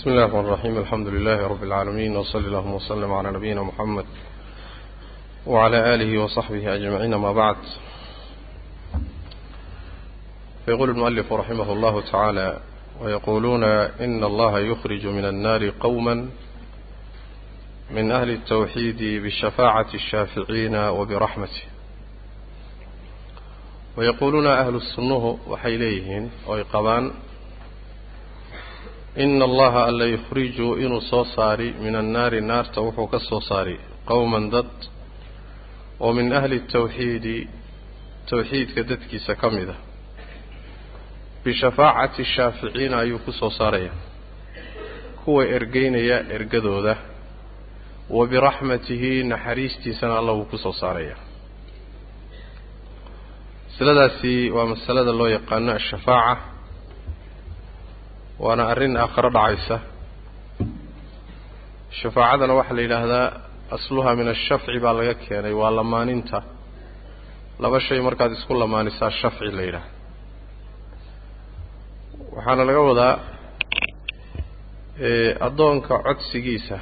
بسم 0.00 0.10
الله 0.10 0.24
الرحمن 0.24 0.40
الرحيم 0.40 0.78
الحمد 0.78 1.06
لله 1.06 1.46
رب 1.46 1.62
العالمين 1.62 2.16
وصلى 2.16 2.46
اللهم 2.46 2.74
وسلم 2.74 3.12
على 3.12 3.30
نبينا 3.32 3.62
محمد 3.62 4.04
وعلى 5.46 5.94
آله 5.94 6.18
وصحبه 6.18 6.74
أجمعين 6.74 7.14
ما 7.14 7.32
بعد 7.32 7.56
فيقول 10.66 10.90
المؤلف 10.90 11.32
رحمه 11.32 11.72
الله 11.72 12.00
تعالى 12.00 12.60
ويقولون 13.00 13.64
إن 13.64 14.24
الله 14.24 14.58
يخرج 14.58 15.06
من 15.06 15.24
النار 15.24 15.72
قوما 15.80 16.28
من 17.90 18.12
أهل 18.12 18.30
التوحيد 18.30 19.22
بشفاعة 19.24 19.88
الشافعين 19.94 20.76
وبرحمته 20.76 21.62
ويقولون 23.96 24.46
أهل 24.46 24.74
السنه 24.74 25.38
وحيليهن 25.48 26.30
ويقبان 26.46 27.10
ina 29.16 29.44
allaha 29.44 29.84
alla 29.84 30.04
yukhrijuu 30.04 30.76
inuu 30.76 31.00
soo 31.00 31.24
saari 31.24 31.74
min 31.82 31.94
annaari 31.96 32.40
naarta 32.40 32.80
wuxuu 32.80 33.06
ka 33.12 33.18
soo 33.28 33.40
saari 33.40 33.76
qowman 34.08 34.50
dad 34.54 34.70
oo 36.00 36.12
min 36.18 36.32
ahli 36.38 36.58
tawxiidi 36.72 37.48
tawxiidka 38.30 38.82
dadkiisa 38.90 39.34
ka 39.40 39.48
mid 39.50 39.68
a. 39.68 39.74
Bishafaacati 41.44 42.24
shaaficiina 42.34 42.96
ayuu 43.02 43.18
ku 43.26 43.32
soo 43.32 43.50
saaraya 43.50 43.90
kuwa 45.24 45.42
ergeynaya 45.56 46.18
ergadooda 46.36 46.94
wa 48.16 48.26
biraxmatihi 48.26 49.12
naxariistiisana 49.32 50.14
alla 50.20 50.32
wuu 50.32 50.44
ku 50.52 50.58
soo 50.58 50.72
saarayaa 50.72 51.18
masaladaasi 53.70 54.50
waa 54.56 54.66
masalada 54.72 55.12
loo 55.18 55.28
yaqaano 55.36 55.72
ashafaaca 55.72 56.42
waana 58.44 58.62
arrin 58.72 58.94
aakharo 59.02 59.30
dhacaysa. 59.36 59.76
Shafaacadana 62.00 62.54
waxaa 62.58 62.76
la 62.78 62.82
yidhaahdaa 62.86 63.26
asluha 63.76 64.10
min 64.18 64.28
ashafci 64.34 64.78
baa 64.84 64.92
laga 64.98 65.14
keenay 65.24 65.52
waa 65.60 65.70
lamaaninta 65.78 66.38
laba 67.62 67.78
shay 67.86 68.00
markaad 68.06 68.32
isku 68.36 68.52
lamaanisaa 68.62 69.10
shafci 69.20 69.50
la 69.58 69.62
yidhaahda 69.68 69.88
waxaana 72.36 72.62
laga 72.68 72.80
wadaa 72.90 73.14
addoonka 75.46 75.94
codsigiisa 76.06 76.78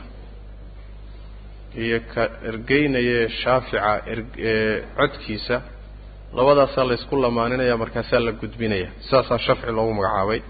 iyo 1.83 1.99
ka 2.13 2.23
ergeynaya 2.51 3.21
shaafica 3.41 3.91
codkiisa 4.99 5.57
labadaasaa 6.37 6.85
la 6.89 6.95
ysku 6.99 7.15
lamaaninaya 7.25 7.75
markaasaa 7.83 8.21
la 8.27 8.33
gudbinaya. 8.41 8.89
Saasaa 9.11 9.39
shafci 9.47 9.71
loogu 9.77 9.93
magacaabay 9.99 10.41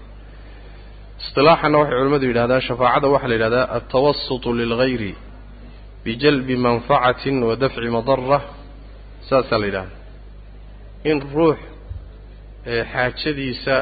isilaaxana 1.21 1.77
waxay 1.81 1.97
culimmadu 1.99 2.25
yidhahdaan 2.31 2.61
shafaacada 2.69 3.07
waxaa 3.13 3.29
la 3.31 3.35
yidhahdaa 3.37 3.65
altawasutu 3.77 4.49
lilgayri 4.59 5.11
bijalbi 6.03 6.55
manfacatin 6.67 7.35
wa 7.47 7.53
dafci 7.63 7.89
madara 7.97 8.39
saasaa 9.29 9.59
la 9.61 9.65
yidhahdaa. 9.69 9.97
In 11.11 11.17
ruux 11.35 11.57
xaajadiisa 12.93 13.75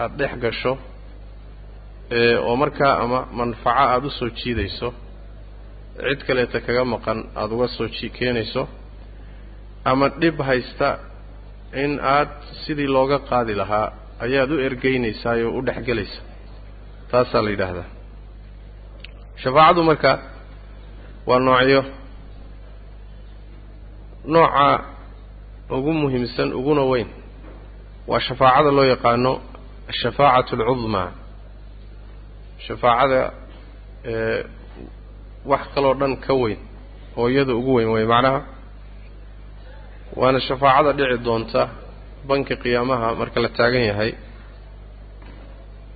aada 0.00 0.14
dhex 0.18 0.32
gasho 0.44 0.72
oo 2.48 2.54
markaa 2.62 2.94
ama 3.04 3.18
manfaco 3.38 3.82
aada 3.92 4.06
u 4.06 4.10
soo 4.18 4.30
jiidayso 4.38 4.88
cid 6.08 6.20
kaleeta 6.26 6.58
kaga 6.66 6.84
maqan 6.94 7.18
aada 7.40 7.52
uga 7.56 7.68
soo 7.76 7.88
ji 7.96 8.06
keenayso 8.18 8.62
ama 9.90 10.06
dhib 10.20 10.36
haysta 10.48 10.88
in 11.82 11.92
aad 12.16 12.30
sidii 12.62 12.90
looga 12.96 13.18
qaadi 13.30 13.54
lahaa 13.60 13.86
ayaad 14.24 14.50
u 14.54 14.58
ergeynaysaa 14.68 15.34
oo 15.46 15.50
u 15.58 15.62
dhexgelaysa 15.68 16.20
taasaa 17.10 17.42
la 17.44 17.50
yidhaahdaa. 17.54 17.88
Shafaacadu 19.42 19.82
marka 19.88 20.10
waa 21.28 21.38
noocyo 21.46 21.80
nooca 24.32 24.66
ugu 25.76 25.92
muhiimsan 26.00 26.52
uguna 26.58 26.82
weyn. 26.90 27.08
Waa 28.10 28.20
shafaacada 28.26 28.70
loo 28.76 28.84
yaqaano 28.92 29.32
ashafaacatu 29.90 30.52
alcudmaa 30.56 31.08
shafaacada 32.66 33.20
wax 35.50 35.60
kaloo 35.74 35.94
dhan 36.00 36.12
ka 36.24 36.32
weyn 36.42 36.58
oo 37.18 37.26
iyada 37.32 37.52
ugu 37.60 37.72
weyn 37.76 37.88
wey 37.94 38.04
macnaha 38.12 38.40
waana 40.20 40.40
shafaacada 40.48 40.92
dhici 40.98 41.18
doonta 41.26 41.62
banka 42.28 42.54
qiyaamaha 42.62 43.08
marka 43.20 43.38
la 43.44 43.48
taagan 43.58 43.82
yahay 43.90 44.10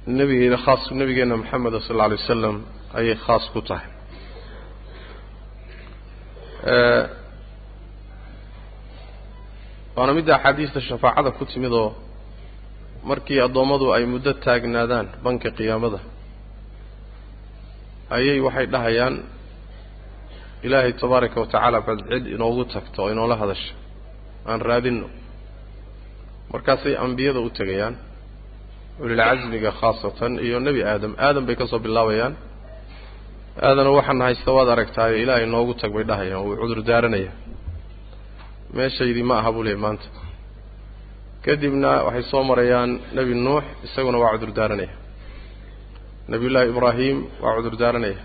nebigeena 0.06 0.58
khaas 0.64 0.82
nebigeenna 1.00 1.36
moxameda 1.42 1.78
sal 1.86 1.94
alla 1.96 2.04
alay 2.08 2.18
wasalam 2.22 2.56
ayay 2.98 3.16
khaas 3.26 3.44
ku 3.52 3.60
tahay. 3.68 3.88
Waana 9.96 10.12
midda 10.14 10.34
axaadiista 10.36 10.80
shafaacada 10.88 11.30
ku 11.38 11.44
timid 11.52 11.72
oo 11.82 11.90
markii 13.08 13.40
addoommadu 13.46 13.86
ay 13.96 14.04
muddo 14.12 14.32
taagnaadaan 14.44 15.06
banka 15.24 15.48
qiyaamada 15.58 15.98
ayay 18.16 18.38
waxay 18.46 18.66
dhahayaan 18.74 19.14
ilaahay 20.66 20.92
tabaaraka 21.02 21.36
wa 21.42 21.46
tacaala 21.52 21.78
bad 21.88 21.98
cid 22.10 22.24
inoogu 22.34 22.62
tagto 22.74 22.98
oo 23.02 23.10
inoola 23.14 23.36
hadasha 23.42 23.72
aan 24.50 24.60
raadinno. 24.68 25.08
Markaasay 26.52 26.94
ambiyada 27.04 27.40
u 27.46 27.50
tegayaan 27.58 27.94
ulilcasmiga 29.02 29.70
khaasatan 29.80 30.32
iyo 30.46 30.58
nebi 30.66 30.80
aadam. 30.92 31.12
Aadam 31.26 31.44
bay 31.46 31.56
ka 31.56 31.66
soo 31.66 31.78
bilaabayaan. 31.86 32.34
Aadana 33.66 33.90
waxaana 33.98 34.24
haysta 34.28 34.50
waad 34.56 34.68
aragtaayo 34.74 35.16
ilaahay 35.22 35.46
noogu 35.54 35.74
tag 35.80 35.92
bay 35.96 36.04
dhahayaan 36.10 36.42
wuu 36.46 36.56
cudur 36.60 36.80
daaranaya. 36.90 37.30
Meeshaydii 38.76 39.22
ma 39.30 39.34
aha 39.40 39.50
buu 39.54 39.62
leeyay 39.66 39.80
maanta. 39.84 40.06
Kadibna 41.44 41.90
waxay 42.06 42.24
soo 42.30 42.42
marayaan 42.50 42.90
nebi 43.16 43.34
nuux 43.46 43.64
isaguna 43.86 44.18
waa 44.22 44.32
cudur 44.34 44.52
daaranaya. 44.58 44.92
Nebiyullaahi 46.30 46.68
ibraahim 46.72 47.16
waa 47.42 47.54
cudur 47.56 47.76
daaranaya. 47.82 48.18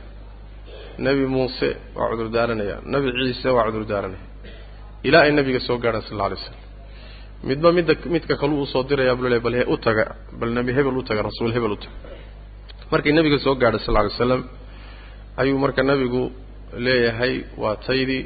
Nebi 1.06 1.26
muuse 1.34 1.70
waa 1.98 2.10
cudur 2.12 2.30
daaranaya. 2.36 2.76
Nebi 2.94 3.08
ciise 3.18 3.50
waa 3.58 3.66
cudur 3.68 3.86
daaranaya. 3.92 4.24
Ilaa 5.08 5.24
ay 5.26 5.32
nabiga 5.38 5.60
soo 5.68 5.78
gaadhaan 5.84 6.04
sal 6.08 6.14
alla 6.16 6.26
alay 6.28 6.40
slam 6.46 6.58
midba 7.44 7.72
midda 7.78 7.94
midka 8.14 8.36
kalu 8.42 8.62
u 8.62 8.66
soo 8.74 8.84
dirayaa 8.90 9.16
buu 9.20 9.28
le 9.34 9.40
bal 9.40 9.56
u 9.68 9.78
taga 9.78 10.06
bal 10.40 10.50
nebi 10.58 10.72
hebel 10.78 10.98
u 10.98 11.04
taga 11.04 11.22
rasuul 11.30 11.52
hebel 11.56 11.72
u 11.72 11.78
taga. 11.84 11.96
Markay 12.92 13.12
nebiga 13.18 13.38
soo 13.46 13.56
gaadhay 13.62 13.80
sal 13.86 13.94
lla 13.94 14.00
alay 14.04 14.16
slam 14.18 14.42
ayuu 15.42 15.58
marka 15.64 15.82
nebigu 15.90 16.24
leeyahay 16.86 17.34
waa 17.62 17.76
taydii 17.88 18.24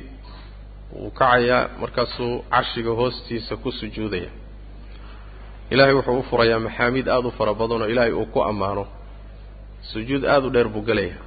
wuu 0.96 1.12
kacayaa 1.20 1.62
markaasuu 1.82 2.34
carshiga 2.54 2.92
hoostiisa 3.00 3.54
ku 3.64 3.70
sujuudaya. 3.80 4.30
Ilaahay 5.72 5.94
wuxuu 5.98 6.20
u 6.20 6.24
furayaa 6.30 6.60
maxaamiid 6.68 7.08
aada 7.08 7.28
u 7.28 7.32
fara 7.38 7.54
badan 7.54 7.82
oo 7.82 7.88
ilaahay 7.94 8.14
uu 8.14 8.26
ku 8.34 8.40
ammaano. 8.50 8.84
Sujuud 9.92 10.24
aada 10.26 10.48
u 10.48 10.50
dheer 10.56 10.70
buu 10.74 10.82
gelaya 10.90 11.18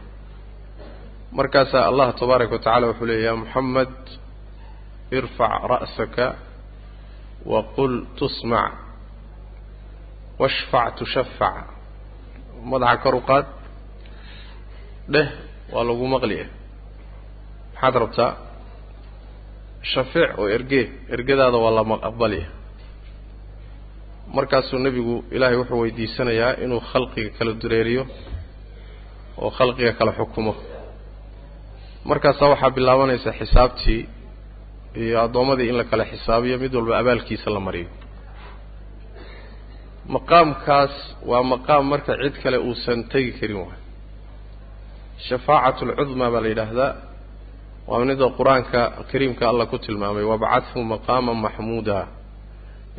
markaasaa 1.39 1.85
allah 1.91 2.15
tabaaraka 2.21 2.53
wa 2.53 2.59
tacala 2.59 2.87
wuxuu 2.91 3.07
leeya 3.11 3.25
ya 3.31 3.37
moxamed 3.37 3.95
irfac 5.19 5.53
ra'saka 5.73 6.27
waqul 7.53 7.95
tusmac 8.19 8.73
washfac 10.41 10.89
tushafac 10.99 11.57
madaxa 12.71 13.03
kor 13.03 13.15
u 13.15 13.23
qaad. 13.29 13.47
Dheh 15.13 15.29
waa 15.73 15.85
lagu 15.89 16.07
maqliya. 16.15 16.47
Maxaad 17.75 17.95
rabtaa? 18.03 18.33
Shafeec 19.93 20.31
oo 20.41 20.47
ergee 20.57 20.85
ergadaada 21.15 21.57
waa 21.65 21.75
lama 21.79 21.95
aqbaliya. 22.09 22.47
Markaasuu 24.37 24.79
nebigu 24.85 25.15
ilaahay 25.35 25.57
wuxuu 25.61 25.81
weydiisanayaa 25.83 26.53
inuu 26.65 26.81
khalqiga 26.91 27.31
kala 27.39 27.53
dureeriyo 27.63 28.03
oo 29.43 29.51
khalqiga 29.59 29.93
kala 29.99 30.13
xukumo. 30.19 30.53
Markaasaa 32.11 32.49
waxaa 32.53 32.71
bilaabanaysa 32.77 33.31
xisaabtii 33.41 34.01
iyo 35.03 35.17
addoommadii 35.27 35.69
in 35.71 35.77
la 35.81 35.85
kala 35.91 36.05
xisaabiyo 36.13 36.57
mid 36.63 36.73
walba 36.79 36.95
abaalkiisa 37.03 37.49
la 37.57 37.61
mariyo. 37.67 37.89
Maqaamkaas 40.15 40.95
waa 41.31 41.43
maqaam 41.53 41.85
marka 41.93 42.13
cid 42.23 42.35
kale 42.43 42.59
uusan 42.69 42.99
tegi 43.13 43.33
karin 43.39 43.57
waay 43.67 43.81
shafaacatu 45.29 45.83
alcudmaa 45.91 46.31
baa 46.35 46.41
la 46.45 46.49
yidhaahdaa. 46.53 46.93
Waa 47.89 48.05
mida 48.09 48.27
qur'aanka 48.39 48.81
kariimka 49.11 49.45
allah 49.51 49.67
ku 49.73 49.77
tilmaamay 49.85 50.25
wabcadhu 50.33 50.79
maqaama 50.93 51.33
maxmuuda 51.45 51.99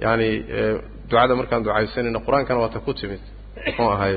yacani 0.04 0.30
ducada 1.10 1.34
markaan 1.40 1.62
ducaysanayno 1.66 2.20
qur'aankana 2.28 2.60
waata 2.64 2.80
ku 2.86 2.92
timid. 3.00 3.24
Muxuu 3.66 3.90
ahay 3.96 4.16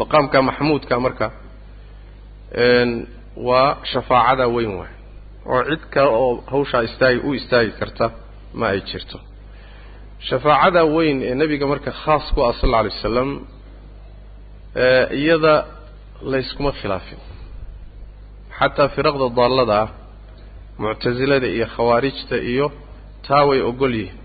maqaamka 0.00 0.38
maxmuudka 0.48 0.94
marka 1.06 1.26
waa 3.48 3.68
shafaacada 3.92 4.44
weyn 4.54 4.72
waay 4.80 4.94
oo 5.50 5.60
cid 5.68 5.82
kale 5.94 6.10
oo 6.20 6.30
hawshaa 6.52 6.82
istaagi 6.88 7.18
u 7.28 7.34
istaagi 7.38 7.72
karta 7.80 8.06
ma 8.58 8.66
ay 8.72 8.80
jirto. 8.88 9.18
Shafaacada 10.28 10.82
weyn 10.94 11.18
ee 11.28 11.34
nebiga 11.40 11.66
marka 11.72 11.90
khaas 12.02 12.24
ku 12.34 12.40
ah 12.48 12.52
sal 12.60 12.68
alla 12.68 12.78
alay 12.80 12.92
wasalam 12.96 13.30
iyada 15.20 15.54
layskuma 16.32 16.70
khilaafin. 16.80 17.20
Xataa 18.58 18.88
firaqda 18.94 19.26
daallada 19.38 19.74
ah 19.84 19.88
muctasilada 20.82 21.46
iyo 21.56 21.66
khawaarijta 21.74 22.36
iyo 22.52 22.66
taa 23.26 23.44
way 23.48 23.60
ogol 23.70 23.94
yihiin. 24.00 24.18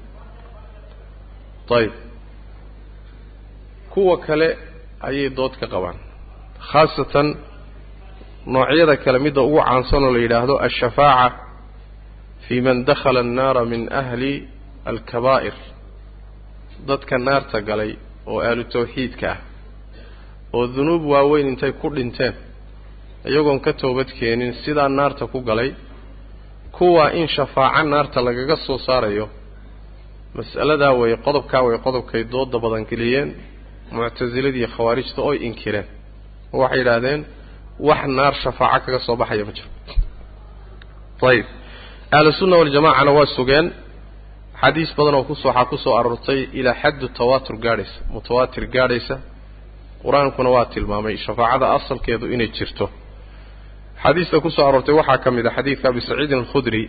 Ayib 1.77 1.93
kuwa 3.91 4.15
kale 4.25 4.47
ayay 5.07 5.29
dood 5.37 5.53
ka 5.59 5.65
qabaan 5.73 5.97
khaasatan 6.69 7.27
noocyada 8.53 8.95
kale 9.03 9.19
midda 9.25 9.41
ugu 9.47 9.59
caansan 9.67 10.03
oo 10.07 10.11
la 10.15 10.19
yidhaahdo 10.25 10.55
alshafaaca 10.67 11.35
fii 12.45 12.61
man 12.67 12.77
dakhala 12.89 13.19
annaara 13.25 13.61
min 13.71 13.81
ahli 14.01 14.33
alkabaa'ir. 14.91 15.55
Dadka 16.87 17.15
naarta 17.27 17.57
galay 17.69 17.91
oo 18.31 18.39
ahlu 18.49 18.63
tawxiidka 18.73 19.27
ah 19.33 19.39
oo 20.55 20.65
dunuub 20.75 21.03
waaweyn 21.11 21.47
intay 21.51 21.71
ku 21.81 21.87
dhinteen 21.95 22.35
iyagoon 23.29 23.59
ka 23.65 23.71
toobad 23.81 24.09
keenin 24.19 24.53
sidaa 24.63 24.89
naarta 24.99 25.23
ku 25.33 25.39
galay 25.49 25.69
kuwaa 26.77 27.09
in 27.19 27.27
shafaaco 27.35 27.83
naarta 27.93 28.19
lagaga 28.27 28.55
soo 28.65 28.77
saarayo 28.87 29.25
mas'aladaa 30.37 30.93
way 30.99 31.11
qodobkaa 31.25 31.61
way 31.67 31.77
qodobkay 31.85 32.21
dooda 32.33 32.57
badan 32.63 32.83
geliyeen 32.91 33.29
muctasiladii 33.95 34.67
khawaarijta 34.75 35.19
oy 35.29 35.37
inkireen. 35.47 35.87
Oo 36.53 36.59
waxay 36.63 36.79
yidhaahdeen 36.81 37.21
wax 37.79 38.01
naar 38.17 38.33
shafaaco 38.43 38.85
kaga 38.85 38.99
soo 39.05 39.15
baxaya 39.21 39.45
ma 39.47 39.51
jiro. 39.57 39.69
Ayib 41.29 41.45
ahlusunna 42.17 42.55
waljamacana 42.61 43.11
waa 43.17 43.25
sugeen. 43.37 43.67
Xadiis 44.61 44.91
badan 44.97 45.15
oo 45.15 45.23
kus 45.29 45.41
waxaa 45.45 45.65
ku 45.71 45.75
aroortay 45.99 46.39
ilaa 46.59 46.75
xaddu 46.81 47.05
tawaatur 47.17 47.55
gaadhaysa 47.65 47.99
mutawaatir 48.13 48.63
gaadhaysa. 48.75 49.15
Qur'aankuna 50.03 50.49
waa 50.55 50.65
tilmaamay 50.73 51.15
shafaacada 51.25 51.65
asalkeedu 51.77 52.25
inay 52.35 52.49
jirto. 52.57 52.85
Xadiista 54.03 54.35
ku 54.43 54.49
soo 54.55 54.65
aroortay 54.69 54.95
waxaa 54.99 55.17
ka 55.23 55.29
mid 55.35 55.45
a 55.45 55.51
xadiidka 55.57 55.85
abi 55.91 56.01
saciidin 56.07 56.37
alkhudri. 56.43 56.83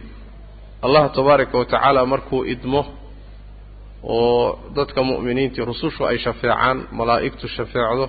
Allah 0.84 1.02
tabaaraka 1.16 1.54
wa 1.60 1.64
tacaala 1.72 2.00
markuu 2.12 2.40
idmo 2.54 2.80
oo 4.02 4.58
dadka 4.76 5.00
mu'miniintii 5.10 5.64
rusushu 5.70 6.02
ay 6.10 6.18
shafeecaan 6.24 6.76
malaa'igtu 6.98 7.46
shafeecdo 7.56 8.04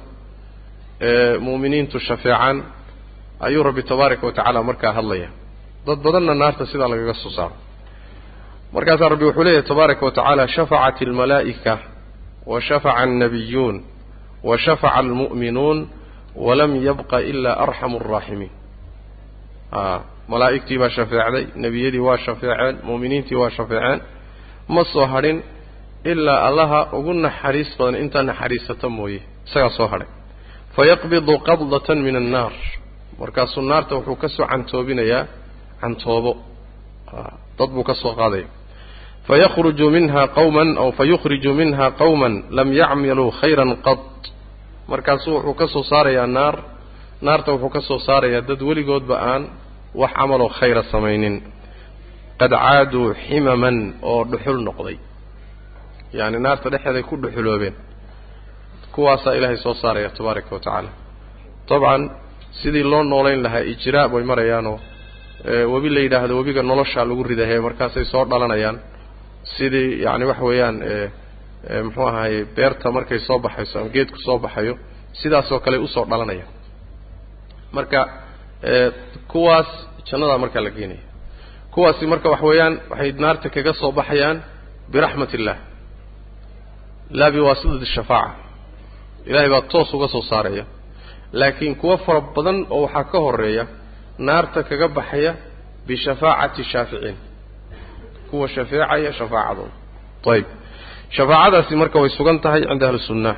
mu'miniintu 1.47 1.97
shafeecaan 2.07 2.57
ayuu 3.45 3.63
rabbi 3.63 3.83
tabaaraka 3.91 4.23
wa 4.27 4.31
tacaala 4.37 4.59
markaa 4.69 4.93
hadlaya 4.97 5.29
dad 5.87 5.99
badanna 6.05 6.33
naarta 6.41 6.63
sidaa 6.71 6.87
lagaga 6.93 7.13
soo 7.23 7.29
saaro. 7.37 7.55
Markaasaa 8.75 9.09
rabbi 9.13 9.25
wuxuu 9.27 9.43
leeyahy 9.47 9.63
tabaaraka 9.71 10.03
wa 10.07 10.11
tacaala 10.17 10.43
shafacat 10.55 10.97
almalaa'ika 11.07 11.73
wa 12.51 12.57
shafaca 12.67 12.97
annabiyuun 13.03 13.77
wa 14.47 14.55
shafaca 14.65 14.95
almu'minuun 15.01 15.79
walam 16.45 16.71
yabqa 16.87 17.17
ilaa 17.31 17.55
arxamu 17.65 17.95
alraaximiin 18.01 18.51
a 19.71 19.99
malaa'igtii 20.31 20.77
baa 20.81 20.89
shafeecday 20.97 21.43
nebiyadii 21.63 21.99
waa 22.07 22.17
shafeeceen 22.25 22.75
mu'miniintii 22.87 23.35
waa 23.41 23.49
shafeeceen. 23.57 23.99
Ma 24.75 24.83
soo 24.93 25.05
hadhin 25.13 25.37
ilaa 26.11 26.39
allaha 26.47 26.79
ugu 26.97 27.13
naxariis 27.25 27.69
badan 27.79 27.95
intaa 28.03 28.23
naxariisata 28.29 28.87
mooye. 28.97 29.19
Isagaa 29.47 29.69
soo 29.77 29.87
hadhay 29.93 30.07
fayaqbidu 30.75 31.33
qabdatan 31.47 31.97
min 32.05 32.15
annaar. 32.21 32.53
Markaasuu 33.19 33.61
naarta 33.71 33.93
wuxuu 33.97 34.15
ka 34.21 34.27
soo 34.35 34.45
cantoobinayaa 34.51 35.23
cantoobo. 35.81 36.31
Dad 37.57 37.69
buu 37.75 37.83
ka 37.89 37.93
soo 38.01 38.13
qaadaya 38.19 38.47
fayakhruju 39.27 39.85
minha 39.95 40.21
qawman 40.37 40.69
aw 40.81 40.89
fayukhriju 40.99 41.51
minha 41.61 41.85
qawman 42.01 42.33
lam 42.57 42.69
yacmaluu 42.79 43.31
khayran 43.39 43.71
qad. 43.85 43.99
Markaasuu 44.91 45.33
wuxuu 45.35 45.53
ka 45.59 45.67
soo 45.73 45.83
saarayaa 45.91 46.27
naar. 46.37 46.55
Naarta 47.21 47.51
wuxuu 47.53 47.69
ka 47.75 47.81
soo 47.87 47.99
saarayaa 48.07 48.41
dad 48.49 48.61
weligoodba 48.67 49.15
aan 49.31 49.43
wax 50.01 50.11
camaloo 50.17 50.49
khayra 50.59 50.83
samaynin. 50.91 51.35
Qad 52.39 52.51
caaduu 52.63 53.13
ximaman 53.25 53.77
oo 54.01 54.21
dhuxul 54.31 54.59
noqday. 54.67 54.97
Yacani 56.13 56.39
naarta 56.45 56.67
dhexeeday 56.73 57.03
ku 57.09 57.15
dhuxuloobeen 57.23 57.75
kuwaasaa 58.99 59.33
ilaahay 59.37 59.57
soo 59.65 59.73
saaraya 59.81 60.09
tabaaraka 60.17 60.51
wa 60.55 60.59
tacaala. 60.65 60.89
Dabcan 61.69 62.01
sidii 62.61 62.83
loo 62.91 63.03
noolayn 63.11 63.41
lahaa 63.45 63.63
ijraa 63.73 64.07
bay 64.13 64.23
marayaanoo 64.31 64.77
webi 65.73 65.89
la 65.95 65.99
yidhaahdo 66.05 66.33
webiga 66.39 66.61
noloshaa 66.71 67.05
lagu 67.09 67.23
ridahe 67.31 67.57
markaasay 67.67 68.05
soo 68.13 68.23
dhalanayaan. 68.31 68.77
Sidii 69.55 69.89
yacni 70.05 70.25
waxa 70.29 70.43
weeyaan 70.49 70.77
muxuu 71.85 72.07
ahaye 72.11 72.39
beerta 72.55 72.87
markay 72.97 73.19
soo 73.27 73.37
baxayso 73.45 73.75
ama 73.79 73.89
geedku 73.95 74.17
soo 74.25 74.37
baxayo 74.45 74.73
sidaasoo 75.21 75.59
kale 75.65 75.77
u 75.77 75.87
soo 75.95 76.05
dhalanaya 76.11 76.45
marka 77.75 77.99
kuwaas 79.31 79.69
jannadaa 80.11 80.37
markaa 80.43 80.61
la 80.65 80.69
geenaya. 80.77 81.03
Kuwaasi 81.73 82.03
marka 82.11 82.27
waxa 82.33 82.45
weeyaan 82.51 82.73
waxay 82.91 83.11
naarta 83.23 83.47
kaga 83.55 83.73
soo 83.81 83.91
baxayaan 83.99 84.37
biraxmat 84.93 85.31
illah 85.37 85.57
laa 87.19 87.31
biwaasitati 87.35 87.85
shafaaca 87.95 88.48
ilahay 89.29 89.49
baa 89.53 89.61
toos 89.71 89.89
uga 89.95 90.07
soo 90.13 90.21
saaraya. 90.31 90.65
Laakiin 91.39 91.75
kuwo 91.81 91.95
fara 92.05 92.21
badan 92.35 92.57
oo 92.75 92.81
waxaa 92.85 93.03
ka 93.11 93.17
horreeya 93.25 93.63
naarta 94.27 94.59
kaga 94.69 94.87
baxaya 94.97 95.31
bishafaacati 95.87 96.63
shaaficiin 96.71 97.17
kuwa 98.29 98.45
shafeecaya 98.55 99.11
shafaacadooda. 99.19 99.71
Ayib 100.33 100.45
shafaacadaasi 101.15 101.73
marka 101.81 101.97
way 102.01 102.09
sugan 102.17 102.37
tahay 102.43 102.61
cinda 102.69 102.85
ahli 102.89 102.99
sunna 103.09 103.31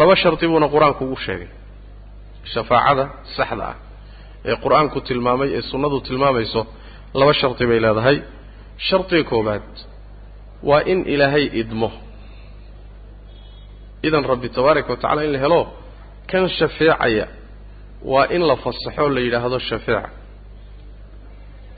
laba 0.00 0.14
shardi 0.22 0.46
buuna 0.50 0.66
qur'aanku 0.74 1.02
ugu 1.06 1.16
sheegay. 1.26 1.48
Shafaacada 2.52 3.04
saxda 3.36 3.64
ah 3.72 3.76
ee 4.48 4.56
qur'aanku 4.64 4.98
tilmaamay 5.08 5.48
ee 5.58 5.62
sunnadu 5.70 5.96
tilmaamayso 6.06 6.60
laba 7.20 7.32
shardi 7.40 7.64
bay 7.70 7.78
leedahay. 7.84 8.16
Shardiga 8.86 9.24
koowaad 9.30 9.68
waa 10.68 10.82
in 10.92 10.98
ilaahay 11.14 11.44
idmo 11.60 11.88
idan 14.06 14.24
rabbi 14.32 14.48
tabaaraka 14.56 14.88
wa 14.92 14.96
tacala 15.02 15.20
in 15.26 15.32
la 15.34 15.38
helo 15.44 15.60
kan 16.30 16.44
shafeecaya 16.58 17.26
waa 18.12 18.26
in 18.36 18.42
la 18.50 18.56
fasaxo 18.64 19.04
la 19.14 19.20
yidhaahdo 19.26 19.58
shafeeca. 19.68 20.08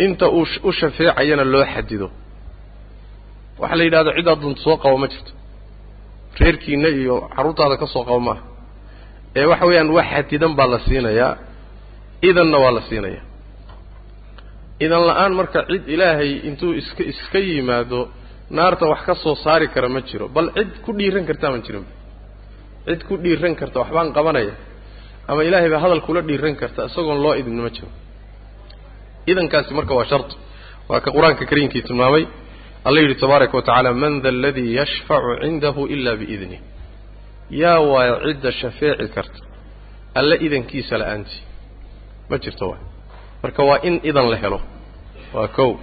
Inta 0.04 0.26
uu 0.38 0.46
u 0.62 0.70
shafeecayana 0.80 1.44
loo 1.52 1.64
xadido. 1.74 2.06
Waxaa 3.60 3.76
la 3.80 3.84
yidhahdo 3.86 4.10
ciddaa 4.16 4.36
dunta 4.42 4.60
soo 4.66 4.76
qabo 4.82 4.96
ma 5.02 5.06
jirto. 5.12 5.32
Reerkiina 6.40 6.88
iyo 7.00 7.16
carruurtaada 7.34 7.76
ka 7.82 7.86
soo 7.94 8.04
qabo 8.08 8.20
maaha. 8.28 8.42
Ee 9.38 9.44
waxa 9.50 9.66
weeyaan 9.68 9.90
wax 9.96 10.06
xadidan 10.14 10.52
baa 10.58 10.66
la 10.72 10.78
siinayaa 10.86 11.32
idanna 12.28 12.58
waa 12.64 12.72
la 12.76 12.82
siinayaa. 12.88 13.24
Idan 14.84 15.02
la'aan 15.08 15.32
marka 15.38 15.60
cid 15.70 15.84
ilaahay 15.94 16.30
intuu 16.48 16.72
iska 16.80 17.02
iska 17.12 17.38
yimaado 17.48 18.00
naarta 18.56 18.84
wax 18.92 19.00
ka 19.08 19.14
soo 19.22 19.34
saari 19.44 19.66
kara 19.74 19.88
ma 19.94 20.00
jiro 20.08 20.26
bal 20.36 20.46
cid 20.56 20.70
ku 20.84 20.90
dhiiran 20.98 21.24
kartaa 21.28 21.50
ma 21.54 21.58
jirin 21.66 21.84
cid 22.86 23.00
ku 23.08 23.16
dhiiran 23.16 23.54
karta 23.56 23.80
waxbaan 23.80 24.12
qabanaya 24.12 24.54
ama 25.28 25.42
ilaahay 25.44 25.70
baa 25.70 25.80
hadal 25.84 26.02
kula 26.06 26.20
dhiiran 26.22 26.56
karta 26.56 26.84
isagoon 26.88 27.22
loo 27.22 27.34
idin 27.34 27.56
ma 27.64 27.70
jiro. 27.70 27.88
Idankaasi 29.26 29.74
marka 29.74 29.94
waa 29.94 30.04
shardi 30.04 30.34
waa 30.88 31.00
ka 31.00 31.10
qur'aanka 31.10 31.44
kariimkii 31.50 31.82
tilmaamay. 31.82 32.26
Alla 32.84 33.00
yidhi 33.00 33.14
tabaaraka 33.14 33.56
wa 33.56 33.92
man 33.94 34.20
da 34.22 34.28
aladii 34.28 34.74
yashfacu 34.74 35.40
cindahu 35.42 35.86
ila 35.86 36.16
biidnih 36.16 36.60
yaa 37.50 37.80
waayo 37.80 38.16
cidda 38.26 38.52
shafeeci 38.52 39.08
karta. 39.14 39.40
Alla 40.14 40.36
idankiisa 40.36 40.98
la'aantii 40.98 41.42
ma 42.28 42.38
jirto 42.38 42.68
waay. 42.68 42.84
Marka 43.42 43.62
waa 43.64 43.78
in 43.82 44.00
idan 44.04 44.30
la 44.30 44.36
helo. 44.36 44.60
Waa 45.32 45.48
kow. 45.48 45.80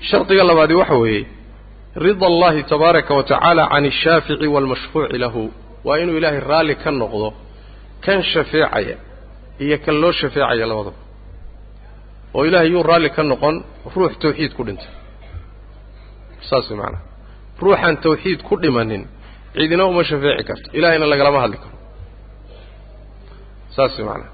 Shardiga 0.00 0.44
labaadi 0.44 0.74
waxa 0.74 0.94
weeye 0.94 1.26
rida 1.96 2.26
allahi 2.26 2.62
tabaaraka 2.62 3.14
wa 3.14 3.24
can 3.24 3.84
ashaafici 3.86 4.46
waalmashfuuci 4.46 5.18
lahu 5.18 5.52
waa 5.86 5.96
inuu 6.02 6.16
ilaahay 6.18 6.40
raalli 6.50 6.74
ka 6.82 6.90
noqdo 7.02 7.28
kan 8.04 8.18
shafeecaya 8.32 8.96
iyo 9.64 9.76
kan 9.84 9.94
loo 10.02 10.12
shafeecaya 10.20 10.66
labadaba. 10.70 10.98
Oo 12.34 12.42
ilaahay 12.48 12.70
yuu 12.74 12.82
raalli 12.90 13.10
ka 13.16 13.22
noqon 13.32 13.56
ruux 13.94 14.12
tawxiid 14.22 14.52
ku 14.56 14.62
dhintay 14.68 14.90
saas 16.48 16.66
way 16.70 16.76
macanaa 16.80 17.02
ruuxaan 17.62 17.96
tawxiid 18.04 18.40
ku 18.48 18.54
dhimanin 18.62 19.02
cidina 19.56 19.84
uma 19.90 20.02
shafeeci 20.10 20.42
karto. 20.48 20.66
Ilaahayna 20.78 21.06
lagalama 21.12 21.38
hadli 21.44 21.56
karo. 21.62 21.76
Saas 23.76 23.92
way 23.98 24.04
macanaa 24.08 24.32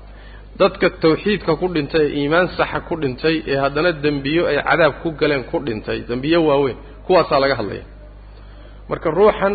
dadka 0.60 0.86
tawxiidka 1.04 1.52
ku 1.60 1.66
dhintay 1.74 2.04
ee 2.06 2.14
iimaan 2.20 2.46
saxa 2.58 2.78
ku 2.88 2.94
dhintay 3.02 3.36
ee 3.52 3.56
haddana 3.64 3.90
dembiyo 4.04 4.42
ay 4.50 4.56
cadaab 4.68 4.92
ku 5.02 5.08
galeen 5.20 5.44
ku 5.50 5.56
dhintay 5.66 5.98
dembiyo 6.10 6.38
waaweyn 6.48 6.76
kuwaasaa 7.06 7.40
laga 7.42 7.54
hadlaya. 7.60 7.84
Marka 8.90 9.08
ruuxan 9.18 9.54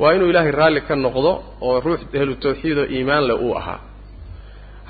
waa 0.00 0.12
inuu 0.16 0.28
ilaahay 0.32 0.52
raalli 0.60 0.80
ka 0.88 0.94
noqdo 1.04 1.32
oo 1.66 1.76
ruux 1.86 2.00
ahlu 2.18 2.34
tawxiid 2.44 2.78
oo 2.82 2.86
iimaan 2.96 3.24
leh 3.28 3.36
uu 3.46 3.54
ahaa. 3.60 3.80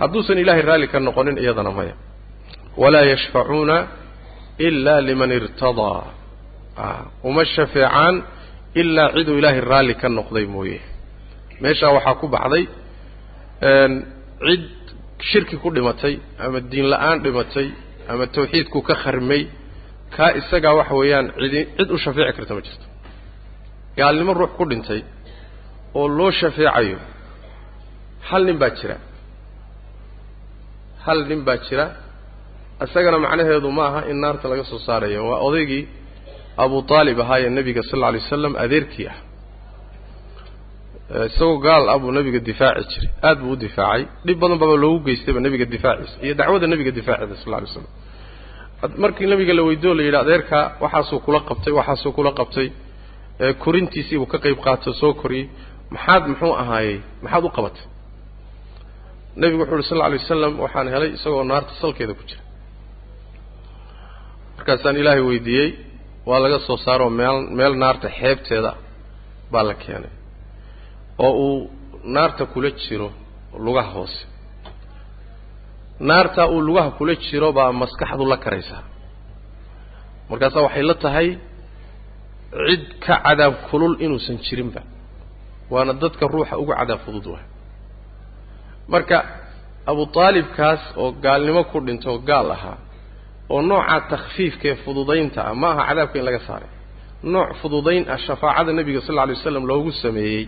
Hadduusan 0.00 0.38
ilaahay 0.43 0.62
raalli 0.71 0.87
ka 0.93 0.99
noqonin 1.07 1.37
iyadana 1.45 1.71
maya. 1.79 1.95
Walaa 2.83 3.05
yashfacuuna 3.12 3.76
ilaa 4.67 5.00
liman 5.09 5.31
irtadaa. 5.38 6.02
Uma 7.29 7.45
shafeecaan 7.55 8.17
ilaa 8.81 9.09
ciduu 9.17 9.37
ilaahay 9.40 9.61
raalli 9.73 9.95
ka 10.02 10.09
noqday 10.19 10.47
mooye. 10.55 10.79
Meeshaa 11.62 11.93
waxaa 11.97 12.14
ku 12.21 12.26
baxday 12.35 12.64
cid 14.47 14.62
shirki 15.31 15.57
ku 15.62 15.69
dhimatay 15.75 16.14
ama 16.45 16.59
diin 16.71 16.87
la'aan 16.93 17.19
dhimatay 17.25 17.69
ama 18.12 18.25
tawxiidku 18.35 18.79
ka 18.88 18.95
kharmay 19.02 19.43
kaa 20.17 20.31
isagaa 20.40 20.75
waxa 20.79 20.95
weeyaan 21.00 21.26
cidi 21.40 21.61
cid 21.76 21.88
u 21.90 21.99
shafeeci 22.05 22.33
karta 22.37 22.52
ma 22.57 22.61
jirto 22.67 22.87
gaalnimo 24.00 24.33
ruux 24.40 24.52
ku 24.59 24.64
dhintay 24.71 25.00
oo 25.99 26.07
loo 26.19 26.30
shafeecayo. 26.40 26.99
Hal 28.28 28.42
nin 28.49 28.57
baa 28.62 28.71
jira. 28.78 28.97
Hal 31.07 31.19
nin 31.30 31.40
baa 31.47 31.59
jira. 31.66 31.87
Isagana 32.85 33.19
macnaheedu 33.25 33.69
ma 33.78 33.83
aha 33.88 34.00
in 34.11 34.16
naarta 34.23 34.47
laga 34.52 34.64
soo 34.71 34.78
saarayo. 34.87 35.21
Waa 35.30 35.38
odaygii 35.49 35.83
abu 36.64 36.76
aalib 36.97 37.19
ahaa 37.25 37.38
ee 37.47 37.50
nebiga 37.59 37.83
sal 37.88 37.99
alla 37.99 38.07
alay 38.11 38.21
waslam 38.25 38.54
adeerkii 38.64 39.07
ah. 39.12 39.16
Isagoo 41.28 41.59
gaal 41.66 41.85
ah 41.92 41.99
buu 42.02 42.12
nebiga 42.19 42.38
difaaci 42.49 42.85
jiray. 42.92 43.11
Aad 43.28 43.38
buu 43.42 43.52
u 43.52 43.57
difaacay. 43.64 44.02
Dhib 44.26 44.38
badan 44.42 44.59
baba 44.62 44.75
loogu 44.83 44.99
geystayba 45.07 45.40
nebiga 45.47 45.64
difaaciisa 45.75 46.16
iyo 46.25 46.35
dacwada 46.40 46.66
nebiga 46.73 46.90
difaaceeda 46.99 47.35
sal 47.42 47.54
alay 47.59 47.71
slam 47.75 47.87
markii 49.02 49.26
nebiga 49.33 49.52
la 49.59 49.62
weydiyo 49.69 49.92
la 49.99 50.02
yidhi 50.07 50.19
adeerkaa 50.25 50.64
waxaasuu 50.83 51.19
kula 51.26 51.40
qabtay 51.49 51.73
waxaasuu 51.78 52.12
kula 52.16 52.30
qabtay 52.40 52.66
korintiisiibuu 53.65 54.27
ka 54.33 54.39
qayb 54.45 54.59
qaato 54.67 54.91
soo 55.01 55.13
koriyey 55.23 55.47
maxaad 55.95 56.23
muxuu 56.31 56.53
ahaayey? 56.63 56.97
Maxaad 57.23 57.45
u 57.45 57.51
qabatay? 57.57 57.85
Nebigu 59.41 59.63
wuxu 59.63 59.75
uhi 59.75 59.83
sal 59.89 59.99
lla 59.99 60.05
alay 60.09 60.19
wasalam 60.23 60.53
waxaan 60.65 60.89
helay 60.95 61.11
isagoo 61.17 61.45
naarta 61.51 61.73
salkeeda 61.83 62.15
ku 62.19 62.23
jira. 62.29 62.43
Markaasaan 64.57 64.97
ilaahay 65.01 65.23
weydiiyey 65.29 65.69
waa 66.29 66.41
laga 66.45 66.59
soo 66.67 66.77
saaroo 66.85 67.11
meel 67.21 67.39
meel 67.59 67.75
naarta 67.83 68.09
xeebteeda 68.19 68.73
baa 69.53 69.65
la 69.69 69.75
keenay. 69.83 70.13
Oo 71.25 71.33
uu 71.47 71.59
naarta 72.15 72.43
kula 72.53 72.71
jiro 72.83 73.09
lugaha 73.65 73.91
hoose. 73.97 74.21
Naartaa 76.09 76.47
uu 76.55 76.61
lugaha 76.69 76.91
kula 76.99 77.15
jiro 77.25 77.49
baa 77.59 77.73
maskaxdu 77.81 78.25
la 78.33 78.37
karaysaa. 78.45 78.83
Markaasaa 80.31 80.63
waxay 80.67 80.83
la 80.91 80.95
tahay 81.05 81.29
cid 82.66 82.85
ka 83.04 83.14
cadaab 83.26 83.54
kulul 83.71 83.95
inuusan 84.04 84.37
jirinba. 84.47 84.83
Waana 85.73 85.92
dadka 86.02 86.25
ruuxa 86.33 86.54
ugu 86.62 86.73
cadaab 86.78 87.00
fudud 87.07 87.26
waay. 87.33 87.47
Marka 88.92 89.19
abu 89.90 90.02
aalibkaas 90.25 90.83
oo 91.02 91.11
gaalnimo 91.25 91.62
ku 91.71 91.78
dhinto 91.87 92.12
gaal 92.28 92.49
ahaa 92.57 92.78
oo 93.52 93.61
noocaa 93.69 94.00
takhfiifka 94.12 94.66
ee 94.73 94.76
fududaynta 94.85 95.40
ah 95.50 95.54
ma 95.62 95.69
aha 95.73 95.83
cadaabka 95.88 96.16
in 96.21 96.25
laga 96.28 96.40
saaray. 96.49 96.71
Nooc 97.35 97.49
fududayn 97.62 98.02
ah 98.14 98.19
shafaacada 98.26 98.73
nebiga 98.78 99.00
sal 99.07 99.14
lla 99.16 99.23
alay 99.25 99.35
waslam 99.38 99.64
loogu 99.71 99.90
sameeyey. 100.02 100.45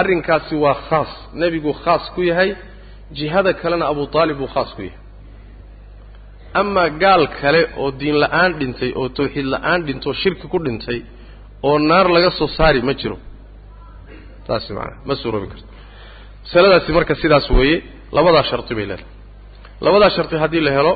Arrinkaasi 0.00 0.54
waa 0.64 0.76
khaas. 0.88 1.10
Nebiguu 1.40 1.72
khaas 1.84 2.04
ku 2.14 2.20
yahay 2.30 2.50
jihada 3.16 3.52
kalena 3.60 3.84
abu 3.92 4.02
aalib 4.20 4.36
buu 4.40 4.50
khaas 4.54 4.70
ku 4.76 4.82
yahay. 4.88 4.98
Amaa 6.60 6.88
gaal 7.02 7.24
kale 7.40 7.60
oo 7.82 7.90
diin 8.00 8.16
la'aan 8.22 8.50
dhintay 8.60 8.90
oo 9.00 9.08
tawxiid 9.16 9.46
la'aan 9.54 9.80
dhintay 9.86 10.08
oo 10.10 10.16
shirki 10.22 10.46
ku 10.52 10.58
dhintay 10.66 10.98
oo 11.66 11.78
naar 11.90 12.06
laga 12.14 12.30
soo 12.38 12.48
saari 12.56 12.80
ma 12.88 12.92
jiro. 13.00 13.16
Taasi 14.46 14.70
maanaa 14.76 14.98
ma 15.08 15.14
suuroobi 15.20 15.46
karto. 15.52 15.66
Masaladaasi 16.44 16.90
marka 16.96 17.14
sidaas 17.22 17.46
weeye 17.56 17.76
labadaa 18.16 18.42
sharti 18.50 18.72
bay 18.78 18.86
leedahay. 18.90 19.12
Labadaa 19.84 20.10
sharti 20.16 20.34
haddii 20.42 20.60
la 20.66 20.70
helo 20.76 20.92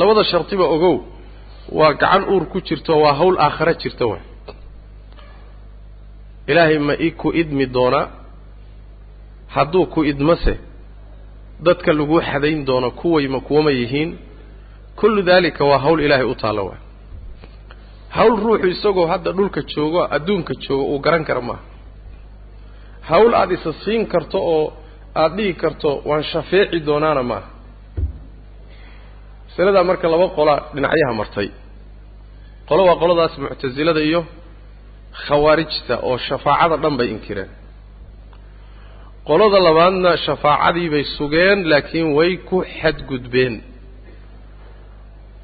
labada 0.00 0.22
shartiba 0.30 0.64
ogow 0.74 0.96
waa 1.78 1.92
gacan 2.00 2.22
uur 2.32 2.44
ku 2.52 2.58
jirto 2.66 2.92
waa 3.02 3.14
hawl 3.20 3.36
aakhare 3.46 3.74
jirta 3.82 4.04
waay. 4.10 4.22
Ilaahay 6.50 6.78
ma 6.86 6.94
i 7.06 7.08
ku 7.20 7.28
idmi 7.40 7.66
doonaa 7.76 8.06
hadduu 9.54 9.86
ku 9.94 10.00
idmase 10.10 10.54
dadka 11.66 11.90
laguu 11.98 12.20
xadayn 12.30 12.60
doono 12.68 12.90
kuwayma 13.00 13.38
kuwama 13.46 13.70
yihiin. 13.78 14.10
Kullu 14.98 15.20
daalika 15.28 15.62
waa 15.70 15.78
hawl 15.84 16.00
ilaahay 16.06 16.26
u 16.26 16.34
taallo 16.42 16.64
waay 16.68 16.80
hawl 18.16 18.34
ruuxu 18.44 18.66
isagoo 18.74 19.06
hadda 19.12 19.30
dhulka 19.38 19.60
joogo 19.72 20.00
adduunka 20.16 20.52
joogo 20.64 20.84
uu 20.92 20.98
garan 21.04 21.24
kara 21.28 21.40
maaha. 21.48 21.62
Hawl 23.10 23.32
aada 23.40 23.52
isa 23.58 23.70
siin 23.84 24.02
karto 24.12 24.38
oo 24.54 24.64
aada 25.22 25.34
dhihi 25.36 25.52
karto 25.62 25.90
waan 26.08 26.22
shafeeci 26.32 26.78
doonaana 26.88 27.22
maaha. 27.30 27.48
Masaladaa 29.48 29.84
marka 29.90 30.06
laba 30.12 30.26
qola 30.36 30.54
dhinacyaha 30.74 31.12
martay. 31.20 31.48
Qolo 32.68 32.82
waa 32.88 32.96
qoladaas 33.02 33.34
muctasilada 33.42 34.00
iyo 34.08 34.20
khawaarijta 35.26 35.94
oo 36.08 36.16
shafaacada 36.26 36.76
dhan 36.82 36.94
bay 36.98 37.08
inkireen. 37.14 37.50
Qolada 39.28 39.58
labaadna 39.66 40.10
shafaacadii 40.26 40.88
bay 40.94 41.04
sugeen 41.16 41.58
laakiin 41.70 42.08
way 42.18 42.32
ku 42.48 42.56
xadgudbeen 42.80 43.54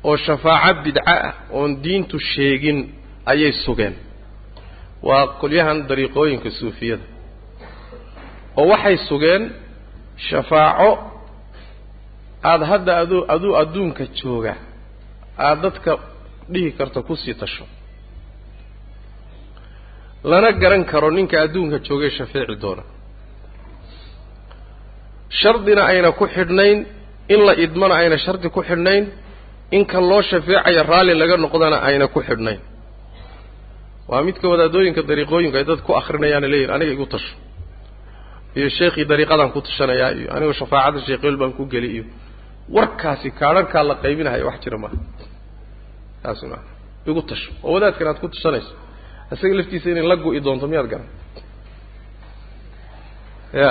oo 0.09 0.17
shafaaco 0.27 0.81
bidco 0.85 1.03
ah 1.15 1.35
oon 1.59 1.71
diintu 1.85 2.17
sheegin 2.33 2.79
ayay 3.33 3.53
sugeen. 3.65 3.95
Waa 5.07 5.25
qolyahan 5.41 5.79
dariiqooyinka 5.89 6.51
suufiyada. 6.59 7.05
Oo 8.59 8.67
waxay 8.73 8.97
sugeen 9.09 9.43
shafaaco 10.29 10.91
aada 12.51 12.65
hadda 12.73 12.93
aduu 13.03 13.21
aduu 13.35 13.53
adduunka 13.63 14.05
jooga 14.19 14.55
aada 15.47 15.61
dadka 15.65 15.93
dhihi 16.53 16.71
karto 16.79 16.99
ku 17.09 17.15
sii 17.23 17.35
tasho. 17.41 17.65
Lana 20.31 20.51
garan 20.63 20.85
karo 20.91 21.09
ninka 21.17 21.37
adduunka 21.45 21.79
joogay 21.87 22.11
shafeeci 22.19 22.57
doona. 22.63 22.85
Shardina 25.41 25.83
ayna 25.93 26.11
ku 26.19 26.25
xidhnayn 26.35 26.79
in 27.35 27.41
la 27.47 27.55
idmana 27.65 27.95
ayna 28.03 28.17
shardi 28.25 28.49
ku 28.57 28.61
xidhnayn 28.69 29.05
in 29.77 29.85
kan 29.91 30.03
loo 30.11 30.23
shafeecayo 30.31 30.83
raalli 30.91 31.15
laga 31.23 31.37
noqdana 31.45 31.77
ayna 31.89 32.07
ku 32.15 32.21
xidhnayn. 32.29 32.61
Waa 34.11 34.23
midka 34.27 34.47
wadaadooyinka 34.53 35.03
dariiqooyinka 35.11 35.57
ay 35.61 35.65
dad 35.71 35.81
ku 35.87 35.93
akrinayaana 36.01 36.47
leeyihiin 36.53 36.73
aniga 36.77 36.93
igu 36.97 37.07
tasho. 37.13 37.33
Iyo 38.59 38.69
sheekhii 38.79 39.05
dariiqadaan 39.11 39.51
ku 39.55 39.61
tashanayaa 39.67 40.11
iyo 40.19 40.29
aniga 40.37 40.53
shafaacada 40.61 40.99
sheekheel 41.09 41.37
baan 41.41 41.53
ku 41.59 41.63
geli 41.73 41.89
iyo 41.97 42.05
warkaasi 42.77 43.29
kaadharkaa 43.41 43.83
la 43.91 43.95
qaybinahayo 44.05 44.45
wax 44.51 44.59
jira 44.65 44.79
maaha 44.83 44.97
taasi 46.23 46.45
maaha 46.53 46.65
igu 47.11 47.21
tasho 47.31 47.51
oo 47.67 47.73
wadaadkan 47.77 48.07
aad 48.11 48.19
ku 48.23 48.29
tashanayso. 48.35 48.73
Isaga 49.35 49.55
laftiisa 49.59 49.87
inay 49.93 50.07
la 50.13 50.17
gu'i 50.25 50.39
doonto 50.47 50.67
miyaad 50.73 50.89
garan? 50.93 51.09
Ya. 53.63 53.71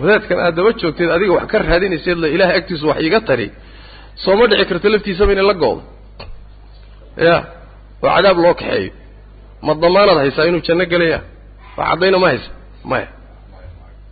Wadaadkan 0.00 0.38
aad 0.46 0.54
daba 0.58 0.70
joogteed 0.80 1.10
adiga 1.16 1.32
wax 1.38 1.46
ka 1.52 1.58
raadinayseed 1.70 2.18
la 2.22 2.28
ilahay 2.34 2.56
agtiisu 2.60 2.84
wax 2.90 2.98
iiga 3.06 3.20
tari 3.28 3.46
sooma 4.22 4.44
dhici 4.50 4.64
karto 4.70 4.86
laftiisaba 4.94 5.32
inay 5.34 5.46
la 5.50 5.54
go'do 5.62 5.82
ya 7.26 7.36
oo 8.04 8.08
cadaab 8.16 8.38
loo 8.44 8.54
kaxeeyo 8.60 8.92
ma 9.66 9.72
damaanaad 9.82 10.18
haysaa 10.22 10.46
inuu 10.50 10.62
janno 10.66 10.84
gelaya 10.92 11.18
wax 11.76 11.86
caddayna 11.90 12.18
ma 12.22 12.28
haysa? 12.30 12.50
Maya 12.90 13.08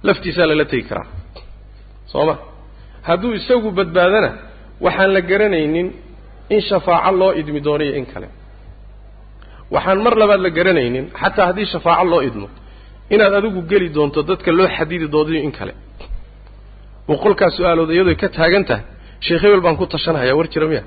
laftiisaa 0.07 0.47
lala 0.51 0.65
tegi 0.71 0.85
karaa. 0.91 1.07
Soo 2.13 2.25
ma? 2.29 2.35
Hadduu 3.09 3.33
isagu 3.39 3.69
badbaadana 3.79 4.31
waxaan 4.85 5.11
la 5.17 5.21
garanaynin 5.31 5.89
in 6.55 6.61
shafaaco 6.69 7.13
loo 7.21 7.31
idmi 7.41 7.61
doono 7.67 7.85
iyo 7.87 7.95
in 8.01 8.07
kale. 8.13 8.29
Waxaan 9.75 9.99
mar 10.05 10.15
labaad 10.21 10.41
la 10.47 10.51
garanaynin 10.59 11.05
xataa 11.21 11.47
haddii 11.49 11.67
shafaaco 11.73 12.05
loo 12.13 12.21
idmo 12.29 12.49
inaad 13.15 13.35
adigu 13.39 13.61
geli 13.71 13.89
doonto 13.97 14.21
dadka 14.31 14.51
loo 14.59 14.69
xadidi 14.77 15.07
doodayo 15.15 15.41
in 15.47 15.53
kale. 15.59 15.73
Boqolkaa 17.09 17.51
su'aalood 17.57 17.91
iyadooy 17.95 18.17
ka 18.23 18.29
taagan 18.37 18.65
tahay 18.69 18.85
sheekh 19.27 19.43
hebel 19.45 19.61
baan 19.65 19.77
ku 19.81 19.87
tashanhayaa 19.95 20.37
war 20.39 20.49
jira 20.53 20.67
miya 20.73 20.83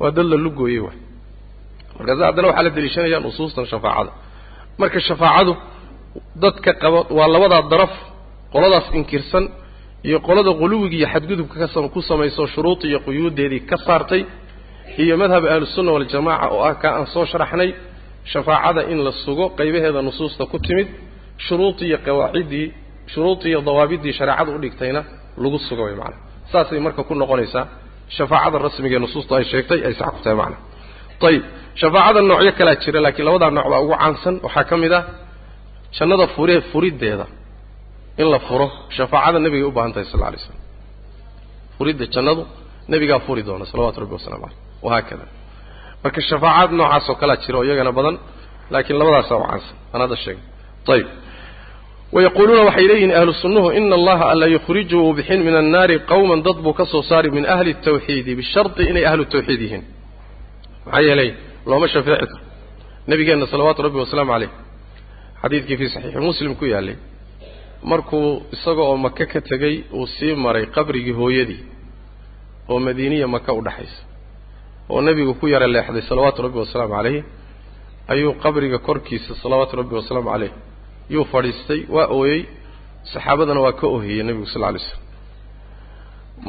waa 0.00 0.10
dad 0.16 0.26
la 0.32 0.36
lugooyey 0.44 0.80
waay. 0.86 0.98
Markaasa 1.98 2.22
haddana 2.28 2.46
waxaa 2.50 2.62
la 2.66 2.70
deliishanaya 2.76 3.18
nusuustan 3.26 3.66
shafaacada. 3.72 4.10
Marka 4.80 4.98
shafaacadu 5.08 5.52
dadka 6.42 6.70
qaba 6.82 6.98
waa 7.18 7.28
labadaa 7.34 7.62
daraf 7.72 7.92
qoladaas 8.52 8.86
inkirsan 8.98 9.44
iyo 10.08 10.18
qolada 10.26 10.50
quluwiga 10.60 10.96
iyo 11.00 11.08
xadgudubka 11.14 11.56
ka 11.62 11.88
ku 11.94 12.00
samayso 12.02 12.42
shuruudii 12.54 12.88
iyo 12.92 13.00
quyuuddeedii 13.06 13.60
ka 13.70 13.76
saartay 13.86 14.22
iyo 15.02 15.14
madhab 15.22 15.44
ahlusunna 15.54 15.90
waljamaaca 15.96 16.46
oo 16.54 16.62
ah 16.68 16.74
kaa 16.82 16.92
aan 16.98 17.06
soo 17.14 17.24
sharaxnay 17.32 17.70
shafaacada 18.32 18.80
in 18.92 18.98
la 19.06 19.12
sugo 19.24 19.44
qaybaheeda 19.58 20.00
nusuusta 20.08 20.42
ku 20.52 20.58
timid 20.66 20.88
shuruudii 21.46 21.86
iyo 21.90 21.98
qawaaciddii 22.06 22.66
shuruudii 23.12 23.48
iyo 23.52 23.60
dawaabiddii 23.68 24.12
shareecada 24.18 24.50
u 24.56 24.58
dhigtayna 24.64 25.00
lagu 25.42 25.58
suga 25.68 25.82
way 25.86 25.94
macana 26.00 26.16
saasay 26.52 26.80
marka 26.86 27.00
ku 27.08 27.12
noqonaysaa 27.22 27.64
shafaacada 28.16 28.56
rasmiga 28.66 28.94
ee 28.98 29.02
nusuusta 29.04 29.32
ay 29.40 29.44
sheegtay 29.52 29.80
ay 29.88 29.94
sax 30.00 30.08
ku 30.16 30.20
tahay 30.24 30.36
macana 30.40 30.56
ayib 31.28 31.42
shafaacada 31.80 32.20
noocyo 32.30 32.52
kalaa 32.58 32.76
jira 32.84 32.98
laakiin 33.04 33.26
labadaa 33.28 33.50
nooc 33.58 33.66
baa 33.72 33.80
ugu 33.84 33.94
caansan. 34.02 34.34
Waxaa 34.46 34.64
ka 34.70 34.76
mid 34.82 34.92
ah 34.98 35.02
jannada 35.96 36.26
fure 36.36 36.56
furiddeeda. 36.72 37.26
In 38.22 38.26
la 38.34 38.38
furo 38.48 38.66
shafaacada 38.96 39.38
nebigay 39.44 39.66
u 39.70 39.72
baahan 39.76 39.92
tahay 39.94 40.06
sal 40.12 40.18
lla 40.20 40.26
alay 40.30 40.40
slam 40.46 40.58
furidda 41.76 42.04
jannadu 42.14 42.42
nebigaa 42.92 43.20
furi 43.26 43.42
doona 43.48 43.64
salawatu 43.72 43.98
rabbi 44.02 44.14
wasalamu 44.18 44.42
caleyh 44.46 44.56
wahaakada 44.86 45.24
marka 46.04 46.20
shafaacaad 46.30 46.70
noocaas 46.80 47.06
oo 47.10 47.16
kalea 47.22 47.36
jira 47.44 47.56
oo 47.60 47.64
iyagana 47.68 47.92
badan 47.98 48.16
laakiin 48.72 48.96
labadaasaa 49.00 49.36
u 49.42 49.44
caansan. 49.50 49.76
Aan 49.92 50.00
hadda 50.04 50.16
sheegay. 50.24 50.42
Ayib 50.94 51.06
wayaquuluuna 52.14 52.62
waxay 52.68 52.86
leeyihiin 52.90 53.12
ahlu 53.20 53.32
sunnuhu 53.42 53.68
ina 53.78 53.94
allaha 54.00 54.24
alla 54.32 54.46
yukhrijuu 54.54 55.02
uu 55.08 55.14
bixin 55.18 55.40
min 55.46 55.54
annaari 55.62 55.96
qowman 56.10 56.40
dad 56.46 56.56
buu 56.64 56.72
ka 56.78 56.84
soo 56.92 57.02
saari 57.10 57.28
min 57.36 57.44
ahli 57.54 57.72
tawxiidi 57.86 58.32
bishardi 58.40 58.82
inay 58.90 59.04
ahlu 59.10 59.24
tawxiid 59.34 59.60
yihiin 59.66 59.84
maxaa 60.86 61.02
yeelay 61.08 61.30
looma 61.70 61.86
shafeeci 61.94 62.26
karo 62.30 62.38
nabigeenna 63.10 63.46
salawaatu 63.52 63.80
rabbi 63.86 63.98
wasalaamu 64.04 64.32
caleyh 64.34 64.50
xadiidkii 65.42 65.76
fii 65.80 65.88
saxiixi 65.94 66.20
muslim 66.28 66.52
ku 66.60 66.64
yaallay 66.74 66.96
markuu 67.90 68.26
isaga 68.56 68.82
oo 68.90 68.96
maka 69.06 69.24
ka 69.32 69.40
tegey 69.50 69.74
uu 69.98 70.06
sii 70.16 70.32
maray 70.44 70.64
qabrigii 70.76 71.12
hooyadii 71.20 71.60
oo 72.72 72.78
madiiniya 72.86 73.26
maka 73.34 73.50
u 73.52 73.60
dhaxaysa 73.66 74.00
oo 74.92 75.00
nebigu 75.06 75.32
ku 75.40 75.46
yara 75.54 75.66
leexday 75.74 76.02
salawaatu 76.10 76.38
rabbi 76.46 76.58
wasalaamu 76.64 76.94
calayh 76.96 77.18
ayuu 78.12 78.32
qabriga 78.44 78.78
korkiisa 78.88 79.30
salawaatu 79.42 79.72
rabbi 79.80 79.94
wasalaamu 80.00 80.30
caleyh 80.34 80.52
yuu 81.10 81.24
fadhiistay 81.32 81.80
waa 81.96 82.06
ooyey. 82.18 82.40
Saxaabadana 83.12 83.60
waa 83.64 83.72
ka 83.80 83.86
oohiyey 83.94 84.22
nebigu 84.26 84.46
sal 84.52 84.60
lla 84.62 84.70
lay 84.74 84.80
slam 84.86 85.00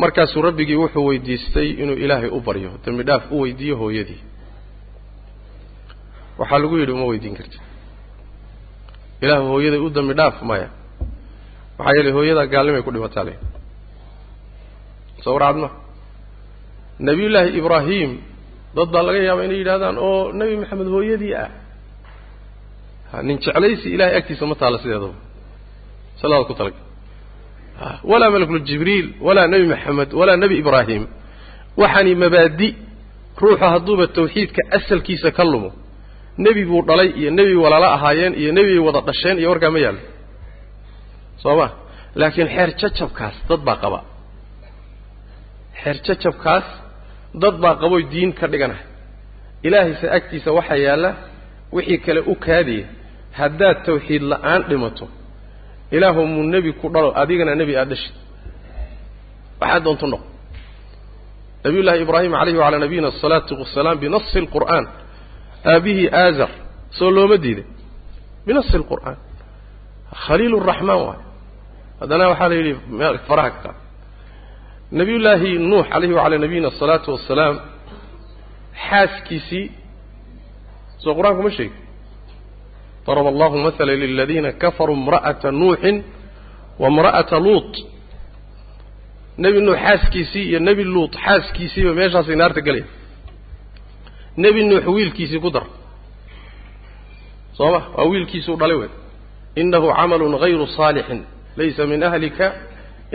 markaasuu 0.01 0.41
rabbigii 0.47 0.75
wuxuu 0.81 1.05
weydiistay 1.09 1.69
inuu 1.81 1.97
ilaahay 2.03 2.29
u 2.37 2.39
baryo 2.47 2.71
dembi 2.85 3.03
dhaaf 3.09 3.23
u 3.31 3.41
weydiiyo 3.43 3.75
hooyadii. 3.81 4.21
Waxaa 6.39 6.59
lagu 6.61 6.75
yidhi 6.79 6.91
uma 6.97 7.05
weydiin 7.11 7.35
karti 7.39 7.57
ilaahu 9.23 9.47
hooyaday 9.53 9.79
u 9.79 9.89
dembi 9.95 10.13
dhaaf 10.19 10.37
maya. 10.49 10.69
Maxaa 11.77 11.93
yeelay 11.97 12.13
hooyadaa 12.17 12.45
gaalnimay 12.53 12.81
ku 12.85 12.91
dhimataa 12.95 13.23
le 13.27 13.33
soo 15.23 15.33
warcad 15.35 15.57
ma 15.63 15.69
nebiyullaahi 17.07 17.49
ibraahim 17.59 18.11
dad 18.75 18.89
baa 18.93 19.03
laga 19.07 19.19
yaabaa 19.27 19.45
inay 19.47 19.57
yidhahdaan 19.61 19.97
oo 20.07 20.31
nebi 20.39 20.55
maxamed 20.61 20.87
hooyadii 20.95 21.33
ah 21.43 21.49
nin 23.27 23.37
jeclaysi 23.45 23.87
ilahay 23.95 24.15
agtiisa 24.19 24.43
ma 24.51 24.55
taalla 24.61 24.77
sideedaba 24.83 25.15
saladaad 26.21 26.47
ku 26.49 26.53
talaga 26.59 26.79
walaa 28.11 28.29
malakuljibriil 28.35 29.07
walaa 29.27 29.47
nebi 29.53 29.65
maxamed 29.73 30.09
walaa 30.19 30.37
nebi 30.43 30.55
ibraahim. 30.63 31.03
Waxaani 31.81 32.11
mabaadi 32.23 32.67
ruuxu 33.41 33.65
hadduuba 33.73 34.05
tawxiidka 34.17 34.61
asalkiisa 34.77 35.29
ka 35.37 35.43
lumo. 35.51 35.69
Nebi 36.45 36.61
buu 36.69 36.81
dhalay 36.87 37.09
iyo 37.19 37.29
nebi 37.39 37.53
walaalo 37.63 37.87
ahaayeen 37.97 38.33
iyo 38.41 38.51
nebibay 38.57 38.81
wada 38.87 39.01
dhasheen 39.07 39.37
iyo 39.41 39.49
warkaa 39.51 39.71
ma 39.75 39.79
yaallo 39.85 40.01
soo 41.43 41.55
ma? 41.59 41.67
Laakiin 42.19 42.47
xeer 42.55 42.69
jacabkaas 42.81 43.35
dad 43.49 43.61
baa 43.67 43.77
qaba. 43.83 43.99
Xeer 45.81 45.97
jacabkaas 46.07 46.67
dad 47.41 47.55
baa 47.63 47.75
qaboy 47.81 48.01
diin 48.11 48.31
ka 48.39 48.45
dhiganahay 48.51 48.85
ilaahayse 49.67 50.07
agtiisa 50.17 50.49
waxaa 50.57 50.79
yaalla 50.87 51.09
wixii 51.75 51.99
kale 52.05 52.21
u 52.31 52.35
kaadiya 52.45 52.85
haddaad 53.39 53.77
tawxiid 53.87 54.21
la'aan 54.31 54.61
dhimato 54.69 55.05
ilaahu 55.95 56.21
muu 56.33 56.43
nebi 56.55 56.71
ku 56.79 56.85
dhalo 56.93 57.09
adigana 57.21 57.53
nebi 57.61 57.73
aad 57.81 57.89
dhashid. 57.91 58.15
Waxaad 59.61 59.83
doonto 59.85 60.07
noqo 60.13 60.27
nabiyullaahi 61.65 61.99
ibraahim 62.05 62.31
calayhi 62.39 62.57
wacalaa 62.61 62.83
nabiyina 62.85 63.07
asalaatu 63.13 63.51
wasalaam 63.61 63.97
binasi 64.03 64.37
alqur'aan 64.43 64.85
aabihii 65.73 66.09
aazar 66.23 66.51
soo 66.97 67.09
looma 67.15 67.37
diiday 67.43 67.65
binasi 68.47 68.73
alqur'aan 68.81 69.17
khaliil 70.25 70.55
raxmaan 70.69 70.99
waayo 71.07 71.23
haddana 72.01 72.23
waxaa 72.31 72.49
la 72.51 72.55
yidhi 72.59 72.73
faraha 73.27 73.49
ka 73.53 73.59
qaad 73.65 73.77
nabiyullaahi 74.99 75.49
nuux 75.71 75.85
calayhi 75.93 76.13
wacalaa 76.17 76.41
nabiyina 76.45 76.67
asalaatu 76.73 77.07
wasalaam 77.15 77.55
xaaskiisii 78.87 79.65
soo 81.03 81.13
qur'aanku 81.17 81.41
ma 81.47 81.51
sheegi. 81.57 81.77
Daraba 83.07 83.29
allahu 83.33 83.55
maala 83.65 83.93
liladiina 84.03 84.49
kafaruu 84.61 84.95
imra'ata 85.01 85.49
nuuxin 85.61 85.95
wa 86.81 86.87
imra'ata 86.91 87.37
luut. 87.45 87.73
Nebi 89.43 89.59
nuux 89.65 89.77
xaaskiisii 89.85 90.45
iyo 90.49 90.59
nebi 90.67 90.83
luut 90.93 91.13
xaaskiisiiba 91.25 91.91
meeshaasay 91.99 92.35
naarta 92.41 92.61
gelaya 92.67 92.85
nebi 94.43 94.61
nuux 94.69 94.85
wiilkiisii 94.95 95.39
ku 95.43 95.49
dar. 95.55 95.65
Soo 97.57 97.71
ma? 97.73 97.79
Waa 97.95 98.05
wiilkiisuu 98.11 98.55
dhalay 98.61 98.77
wey 98.81 98.91
inahu 99.61 99.87
camalun 99.97 100.33
hayru 100.43 100.65
saalixin 100.77 101.19
laysa 101.57 101.81
min 101.91 102.03
ahlika. 102.09 102.47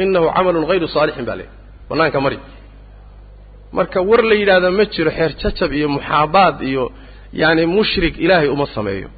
Inahu 0.03 0.27
camalun 0.37 0.65
hayru 0.71 0.87
saalixin 0.95 1.25
baa 1.29 1.37
leey. 1.41 1.49
Bannaanka 1.89 2.21
mari. 2.25 2.39
Marka 3.73 3.99
war 4.09 4.23
la 4.31 4.35
yidhahda 4.41 4.71
ma 4.79 4.85
jiro 4.93 5.11
xeer 5.11 5.33
jacab 5.43 5.73
iyo 5.79 5.89
muxaabaad 5.97 6.57
iyo 6.71 6.85
yaani 7.33 7.67
mushrik 7.67 8.15
ilaahay 8.25 8.49
uma 8.49 8.67
sameeyo. 8.77 9.09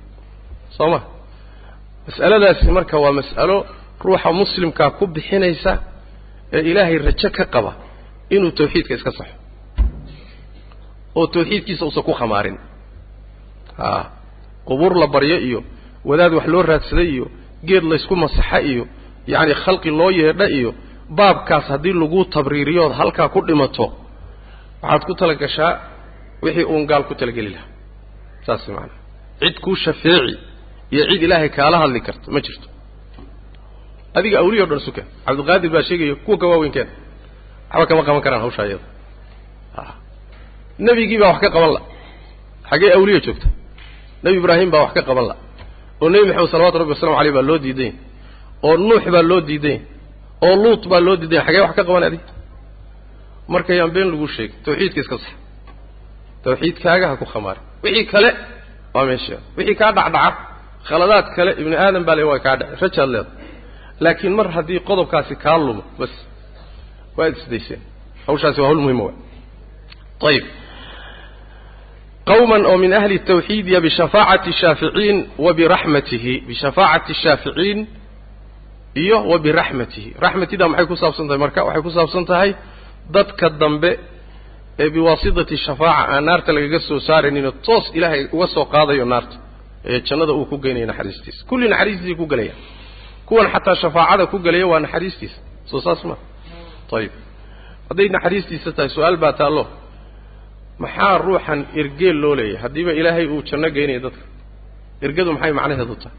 Soo 0.77 0.89
ma 0.93 1.01
mas'aladaasi 2.07 2.67
marka 2.77 2.97
waa 3.05 3.13
mas'alo 3.21 3.57
ruuxa 4.05 4.31
muslimkaa 4.41 4.91
ku 4.99 5.05
bixinaysa 5.15 5.73
ee 6.57 6.63
ilaahay 6.71 6.99
rajo 7.07 7.29
ka 7.37 7.45
qaba 7.55 7.73
inuu 8.35 8.51
tawxiidka 8.59 8.95
iska 8.99 9.13
saxo. 9.19 9.35
Oo 11.19 11.27
tawxiidkiisa 11.35 11.85
uusan 11.87 12.03
ku 12.09 12.13
khamaarin 12.21 12.57
a 13.79 13.89
qubuur 14.69 14.93
la 15.03 15.07
baryo 15.15 15.37
iyo 15.49 15.61
wadaad 16.09 16.33
wax 16.39 16.47
loo 16.53 16.63
raadsaday 16.71 17.09
iyo 17.15 17.27
geed 17.69 17.85
laysku 17.91 18.15
masaxa 18.23 18.59
iyo 18.71 18.85
yacni 19.33 19.55
khalqi 19.65 19.91
loo 19.99 20.11
yeedha 20.21 20.47
iyo 20.59 20.71
baabkaas 21.19 21.67
haddii 21.73 21.93
lagu 22.01 22.21
tabriiriyood 22.35 22.93
halkaa 23.01 23.29
ku 23.35 23.41
dhimato 23.49 23.87
waxaad 24.83 25.03
ku 25.09 25.13
tala 25.19 25.35
gashaa 25.43 25.73
wixii 26.45 26.65
uun 26.73 26.85
gaal 26.91 27.05
ku 27.09 27.15
talageli 27.21 27.51
lahaa 27.55 27.69
saas 28.47 28.63
macanaa 28.69 28.99
cid 29.41 29.57
kuu 29.65 29.77
shafeeci 29.85 30.35
iyo 30.95 31.03
cid 31.11 31.23
ilaahay 31.27 31.51
kaala 31.57 31.77
hadli 31.83 32.01
karta 32.07 32.27
ma 32.35 32.41
jirto. 32.47 32.67
Adiga 34.19 34.37
awliya 34.43 34.63
o 34.65 34.67
dhan 34.71 34.81
suka 34.87 35.03
cabdiqaadir 35.27 35.71
baa 35.75 35.83
sheegaya 35.89 36.15
kuwa 36.25 36.37
ka 36.43 36.47
waaweynkeena. 36.53 36.93
Waxba 37.71 37.87
kama 37.91 38.03
qaban 38.07 38.23
karaan 38.27 38.43
hawshaa 38.45 38.67
iyada. 38.69 38.87
Nebigii 40.87 41.19
baa 41.23 41.31
wax 41.33 41.41
ka 41.45 41.49
qaban 41.55 41.71
la 41.77 41.81
xaggee 42.71 42.91
awliya 42.99 43.21
joogta. 43.27 43.49
Nebi 44.23 44.37
ibraahim 44.41 44.71
baa 44.75 44.83
wax 44.85 44.93
ka 44.97 45.03
qaban 45.09 45.27
la 45.31 45.35
oo 46.03 46.09
nebi 46.13 46.27
maxamed 46.29 46.51
salawatu 46.55 46.79
rabbi 46.81 46.93
waslamu 46.95 47.17
aleyh 47.21 47.33
baa 47.37 47.43
loo 47.49 47.59
diidanya 47.65 47.93
oo 48.67 48.75
nuux 48.89 49.05
baa 49.15 49.23
loo 49.31 49.41
diidanya 49.49 49.81
oo 50.47 50.55
luut 50.63 50.83
baa 50.91 51.01
loo 51.07 51.17
diidanya 51.21 51.43
xaggee 51.47 51.63
wax 51.67 51.73
ka 51.79 51.83
qaban 51.89 52.05
adig 52.09 52.21
marka 53.53 53.73
yaan 53.79 53.91
been 53.97 54.09
lagu 54.13 54.27
sheegin 54.37 54.57
tawxiidka 54.65 55.01
iska 55.05 55.17
sax 55.23 55.33
tawxiidkaaga 56.45 57.07
ha 57.11 57.15
ku 57.21 57.27
khamaari 57.33 57.61
wixii 57.85 58.07
kale 58.13 58.31
waa 58.95 59.05
meesha. 59.11 59.37
Wixii 59.57 59.77
kaa 59.81 59.93
dhacdhaca 59.97 60.39
khaladaad 60.89 61.27
kale 61.37 61.51
ibni 61.61 61.77
aadam 61.85 62.03
baa 62.09 62.17
le 62.19 62.23
waa 62.31 62.39
kaa 62.45 62.57
dhaci 62.61 62.75
rajaad 62.83 63.09
leeda 63.15 63.31
laakiin 64.05 64.35
mar 64.39 64.47
haddii 64.57 64.81
qodobkaasi 64.89 65.35
kaa 65.45 65.59
lumo 65.67 65.83
bas 66.01 66.15
waad 67.19 67.35
isdayseen 67.41 67.81
hawshaasi 68.27 68.59
waa 68.63 68.69
hawl 68.71 68.81
muhima 68.85 69.05
wa 69.09 70.29
ayib 70.31 70.45
qawman 72.31 72.63
oo 72.71 72.77
min 72.85 72.93
ahli 72.99 73.17
tawxiid 73.31 73.67
ya 73.75 73.81
bishafaacati 73.87 74.51
shaaficiin 74.61 75.17
wa 75.45 75.51
biraxmatihi 75.59 76.35
bishafaacati 76.49 77.15
shaaficiin 77.23 77.79
iyo 79.03 79.19
wa 79.31 79.37
biraxmatihi 79.45 80.11
raxmatidaa 80.25 80.69
maxay 80.73 80.87
ku 80.91 80.97
saabsan 81.03 81.27
tahay 81.29 81.39
marka? 81.45 81.61
Waxay 81.67 81.83
ku 81.87 81.91
saabsan 81.97 82.25
tahay 82.31 82.51
dadka 83.15 83.47
dambe 83.61 83.91
ee 84.81 84.89
biwaasitati 84.95 85.57
shafaaca 85.67 86.03
aan 86.15 86.25
naarta 86.29 86.51
lagaga 86.57 86.81
soo 86.89 86.99
saarayninoo 87.09 87.53
toos 87.67 87.85
ilaahay 87.97 88.23
uga 88.37 88.47
soo 88.55 88.65
qaadayo 88.75 89.05
naarta 89.13 89.37
ee 89.91 89.99
jannada 90.09 90.33
uu 90.39 90.45
ku 90.51 90.57
geynayo 90.65 90.87
naxariistiisa 90.91 91.41
kulli 91.51 91.67
naxariistiisay 91.73 92.17
ku 92.21 92.27
gelaya 92.33 92.55
kuwan 93.29 93.47
xataa 93.55 93.77
shafaacada 93.83 94.25
ku 94.33 94.37
gelaya 94.47 94.67
waa 94.73 94.81
naxariistiisa 94.87 95.39
soo 95.71 95.81
saas 95.87 96.01
ma. 96.09 96.17
Ayib 96.99 97.13
hadday 97.89 98.09
naxariistiisa 98.17 98.69
tahay 98.77 98.91
su'aal 98.97 99.17
baa 99.23 99.33
taallo. 99.41 99.65
Maxaa 100.83 101.15
ruuxan 101.27 101.61
ergeel 101.81 102.17
loo 102.23 102.35
leeyahay? 102.39 102.61
Haddiiba 102.65 102.93
ilaahay 103.01 103.27
uu 103.35 103.43
janno 103.49 103.69
geynayo 103.77 104.01
dadka. 104.07 104.25
Ergadu 105.05 105.31
maxay 105.35 105.53
macnaheedu 105.59 105.95
tahay? 106.03 106.17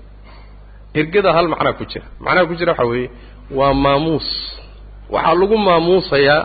Ergada 0.99 1.29
hal 1.35 1.47
macnaa 1.53 1.73
ku 1.79 1.83
jira. 1.91 2.05
Macnaha 2.25 2.45
ku 2.49 2.53
jira 2.59 2.71
waxaa 2.73 2.87
weeye 2.91 3.09
waa 3.57 3.73
maamuus. 3.83 4.27
Waxaa 5.13 5.35
lagu 5.41 5.57
maamuusayaa 5.67 6.41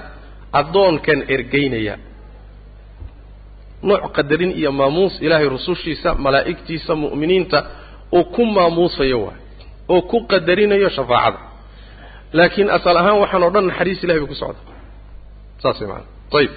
addoonkan 0.60 1.18
ergeynaya 1.34 1.94
nooc 3.82 4.04
qadarin 4.16 4.52
iyo 4.60 4.70
maamuus 4.72 5.14
ilaahay 5.24 5.48
rusushiisa 5.54 6.10
malaa'igtiisa 6.24 6.92
mu'miniinta 7.02 7.58
uu 8.18 8.24
ku 8.34 8.42
maamuusayo 8.56 9.18
waay 9.26 9.40
oo 9.92 10.00
ku 10.10 10.16
qadarinayo 10.30 10.88
shafaacada. 10.96 11.38
Laakiin 12.36 12.68
asal 12.76 12.96
ahaan 13.00 13.18
waxaan 13.22 13.42
o 13.42 13.50
dhan 13.54 13.64
naxariis 13.70 14.00
ilahay 14.04 14.20
bay 14.22 14.28
ku 14.28 14.34
socda. 14.42 14.60
Saas 15.62 15.78
way 15.80 15.88
maana 15.90 16.04
ayib 16.38 16.52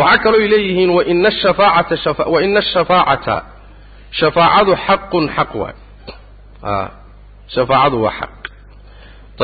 waxaa 0.00 0.18
kalooy 0.24 0.46
leeyihiin 0.52 0.90
waina 0.96 1.28
ashafaacata 1.32 2.12
waina 2.34 2.58
ashafaacata 2.64 3.36
shafaacadu 4.18 4.72
xaqun 4.86 5.24
xaq 5.36 5.50
waay 5.60 5.74
a 6.62 6.90
shafaacadu 7.54 7.96
waa 8.04 8.12
xaq. 8.20 8.34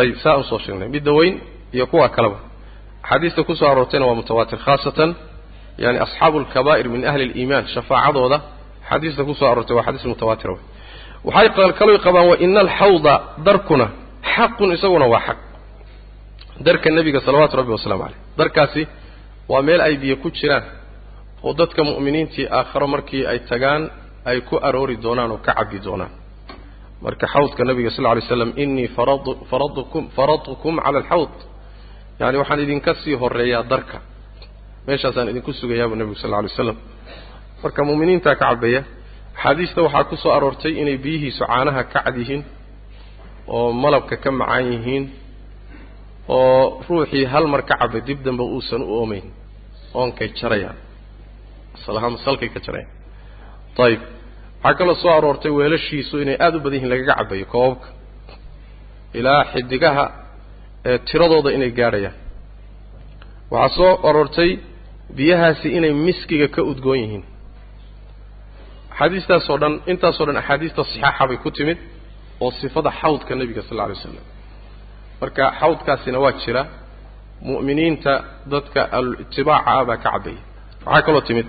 Ayib 0.01 0.17
saa 0.25 0.37
u 0.37 0.43
soo 0.51 0.59
sheegnay. 0.65 0.89
Midda 0.95 1.13
weyn 1.19 1.35
iyo 1.77 1.87
kuwa 1.91 2.09
kaleba 2.17 2.39
axaadiista 3.07 3.43
ku 3.45 3.55
soo 3.55 3.69
aroortayna 3.69 4.07
waa 4.07 4.15
mutawaatir 4.15 4.59
khaasatan 4.59 5.15
yani 5.79 5.99
asxaabu 5.99 6.39
alkabaa'ir 6.39 6.89
min 6.89 7.07
ahli 7.11 7.23
aliimaan 7.25 7.67
shafaacadooda 7.75 8.41
axaadiista 8.83 9.25
ku 9.25 9.35
soo 9.35 9.49
aroortay 9.51 9.77
waa 9.77 9.87
xadiis 9.87 10.05
mutawaatira 10.13 10.53
wey 10.55 10.63
waxay 11.25 11.73
kaloo 11.79 11.99
qabaan 12.07 12.29
wa 12.31 12.37
ina 12.45 12.61
alxawda 12.61 13.15
darkuna 13.47 13.87
xaqun 14.35 14.73
isaguna 14.73 15.07
waa 15.07 15.21
xaq. 15.27 15.39
Darka 16.67 16.91
nebiga 16.91 17.21
salawaatu 17.21 17.57
rabbi 17.57 17.71
wasalaamu 17.77 18.03
caleyh 18.05 18.19
darkaasi 18.39 18.83
waa 19.49 19.63
meel 19.63 19.81
ay 19.81 19.97
biyo 19.97 20.17
ku 20.17 20.31
jiraan 20.31 20.65
oo 21.43 21.53
dadka 21.61 21.85
mu'miniintii 21.85 22.47
aakharo 22.59 22.87
markii 22.87 23.27
ay 23.27 23.39
tagaan 23.51 23.91
ay 24.25 24.41
ku 24.41 24.57
aroori 24.69 24.97
doonaan 25.05 25.31
oo 25.31 25.39
ka 25.47 25.53
cabbi 25.55 25.79
doonaan. 25.87 26.11
Marka 27.03 27.27
xawdka 27.27 27.65
nabiga 27.65 27.91
sal 27.91 28.05
ly 28.17 28.21
slam 28.29 28.51
faradkum 29.51 30.05
faradtukum 30.17 30.75
cala 30.85 30.99
alxawd 30.99 31.56
yani 32.21 32.37
waxaan 32.41 32.61
idinka 32.65 32.93
sii 33.03 33.15
horeeyaa 33.23 33.63
darka. 33.73 33.99
Meeshaasaan 34.87 35.29
idinku 35.33 35.53
sugayaa 35.61 35.89
buu 35.91 35.97
nebigu 36.01 36.19
sal 36.23 36.33
ly 36.45 36.49
slam 36.57 36.77
marka 37.63 37.81
mu'miniintaa 37.89 38.35
ka 38.41 38.45
cabbeeya 38.51 38.81
axaadiista 39.37 39.81
waxaa 39.87 40.05
ku 40.11 40.17
soo 40.23 40.33
aroortay 40.37 40.73
inay 40.83 40.97
biyihiisu 41.05 41.43
caanaha 41.51 41.83
ka 41.93 42.01
cad 42.05 42.17
yihiin 42.21 42.43
oo 43.57 43.69
malabka 43.83 44.17
ka 44.25 44.31
macaan 44.41 44.67
yihiin 44.73 45.05
oo 46.29 46.83
ruuxii 46.89 47.25
hal 47.33 47.45
mar 47.53 47.63
ka 47.69 47.75
cabay 47.81 48.01
dib 48.09 48.19
dambe 48.27 48.43
uusan 48.55 48.83
u 48.83 48.91
oomayn 49.01 49.27
oonkay 50.01 50.29
jarayaan. 50.39 50.77
Asalahaan 51.77 52.15
salkay 52.25 52.49
ka 52.55 52.61
jarayaan. 52.67 52.91
Ayib 53.85 54.01
waxaa 54.65 54.75
kaloo 54.79 54.95
soo 55.03 55.11
aroortay 55.19 55.51
weelashiisu 55.59 56.15
inay 56.25 56.37
aada 56.45 56.57
u 56.57 56.61
badan 56.65 56.77
yihiin 56.79 56.91
lagaga 56.93 57.15
cabayo 57.21 57.47
koobabka. 57.53 57.89
Ilaa 59.19 59.43
xidigaha 59.53 60.05
tiradooda 61.09 61.51
inay 61.57 61.71
gaadhayaan. 61.79 62.15
Waxaa 63.55 63.77
soo 63.79 63.93
aroortay 64.09 64.51
biyahaasi 65.17 65.69
inay 65.79 65.93
miskiga 66.07 66.49
ka 66.55 66.61
udgoon 66.71 66.99
yihiin. 67.03 67.25
Axaadiistaasoo 68.93 69.59
dhan 69.63 69.75
intaasoo 69.93 70.27
dhan 70.29 70.37
axaadiista 70.43 70.83
saxaaxa 70.91 71.25
bay 71.31 71.39
ku 71.45 71.51
timid 71.57 71.79
oo 72.45 72.51
sifada 72.61 72.91
xawdka 73.01 73.33
nebiga 73.41 73.63
sal 73.69 73.73
alla 73.79 73.85
alay 73.87 73.99
slam 74.03 74.17
marka 75.21 75.43
xawdkaasina 75.61 76.19
waa 76.25 76.33
jira 76.43 76.63
mu'miniinta 77.51 78.13
dadka 78.53 78.81
al-itibaaca 78.99 79.71
ah 79.81 79.85
baa 79.89 79.97
ka 80.05 80.09
cabaya 80.15 80.41
waxaa 80.87 81.03
kaloo 81.07 81.23
timid 81.29 81.47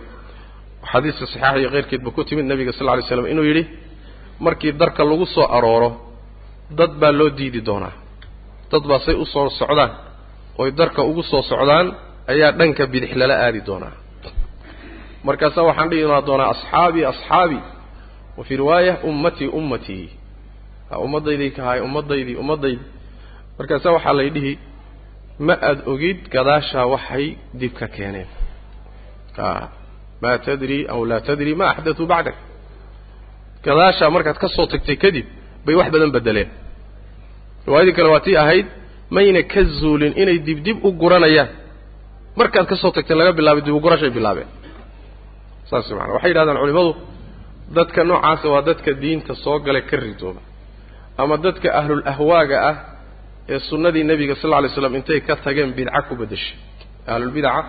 xadiiska 0.92 1.26
saxiixa 1.32 1.58
iyo 1.62 1.70
keyrkeedba 1.76 2.10
ku 2.16 2.22
timid 2.30 2.46
nebiga 2.52 2.72
sal 2.78 2.86
lla 2.88 2.94
lay 2.98 3.06
slam 3.10 3.26
inuu 3.34 3.46
yidhi 3.50 3.64
markii 4.46 4.72
darka 4.82 5.02
lagu 5.12 5.26
soo 5.36 5.46
arooro 5.58 5.90
dad 6.80 6.92
baa 7.02 7.12
loo 7.20 7.30
diidi 7.38 7.60
doonaa 7.68 7.94
dad 8.72 8.84
baa 8.90 9.00
say 9.06 9.16
u 9.16 9.26
soo 9.34 9.50
socdaan 9.60 9.92
oy 10.62 10.70
darka 10.80 11.02
ugu 11.10 11.24
soo 11.32 11.42
socdaan 11.52 11.88
ayaa 12.32 12.52
dhanka 12.60 12.84
bidix 12.94 13.12
lala 13.20 13.36
aadi 13.46 13.62
doonaa. 13.68 13.96
Markaasaa 15.28 15.64
waxaan 15.70 15.90
dhihi 15.92 16.04
doonaa 16.30 16.50
asxaabii 16.56 17.06
asxaabii 17.14 17.62
wa 18.38 18.44
fii 18.48 18.58
riwaaya 18.62 18.94
ummatii 19.10 19.48
ummatii 19.60 20.06
ummaddaydii 21.06 21.52
kahay 21.58 21.80
ummaddaydii 21.88 22.36
ummaddaydii 22.44 22.86
markaasaa 23.60 23.92
waxaa 23.98 24.14
lay 24.20 24.30
dhihi 24.36 24.54
ma 25.48 25.54
aada 25.70 25.82
ogid 25.94 26.20
gadaashaa 26.36 26.86
waxay 26.94 27.26
dib 27.60 27.74
ka 27.80 27.88
keeneen? 27.96 28.30
Ma 30.22 30.32
tadri 30.46 30.80
aw 30.94 31.00
laa 31.10 31.22
tadri 31.28 31.54
ma 31.60 31.66
axdatuu 31.74 32.08
bacdak? 32.14 32.36
Gadaashaa 33.66 34.10
markaad 34.16 34.38
ka 34.44 34.48
soo 34.56 34.66
tagtay 34.72 34.98
kadib 35.04 35.26
bay 35.66 35.76
wax 35.80 35.88
badan 35.94 36.12
bedeleen 36.16 36.50
riwaayadii 37.68 37.94
kale 37.98 38.10
waa 38.14 38.20
tii 38.26 38.38
ahayd 38.44 38.68
mayna 39.16 39.42
ka 39.54 39.62
zuulin 39.80 40.14
inay 40.22 40.38
dibdib 40.48 40.78
u 40.88 40.90
guranayaan. 41.02 41.50
Markaad 42.40 42.66
ka 42.72 42.76
soo 42.82 42.92
tagtay 42.96 43.16
laga 43.20 43.32
bilaabay 43.40 43.62
dib 43.68 43.76
u 43.76 43.80
gurashay 43.86 44.10
bilaabeen. 44.18 44.48
Saas 45.70 45.88
maana 45.98 46.14
waxay 46.16 46.30
yidhahdaan 46.32 46.58
culimadu 46.64 46.92
dadka 47.78 48.00
noocaasa 48.10 48.48
waa 48.54 48.62
dadka 48.70 48.92
diinta 49.02 49.34
soo 49.44 49.58
gala 49.66 49.82
ka 49.90 49.96
ridooba 50.04 50.42
ama 51.22 51.36
dadka 51.46 51.68
ahlul 51.80 52.04
ahwaaga 52.12 52.58
ah 52.70 52.76
ee 53.54 53.60
sunnadii 53.70 54.04
nebiga 54.12 54.36
sal 54.42 54.50
lla 54.52 54.60
lay 54.64 54.70
slam 54.76 54.94
intay 55.00 55.20
ka 55.28 55.34
tageen 55.46 55.72
bidca 55.78 56.00
ku 56.08 56.14
bedeshay. 56.22 56.56
Ahlulbidaca 57.12 57.62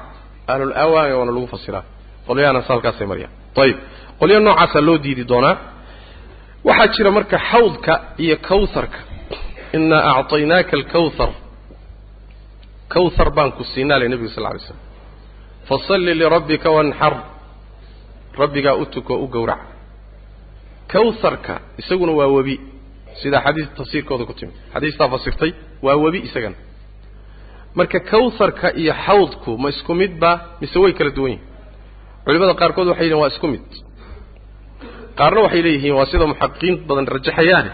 ahlul 0.53 0.73
ahwaaga 0.83 1.15
waana 1.19 1.33
lagu 1.37 1.47
fasiraa 1.55 1.83
qolyahana 2.27 2.61
halkaasay 2.69 3.07
mariyaan. 3.13 3.33
Ayib 3.63 3.79
qolyo 4.21 4.39
noocaasaa 4.47 4.83
loo 4.89 4.97
diidi 5.05 5.25
doonaa. 5.33 5.55
Waxaa 6.69 6.89
jira 6.95 7.11
marka 7.17 7.37
xawdka 7.51 7.93
iyo 8.25 8.37
kawharka 8.49 8.99
inaa 9.77 10.03
acطaynaaka 10.21 10.73
alkawhar 10.79 11.31
kawhar 12.95 13.29
baan 13.37 13.51
ku 13.57 13.63
siinaa 13.73 13.99
lay 14.01 14.09
nebigu 14.13 14.31
sal 14.37 14.45
lay 14.45 14.61
slam 14.67 14.79
fasalli 15.69 16.13
lirabbika 16.21 16.69
wanxar 16.77 17.15
rabbigaa 18.41 18.75
u 18.83 18.85
tuko 18.95 19.15
u 19.25 19.27
gowrac. 19.35 19.61
Kawharka 20.93 21.55
isaguna 21.81 22.13
waa 22.19 22.27
webi. 22.37 22.55
Sida 23.21 23.39
xadiis 23.45 23.69
tafsiirkooda 23.79 24.25
ku 24.29 24.33
timid. 24.39 24.55
Xadiistaa 24.75 25.09
fasirtay 25.15 25.51
waa 25.87 25.97
webi 26.05 26.19
isagana. 26.29 26.57
Marka 27.79 27.99
kawharka 28.11 28.69
iyo 28.83 28.95
xawdku 29.07 29.51
ma 29.63 29.69
isku 29.75 29.93
mid 30.01 30.13
ba 30.23 30.31
mise 30.61 30.79
way 30.83 30.93
kala 30.99 31.11
duwan 31.17 31.31
yihiin 31.33 31.45
culimada 32.25 32.55
qaarkood 32.61 32.87
waxay 32.91 33.05
yidhihin 33.07 33.21
waa 33.23 33.31
isku 33.35 33.47
mid. 33.55 33.67
Qaarna 35.19 35.41
waxay 35.47 35.63
leeyihiin 35.67 35.95
waa 35.99 36.07
sida 36.11 36.27
muxaqiqiin 36.33 36.75
badan 36.89 37.07
rajaxayaane 37.15 37.71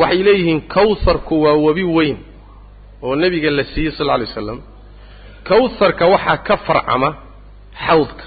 waxay 0.00 0.22
leeyihiin 0.28 0.60
kawharku 0.74 1.34
waa 1.44 1.56
webi 1.66 1.84
weyn 1.96 2.18
oo 3.06 3.14
nebiga 3.22 3.50
la 3.58 3.64
siiyey 3.72 3.92
sal 3.96 4.06
lla 4.06 4.14
alay 4.16 4.26
waslam 4.30 4.58
kawharka 5.48 6.04
waxaa 6.14 6.36
ka 6.46 6.54
farcama 6.66 7.08
xawdka. 7.86 8.24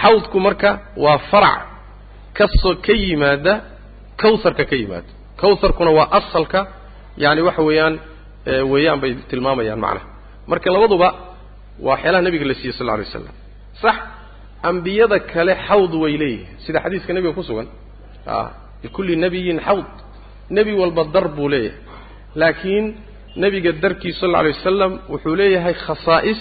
Xawdku 0.00 0.36
marka 0.46 0.70
waa 1.04 1.18
farac 1.30 1.60
ka 2.36 2.44
soo 2.60 2.74
ka 2.86 2.92
yimaada 3.02 3.54
kawharka 4.22 4.64
ka 4.70 4.76
yimaada. 4.80 5.10
Kawharkuna 5.40 5.90
waa 5.98 6.08
asalka 6.18 6.60
yani 7.24 7.40
waxa 7.48 7.62
weeyaan 7.68 7.94
weeyaan 8.72 8.98
bay 9.02 9.12
tilmaamayaan 9.30 9.80
macnaha. 9.84 10.06
Marka 10.50 10.68
labaduba 10.74 11.08
waa 11.80 11.90
waxyaalaha 11.90 12.22
nebiga 12.26 12.44
la 12.50 12.54
siiyey 12.60 12.72
sal 12.78 12.86
lla 12.86 12.92
alay 12.96 13.04
waslam 13.08 13.34
sax 13.82 13.96
ambiyada 14.68 15.18
kale 15.32 15.52
xawd 15.68 15.92
way 16.02 16.14
leeyihiin 16.22 16.58
sida 16.64 16.78
xadiiska 16.84 17.10
nebiga 17.16 17.32
ku 17.38 17.42
sugan 17.48 17.68
likulli 18.82 19.16
nabiyin 19.24 19.60
xawd. 19.66 19.86
Nebi 20.56 20.72
walba 20.80 21.04
dar 21.14 21.28
buu 21.36 21.48
leeyahay. 21.52 21.78
Laakiin 22.40 22.86
nebiga 23.42 23.72
darkiis 23.82 24.16
sal 24.20 24.28
alla 24.28 24.38
alay 24.40 24.52
wasalam 24.58 24.92
wuxuu 25.12 25.36
leeyahay 25.40 25.74
khasaa'is 25.86 26.40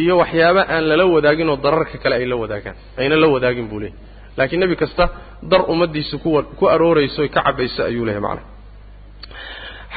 iyo 0.00 0.14
waxyaaba 0.22 0.62
aan 0.74 0.84
lala 0.88 1.04
wadaagin 1.14 1.48
oo 1.52 1.56
dararka 1.64 1.96
kale 2.02 2.14
ay 2.20 2.26
la 2.32 2.36
wadaagaan 2.42 2.76
ayna 3.00 3.16
la 3.22 3.28
wadaagin 3.34 3.68
buu 3.70 3.80
leeyahay. 3.80 4.00
Laakiin 4.36 4.60
nebi 4.62 4.76
kasta 4.76 5.04
dar 5.50 5.62
ummaddiisa 5.72 6.18
kuwa 6.18 6.42
ku 6.58 6.64
aroorayso 6.74 7.22
oy 7.22 7.28
ka 7.28 7.40
cabayso 7.46 7.80
ayuu 7.84 8.04
leeyahay 8.04 8.22
macnaha. 8.26 8.46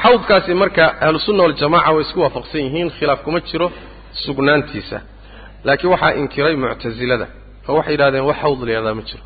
Xawdkaasi 0.03 0.53
marka 0.53 0.83
ahlusunna 1.05 1.43
waljamaca 1.43 1.91
way 1.95 2.01
isku 2.05 2.19
waafaqsan 2.25 2.61
yihiin 2.65 2.89
khilaaf 2.97 3.19
kuma 3.25 3.39
jiro 3.49 3.67
sugnaantiisa. 4.23 4.97
Laakiin 5.67 5.91
waxaa 5.93 6.13
inkiray 6.21 6.55
muctasilada 6.55 7.27
oo 7.67 7.75
waxay 7.77 7.93
yidhahdeen 7.93 8.25
wax 8.29 8.37
xawd 8.43 8.59
la 8.85 8.93
ma 8.93 9.01
jiro. 9.09 9.23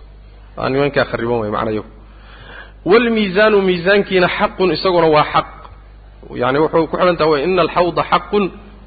Waa 0.57 0.69
nimankaa 0.69 1.05
khariban 1.11 1.39
way 1.43 1.51
macnayagu 1.57 2.00
waalmiisaanu 2.89 3.57
miisaankiina 3.69 4.27
xaqun 4.37 4.69
isaguna 4.77 5.07
waa 5.15 5.25
xaq 5.33 5.47
yani 6.41 6.57
wuxuu 6.63 6.87
ku 6.91 6.95
xidhan 6.97 7.17
taha 7.19 7.35
ina 7.45 7.61
alxawda 7.65 8.03
xaqun 8.11 8.43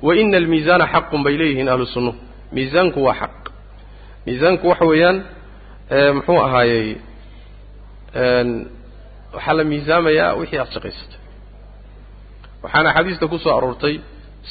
wa 0.06 0.12
ina 0.22 0.36
almiisaana 0.42 0.86
xaqun 0.94 1.20
bay 1.24 1.34
leeyihiin 1.40 1.68
ahlu 1.72 1.86
sunnuhu 1.94 2.16
miisaanku 2.56 2.98
waa 3.06 3.14
xaq 3.20 3.36
miisaanku 4.26 4.64
waxa 4.70 4.84
weeyaan 4.90 5.16
muxuu 6.16 6.38
ahaayey 6.46 6.88
waxaa 9.34 9.54
la 9.58 9.64
miisaamayaa 9.72 10.30
wixii 10.40 10.58
aad 10.62 10.70
shaqaysatay 10.74 11.18
waxaana 12.62 12.88
axaadiista 12.90 13.26
ku 13.32 13.38
soo 13.44 13.52
aroortay 13.58 13.94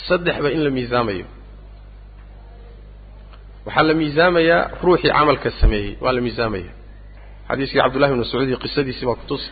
saddexba 0.08 0.49
in 0.56 0.62
la 0.65 0.69
miisaamayo 0.77 1.25
waxaa 3.65 3.84
la 3.89 3.93
miisaamayaa 4.01 4.62
ruuxii 4.84 5.12
camalka 5.17 5.49
sameeyey 5.62 5.91
waa 6.03 6.13
la 6.17 6.21
miisaamaya 6.25 6.71
xadiiskii 7.54 7.80
cabdullahi 7.86 8.12
bn 8.13 8.20
mascuud 8.24 8.48
iyo 8.52 8.58
qisadiisii 8.66 9.06
baa 9.10 9.16
kutusa 9.22 9.50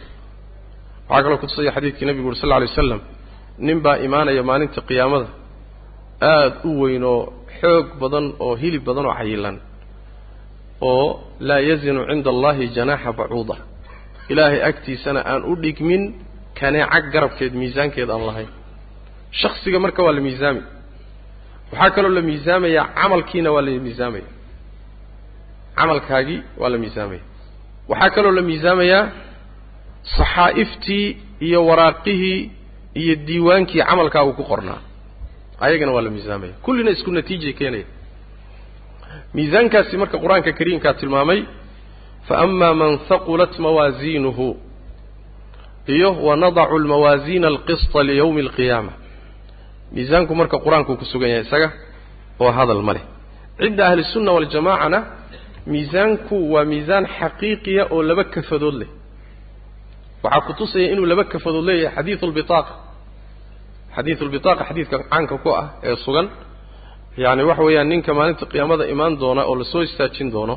waxaa 1.09 1.23
kaloo 1.25 1.37
kutusaya 1.43 1.71
xadiidkii 1.77 2.05
nebigu 2.09 2.27
uri 2.31 2.37
sal 2.41 2.49
lla 2.49 2.55
alay 2.59 2.69
waslam 2.73 3.01
nin 3.67 3.77
baa 3.85 3.97
imaanaya 4.07 4.43
maalinta 4.49 4.79
qiyaamada 4.89 5.27
aada 6.31 6.55
u 6.69 6.71
weyn 6.81 7.03
oo 7.13 7.21
xoog 7.59 7.85
badan 8.01 8.25
oo 8.45 8.53
hilib 8.61 8.83
badan 8.89 9.05
oo 9.09 9.15
cayilan 9.19 9.55
oo 10.91 11.05
laa 11.47 11.59
yazinu 11.69 12.01
cinda 12.09 12.29
allahi 12.35 12.63
janaaxa 12.77 13.11
bacuuda. 13.19 13.55
Ilaahay 14.31 14.59
agtiisana 14.69 15.19
aan 15.31 15.41
u 15.51 15.53
dhigmin 15.63 16.03
kaneecag 16.59 17.05
garabkeed 17.13 17.53
miisaankeed 17.61 18.09
aan 18.13 18.23
lahayn. 18.29 18.49
Shaksiga 19.41 19.77
marka 19.85 20.01
waa 20.05 20.13
la 20.17 20.21
miisaami 20.27 20.61
waxaa 21.71 21.91
kaloo 21.95 22.11
la 22.17 22.21
miisaamayaa 22.29 22.85
camalkiina 22.99 23.49
waa 23.55 23.63
la 23.67 23.71
miisaamaya 23.87 24.27
camalkaagii 25.79 26.39
waa 26.61 26.69
la 26.73 26.77
miisaamaya 26.83 27.21
waxaa 27.89 28.09
kaloo 28.15 28.31
la 28.37 28.41
miisaamayaa 28.49 29.03
saxaa'iftii 30.17 31.07
iyo 31.47 31.59
waraaqihii 31.69 32.39
iyo 33.01 33.15
diiwaankii 33.27 33.83
camalkaagu 33.89 34.33
ku 34.39 34.43
qornaa. 34.51 34.79
Ayagana 35.65 35.91
waa 35.95 36.01
la 36.01 36.09
miisaamaya. 36.15 36.53
Kullina 36.65 36.91
isku 36.95 37.11
natiijay 37.17 37.53
keenaya. 37.59 37.85
Miisaankaasi 39.35 39.93
marka 40.01 40.17
qur'aanka 40.23 40.51
kariimkaa 40.59 40.93
tilmaamay 40.99 41.39
faama 42.27 42.69
man 42.79 42.93
haqulat 43.09 43.53
mawaasiinuhu 43.65 44.47
iyo 45.95 46.09
wanadacu 46.27 46.75
lmawaasiina 46.83 47.47
alqisطa 47.53 48.01
liyowmi 48.07 48.41
alqiyaama. 48.45 48.91
Miisaanku 49.95 50.33
marka 50.39 50.57
qur'aankuu 50.65 50.95
ku 51.01 51.05
sugan 51.11 51.29
yahay 51.33 51.45
isaga 51.47 51.69
oo 52.43 52.51
hadal 52.57 52.81
ma 52.87 52.93
leh. 52.95 53.03
Cidda 53.59 53.83
ahlisunna 53.89 54.31
waljamaacana 54.37 54.99
miisaanku 55.73 56.35
waa 56.53 56.65
miisaan 56.71 57.05
xaqiiqiya 57.19 57.83
oo 57.93 58.01
laba 58.09 58.23
kafadood 58.35 58.75
leh. 58.81 58.89
Waxaa 60.23 60.41
ku 60.47 60.51
tusaya 60.59 60.87
inuu 60.93 61.05
laba 61.11 61.23
kafadood 61.33 61.65
leeyahay 61.69 61.95
xadiidu 61.97 62.25
lbitaaqa 62.31 62.73
xadiidu 63.95 64.23
lbitaaqa 64.29 64.63
xadiidka 64.69 64.95
caanka 65.09 65.35
ku 65.43 65.49
ah 65.61 65.67
ee 65.87 65.95
sugan. 66.05 66.27
Yacni 67.23 67.43
waxa 67.49 67.63
weeyaan 67.67 67.89
ninka 67.91 68.11
maalinta 68.17 68.45
qiyaamada 68.51 68.83
imaan 68.93 69.13
doona 69.21 69.41
oo 69.49 69.55
la 69.59 69.65
soo 69.71 69.81
istaajin 69.87 70.29
doono 70.35 70.55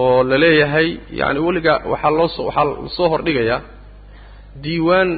oo 0.00 0.18
la 0.30 0.36
leeyahay 0.44 0.88
yani 1.20 1.38
weligaa 1.46 1.78
waxaa 1.92 2.10
loosoo 2.18 2.44
waxaa 2.48 2.64
la 2.68 2.88
soo 2.96 3.08
hordhigayaa 3.12 3.60
diiwaan 4.64 5.10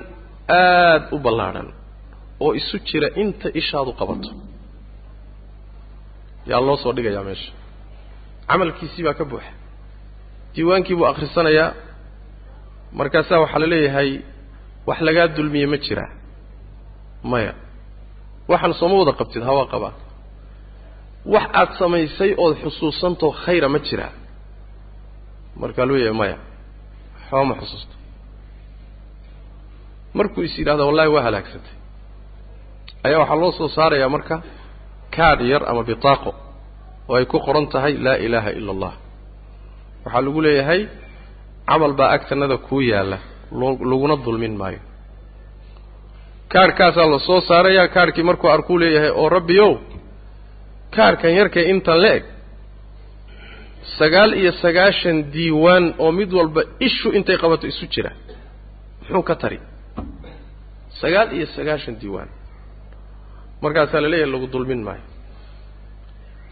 aada 0.60 1.06
u 1.14 1.18
ballaadhan 1.24 1.68
oo 2.44 2.50
isu 2.60 2.76
jira 2.88 3.08
inta 3.22 3.48
ishaadu 3.60 3.92
qabato. 4.00 4.30
Yaa 6.50 6.60
loo 6.66 6.76
soo 6.82 6.92
dhigayaa 6.96 7.24
meesha 7.28 7.50
camalkiisii 8.50 9.04
baa 9.06 9.14
ka 9.20 9.24
buuxa. 9.30 9.52
Diiwaankii 10.54 10.94
buu 10.98 11.06
akhrisanayaa. 11.10 11.70
Markaasaa 12.98 13.40
waxaa 13.42 13.58
la 13.62 13.66
leeyahay 13.72 14.10
wax 14.88 14.98
lagaa 15.06 15.28
dulmiye 15.36 15.66
ma 15.72 15.76
jiraa 15.84 16.10
maya 17.30 17.52
waxaan 18.50 18.74
sooma 18.80 18.94
wada 19.00 19.12
qabtid 19.20 19.42
hawaa 19.48 19.66
qabaa 19.72 19.94
wax 21.34 21.44
aad 21.60 21.70
samaysay 21.80 22.30
ood 22.44 22.54
xusuusantao 22.64 23.30
khayra 23.44 23.68
ma 23.74 23.78
jiraa 23.86 24.12
markaa 25.60 25.86
luu 25.88 25.96
yahay 26.04 26.12
maya 26.20 26.36
waxba 27.30 27.44
ma 27.50 27.54
xusuusto. 27.60 27.94
Markuu 30.18 30.42
is 30.46 30.54
yidhahdo 30.58 30.84
wallahi 30.88 31.08
waa 31.14 31.22
halaagsantay 31.26 31.74
ayaa 33.06 33.18
waxaa 33.22 33.36
loo 33.42 33.52
soo 33.58 33.68
saarayaa 33.76 34.08
marka 34.16 34.36
kaadh 35.16 35.40
yar 35.52 35.62
ama 35.70 35.82
bitaaqo 35.88 36.30
oo 37.12 37.16
ay 37.20 37.24
ku 37.32 37.38
qoran 37.46 37.66
tahay 37.72 37.94
laa 38.06 38.16
ilaaha 38.26 38.50
ila 38.58 38.70
allah 38.74 38.92
waxaa 40.04 40.22
lagu 40.26 40.40
leeyahay 40.46 40.80
camal 41.70 41.92
baa 41.98 42.10
agtanada 42.16 42.56
kuu 42.66 42.80
yaalla 42.92 43.18
laguna 43.90 44.16
dulmin 44.26 44.54
maayo. 44.60 44.80
Kaadhkaasaa 46.52 47.06
la 47.12 47.18
soo 47.28 47.40
saarayaa 47.48 47.88
kaadhkii 47.96 48.22
markuu 48.30 48.48
arkuu 48.54 48.78
leeyahay 48.82 49.10
oo 49.20 49.28
rabbiyow 49.36 49.72
kaadhkan 50.96 51.32
yarkay 51.38 51.64
intan 51.72 51.98
la 52.04 52.10
eg. 52.18 52.24
Sagaal 53.98 54.30
iyo 54.40 54.52
sagaashan 54.64 55.18
diiwaan 55.34 55.84
oo 56.04 56.10
mid 56.18 56.30
walba 56.38 56.62
ishu 56.86 57.08
intay 57.18 57.36
qabato 57.42 57.66
isu 57.72 57.84
jira 57.92 58.10
muxuu 59.00 59.22
ka 59.28 59.34
tari? 59.42 59.58
Sagaal 61.00 61.28
iyo 61.36 61.46
sagaashan 61.56 61.94
diiwaan. 62.00 62.28
Markaasaa 63.62 64.00
la 64.04 64.08
leeyahay 64.12 64.32
lagu 64.34 64.46
dulmin 64.54 64.80
maayo 64.86 65.04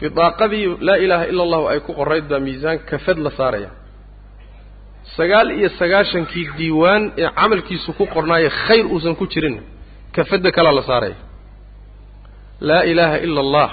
bidaaqadii 0.01 0.65
laa 0.87 0.95
ilaaha 1.05 1.25
ila 1.31 1.41
allahu 1.47 1.65
ay 1.73 1.79
ku 1.85 1.91
qorayd 1.99 2.25
baa 2.31 2.39
miisaan 2.47 2.77
kafad 2.91 3.17
la 3.25 3.31
saaraya. 3.39 3.69
Sagaal 5.17 5.49
iyo 5.57 5.69
sagaashankii 5.81 6.47
diiwaan 6.59 7.03
ee 7.21 7.29
camalkiisu 7.39 7.89
ku 7.99 8.05
qornaayo 8.15 8.49
khayr 8.67 8.85
uusan 8.93 9.15
ku 9.19 9.25
jirin 9.33 9.55
kafadda 10.15 10.49
kalaa 10.57 10.73
la 10.79 10.83
saaraya. 10.89 11.17
Laa 12.69 12.83
ilaaha 12.91 13.17
ila 13.25 13.39
allah 13.45 13.69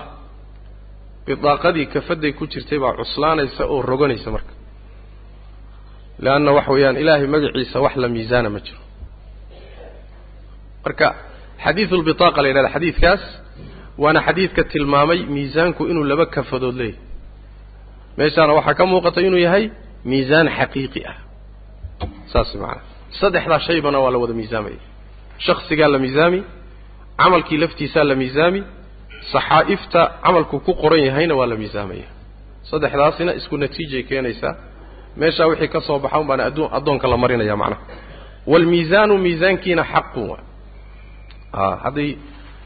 bidaaqadii 1.27 1.87
kafadday 1.95 2.33
ku 2.39 2.45
jirtay 2.53 2.79
baa 2.83 2.93
cuslaanaysa 3.01 3.63
oo 3.73 3.79
roganaysa 3.91 4.29
marka. 4.37 4.53
Leanna 6.25 6.51
waxa 6.57 6.71
weeyaan 6.75 6.97
ilaahay 7.03 7.27
magaciisa 7.35 7.77
wax 7.85 7.95
la 8.03 8.09
miisaana 8.15 8.49
ma 8.55 8.61
jiro. 8.67 8.81
Marka 10.85 11.09
xadiidu 11.65 11.95
lbitaaqa 12.03 12.39
la 12.43 12.49
yidhahda 12.51 12.71
xadiidkaas 12.77 13.23
waana 14.03 14.21
xadiidka 14.27 14.63
tilmaamay 14.73 15.21
miisaanku 15.35 15.83
inuu 15.91 16.05
laba 16.11 16.27
kafadood 16.35 16.75
leeyahay. 16.81 17.01
Meeshaana 18.19 18.53
waxaa 18.59 18.75
ka 18.79 18.85
muuqata 18.91 19.21
inuu 19.29 19.39
yahay 19.47 19.65
miisaan 20.11 20.49
xaqiiqi 20.59 21.01
ah. 21.11 21.17
Saas 22.33 22.51
macanaa 22.55 22.83
saddexdaa 23.21 23.61
shaybana 23.67 23.99
waa 24.05 24.11
la 24.15 24.19
wada 24.23 24.35
miisaamaya 24.41 24.81
shaksigaa 25.47 25.89
la 25.95 25.99
miisaami 26.05 26.41
camalkii 27.21 27.59
laftiisaa 27.63 28.05
la 28.11 28.15
miisaami 28.23 28.61
saxaa'ifta 29.33 30.01
camalku 30.25 30.57
ku 30.67 30.73
qoran 30.83 31.03
yahayna 31.09 31.35
waa 31.39 31.47
la 31.53 31.57
miisaamaya. 31.63 32.09
Saddexdaasina 32.71 33.33
isku 33.39 33.55
natiijay 33.63 34.03
keenaysaa. 34.09 34.55
Meeshaa 35.21 35.47
wixii 35.51 35.69
ka 35.75 35.81
soo 35.87 35.99
baxa 36.05 36.19
un 36.23 36.27
baana 36.31 36.43
adduun 36.49 36.69
addoonka 36.77 37.07
la 37.13 37.17
marinaya 37.23 37.57
macnaha 37.63 37.83
waalmiisaanu 38.51 39.15
miisaankiina 39.25 39.85
xaqun 39.93 40.27
waa 40.31 41.77
hadday 41.85 42.11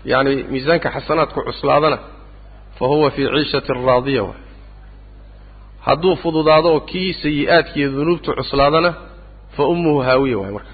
yaani 0.04 0.42
miisaanka 0.42 0.90
xasanaadku 0.90 1.42
cuslaadana 1.44 1.98
fa 2.78 2.86
huwa 2.86 3.10
fii 3.10 3.28
ciishatin 3.28 3.86
raadiya 3.86 4.22
wa. 4.22 4.34
Hadduu 5.80 6.16
fududaado 6.16 6.68
oo 6.74 6.80
kii 6.80 7.12
sayi-aadka 7.12 7.76
iyo 7.76 7.90
dunuubtu 7.90 8.34
cuslaadana 8.34 8.94
fa 9.56 9.62
ummuhu 9.64 10.00
haawiya 10.00 10.38
waay 10.38 10.52
marka. 10.52 10.70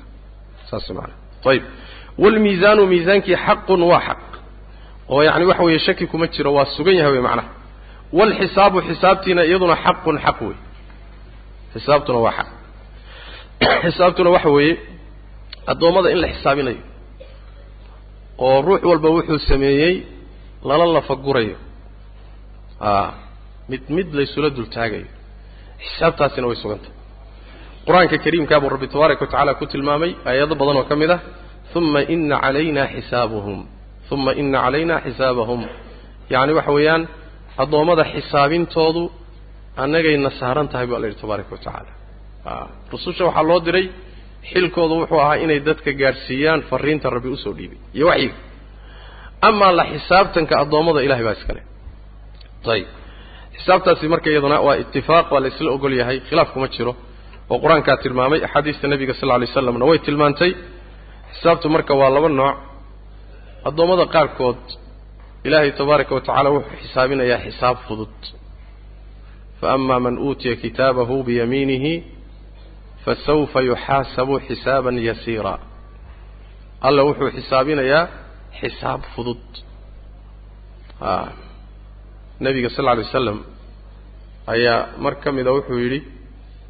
Saas 0.70 0.90
maanaa 0.90 1.16
ayib 1.44 1.62
waalmiisaanu 2.18 2.86
miisaankii 2.86 3.36
xaqun 3.36 3.82
waa 3.82 4.00
xaq 4.00 4.22
oo 5.08 5.22
yacni 5.22 5.44
waxa 5.44 5.62
weeye 5.62 5.78
shaki 5.78 6.06
kuma 6.06 6.26
jiro 6.26 6.54
waa 6.54 6.64
sugan 6.64 6.94
yahay 6.94 7.12
wey 7.12 7.20
macnaha. 7.20 7.48
Waalxisaabu 8.12 8.82
xisaabtiina 8.82 9.42
iyaduna 9.44 9.76
xaqun 9.76 10.18
xaq 10.18 10.40
wey 10.40 10.56
xisaabtuna 11.74 12.18
waa 12.18 12.32
xaq. 12.32 12.48
Xisaabtuna 13.84 14.30
waxa 14.30 14.48
weeye 14.48 14.78
addoommada 15.66 16.10
in 16.10 16.20
la 16.20 16.28
xisaabinayo 16.28 16.97
oo 18.46 18.56
ruux 18.66 18.80
walba 18.90 19.08
wuxuu 19.16 19.38
sameeyey 19.50 19.94
lala 20.68 20.84
lafagurayo. 20.96 21.56
A 22.80 22.90
mid 23.70 23.82
mid 23.96 24.08
laysula 24.18 24.48
dultaagayo. 24.58 25.08
Xisaabtaasina 25.86 26.46
way 26.50 26.56
sugantah 26.62 26.92
qur'aanka 27.86 28.16
kariimkaa 28.24 28.60
buu 28.62 28.70
rabbi 28.74 28.86
tabaaraka 28.94 29.22
wa 29.24 29.30
tacaala 29.30 29.52
ku 29.60 29.64
tilmaamay 29.72 30.10
aayado 30.28 30.54
badan 30.60 30.76
oo 30.80 30.86
ka 30.90 30.96
mid 31.02 31.10
ah 31.16 31.20
uma 31.78 32.00
ina 32.14 32.36
calayna 32.44 32.82
xisaabuhum 32.94 33.58
uma 34.14 34.30
ina 34.42 34.58
calayna 34.64 34.94
xisaabahum. 35.06 35.60
Yacni 36.32 36.52
waxa 36.58 36.72
weeyaan 36.76 37.02
addoommada 37.62 38.04
xisaabintoodu 38.14 39.02
annagayna 39.82 40.30
saaran 40.40 40.66
tahay 40.72 40.86
baa 40.90 40.98
la 41.02 41.06
yidhi 41.08 41.20
tabaaraka 41.22 41.50
wa 41.54 41.60
tacaala. 41.64 41.90
A 42.50 42.52
rususha 42.92 43.22
waxaa 43.28 43.44
loo 43.50 43.60
diray 43.66 43.86
xilkoodu 44.50 44.94
wuxuu 45.00 45.20
ahaa 45.24 45.34
inay 45.44 45.60
dadka 45.68 45.90
gaadhsiiyaan 46.00 46.60
fariinta 46.70 47.06
rabbi 47.16 47.28
u 47.28 47.36
soo 47.44 47.52
dhiibay 47.58 47.78
iyo 47.96 48.06
waxyiga. 48.10 48.36
Amaa 49.48 49.72
la 49.78 49.84
xisaabtanka 49.92 50.54
addoommada 50.62 51.00
ilahay 51.06 51.24
baa 51.28 51.36
iskale 51.38 51.60
ayib 52.74 52.88
xisaabtaasi 53.56 54.04
marka 54.12 54.28
iyaduna 54.32 54.56
waa 54.66 54.76
itifaaq 54.82 55.26
waa 55.32 55.40
la 55.44 55.48
isla 55.52 55.70
ogol 55.76 55.94
yahay 56.00 56.18
khilaaf 56.28 56.48
kuma 56.54 56.66
jiro 56.74 56.92
oo 57.52 57.56
qur'aankaa 57.64 57.96
tilmaamay 58.02 58.40
axaadiista 58.46 58.84
nebiga 58.92 59.14
sal 59.20 59.28
lla 59.28 59.36
lay 59.42 59.48
slamna 59.54 59.84
way 59.90 59.98
tilmaantay. 60.06 60.52
Xisaabtu 61.34 61.66
marka 61.74 61.92
waa 62.00 62.10
laba 62.16 62.28
nooc. 62.40 62.56
Addoommada 63.68 64.04
qaarkood 64.14 64.62
ilaahay 65.46 65.70
tabaaraka 65.80 66.12
wa 66.16 66.20
tacaala 66.26 66.48
wuxuu 66.54 66.76
xisaabinayaa 66.82 67.38
xisaab 67.46 67.76
fudud. 67.86 68.16
Fa 69.60 69.66
ama 69.76 69.96
man 70.04 70.14
uutiya 70.26 70.54
kitaabahu 70.62 71.16
biyamiinihi 71.26 71.92
fasawfa 73.08 73.60
yuxaasabu 73.70 74.34
xisaaban 74.46 74.96
yasiira 75.08 75.54
alla 76.86 77.00
wuxuu 77.08 77.30
xisaabinayaa 77.36 78.02
xisaab 78.60 79.00
fudud 79.14 79.42
a 81.00 81.32
nebiga 82.44 82.68
sal 82.74 82.84
lla 82.84 82.92
alay 82.94 83.04
waslam 83.08 83.38
ayaa 84.54 84.78
mar 85.04 85.14
ka 85.22 85.28
mida 85.36 85.50
wuxuu 85.56 85.78
yidhi 85.84 86.00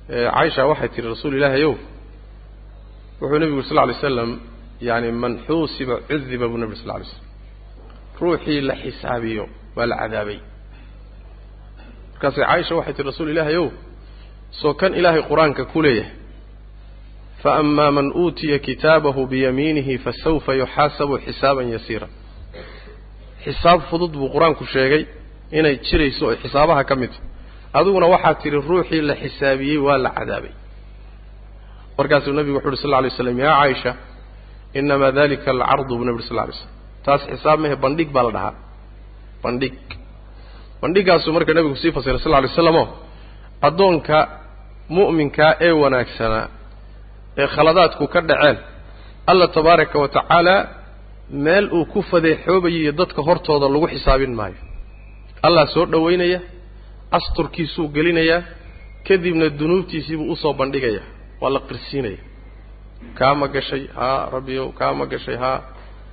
caaisha 0.08 0.62
waxay 0.70 0.88
tihi 0.94 1.08
rasuul 1.14 1.34
ilaahi 1.38 1.64
ow 1.70 1.74
wuxuu 3.20 3.38
nebigu 3.42 3.62
sal 3.68 3.74
lla 3.76 3.82
alay 3.86 3.96
slam 4.04 4.30
yaani 4.88 5.08
man 5.22 5.32
xuusiba 5.46 5.94
cudiba 6.08 6.46
buu 6.50 6.58
nebi 6.62 6.74
sal 6.80 6.86
lla 6.88 6.94
alay 6.98 7.08
slam 7.12 7.24
ruuxii 8.20 8.60
la 8.68 8.74
xisaabiyo 8.82 9.44
waa 9.76 9.86
la 9.90 9.96
cadaabay 10.02 10.38
markaasay 12.12 12.44
caaisha 12.50 12.72
waxay 12.78 12.94
tihi 12.96 13.06
rasuul 13.10 13.28
ilaahi 13.34 13.56
ow 13.62 13.68
soo 14.60 14.72
kan 14.80 14.92
ilaahay 15.00 15.22
qur'aanka 15.30 15.62
ku 15.72 15.78
leeyahay 15.86 16.12
faama 17.42 17.86
man 17.96 18.06
uutiya 18.22 18.58
kitaabahu 18.66 19.22
biyamiinihi 19.32 19.94
fasawfa 20.04 20.52
yuxaasabu 20.60 21.14
xisaaban 21.26 21.66
yasiira 21.74 22.06
xisaab 23.44 23.80
fudud 23.90 24.12
buu 24.20 24.28
qur'aanku 24.34 24.64
sheegay 24.74 25.02
inay 25.58 25.74
jirayso 25.86 26.24
oo 26.28 26.34
xisaabaha 26.42 26.82
ka 26.90 26.94
mid 27.02 27.12
adiguna 27.78 28.06
waxaad 28.14 28.36
tidhi 28.42 28.58
ruuxii 28.70 29.00
la 29.10 29.14
xisaabiyey 29.22 29.78
waa 29.86 29.98
la 30.04 30.10
cadaabay 30.18 30.52
markaasuu 31.98 32.32
nebigu 32.38 32.56
wuxu 32.58 32.68
uhi 32.70 32.76
sal 32.82 32.90
lla 32.92 33.00
lay 33.04 33.10
slam 33.18 33.38
yaa 33.44 33.54
caaisha 33.60 33.92
inamaa 34.78 35.12
dalika 35.18 35.48
alcardu 35.54 35.92
buu 35.98 36.04
nebi 36.08 36.18
ur 36.20 36.22
sal 36.28 36.36
lla 36.38 36.44
lay 36.50 36.56
slam 36.60 36.70
taas 37.06 37.22
xisaab 37.32 37.58
mehe 37.64 37.76
bandhig 37.84 38.08
baa 38.16 38.22
la 38.26 38.30
dhahaa 38.36 38.54
bandhig 39.44 39.76
bandhigaasuu 40.82 41.32
marka 41.36 41.52
nebigu 41.58 41.76
sii 41.82 41.92
fasiray 41.96 42.18
sal 42.24 42.32
lla 42.32 42.40
lay 42.44 42.50
slam 42.58 42.76
oo 42.82 42.86
addoonka 43.68 44.16
mu'minkaa 44.96 45.52
ee 45.66 45.72
wanaagsanaa 45.82 46.44
ee 47.40 47.46
khaladaadku 47.54 48.04
ka 48.14 48.20
dhaceen. 48.28 48.56
Alla 49.30 49.46
tabaaraka 49.56 49.96
wa 50.02 50.08
tacaala 50.16 50.54
meel 51.44 51.66
uu 51.76 51.84
ku 51.92 52.00
fadeexoobayo 52.10 52.78
iyo 52.82 52.92
dadka 53.00 53.20
hortooda 53.28 53.66
lagu 53.74 53.86
xisaabin 53.94 54.32
maayo. 54.38 54.58
Allah 55.46 55.64
soo 55.74 55.84
dhowaynaya 55.92 56.40
asturkiisuu 57.16 57.86
gelinayaa 57.96 58.42
kadibna 59.08 59.46
dunuubtiisiibuu 59.58 60.32
u 60.32 60.36
soo 60.42 60.52
bandhigaya. 60.60 61.02
Waa 61.40 61.50
la 61.54 61.60
qirsiinaya. 61.68 62.20
Kaa 63.18 63.34
ma 63.40 63.46
gashay 63.54 63.82
haa 63.98 64.20
rabbiyow 64.34 64.66
kaa 64.78 64.92
ma 64.98 65.04
gashay 65.12 65.36
haa 65.44 65.58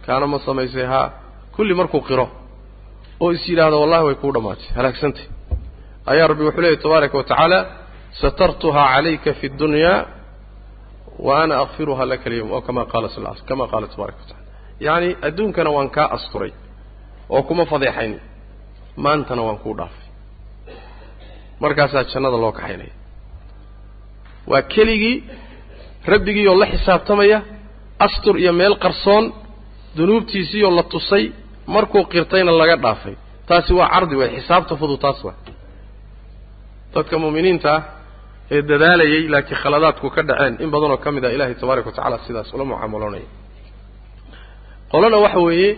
kaana 0.05 0.25
ma 0.31 0.37
samaysay 0.47 0.85
haa. 0.93 1.07
Kulli 1.55 1.73
markuu 1.79 2.01
qiro 2.09 2.25
oo 3.23 3.29
is 3.35 3.43
yidhaahdo 3.49 3.77
wallahi 3.83 4.03
way 4.07 4.15
kuu 4.21 4.31
dhammaatay. 4.35 4.67
Halaagsantay. 4.77 5.25
Ayaa 6.11 6.27
rabbi 6.31 6.43
wuxuu 6.47 6.61
leeyahy 6.63 6.77
tabaaraka 6.83 7.15
wa 7.19 7.23
tacaala 7.29 7.59
satartuhaa 8.21 8.87
calayka 8.95 9.31
fi 9.39 9.47
ddunyaa 9.55 9.97
wa 11.19 11.43
ana 11.43 11.55
akfiruha 11.63 12.03
laka 12.11 12.25
alyawm 12.29 12.51
oo 12.55 12.61
kama 12.67 12.81
qaala 12.91 13.07
kama 13.49 13.65
qaala 13.71 13.87
tabaraka 13.93 14.19
wa 14.21 14.25
tacala 14.27 14.43
yacni 14.85 15.09
adduunkana 15.27 15.69
waan 15.75 15.89
kaa 15.95 16.07
asturay 16.15 16.51
oo 17.33 17.41
kuma 17.47 17.63
fadeexayni 17.71 18.19
maantana 19.03 19.41
waan 19.47 19.57
kuu 19.63 19.73
dhaafay 19.79 20.05
markaasaa 21.63 22.03
jannada 22.11 22.37
loo 22.43 22.51
kaxaynaya 22.59 22.93
waa 24.51 24.61
keligii 24.73 25.15
rabbigii 26.11 26.47
oo 26.51 26.57
la 26.61 26.65
xisaabtamaya 26.73 27.37
astur 28.05 28.35
iyo 28.43 28.53
meel 28.59 28.75
qarsoon 28.83 29.25
dunuubtiisii 29.97 30.63
oo 30.67 30.71
la 30.79 30.83
tusay 30.93 31.23
markuu 31.75 32.03
qirtayna 32.11 32.51
laga 32.61 32.75
dhaafay 32.85 33.15
taasi 33.47 33.71
waa 33.79 33.89
cardi 33.93 34.15
way 34.19 34.29
xisaabta 34.37 34.73
fudud 34.79 34.99
taas 35.05 35.19
waa 35.27 35.35
dadka 36.95 37.15
mu'miniinta 37.23 37.71
ah 37.75 37.81
ee 38.53 38.61
dadaalayay 38.69 39.23
laakiin 39.33 39.59
khaladaadku 39.63 40.07
ka 40.15 40.21
dhaceen. 40.29 40.53
In 40.63 40.69
badanoo 40.73 40.97
ka 41.03 41.09
mid 41.15 41.23
ah 41.27 41.31
ilaahay 41.35 41.55
tabaaraka 41.61 41.87
wa 41.91 41.95
tacala 41.97 42.17
sidaas 42.27 42.49
ula 42.55 42.63
mucaamaloonaya 42.71 43.27
qolana 44.91 45.17
waxa 45.25 45.39
weeye 45.47 45.69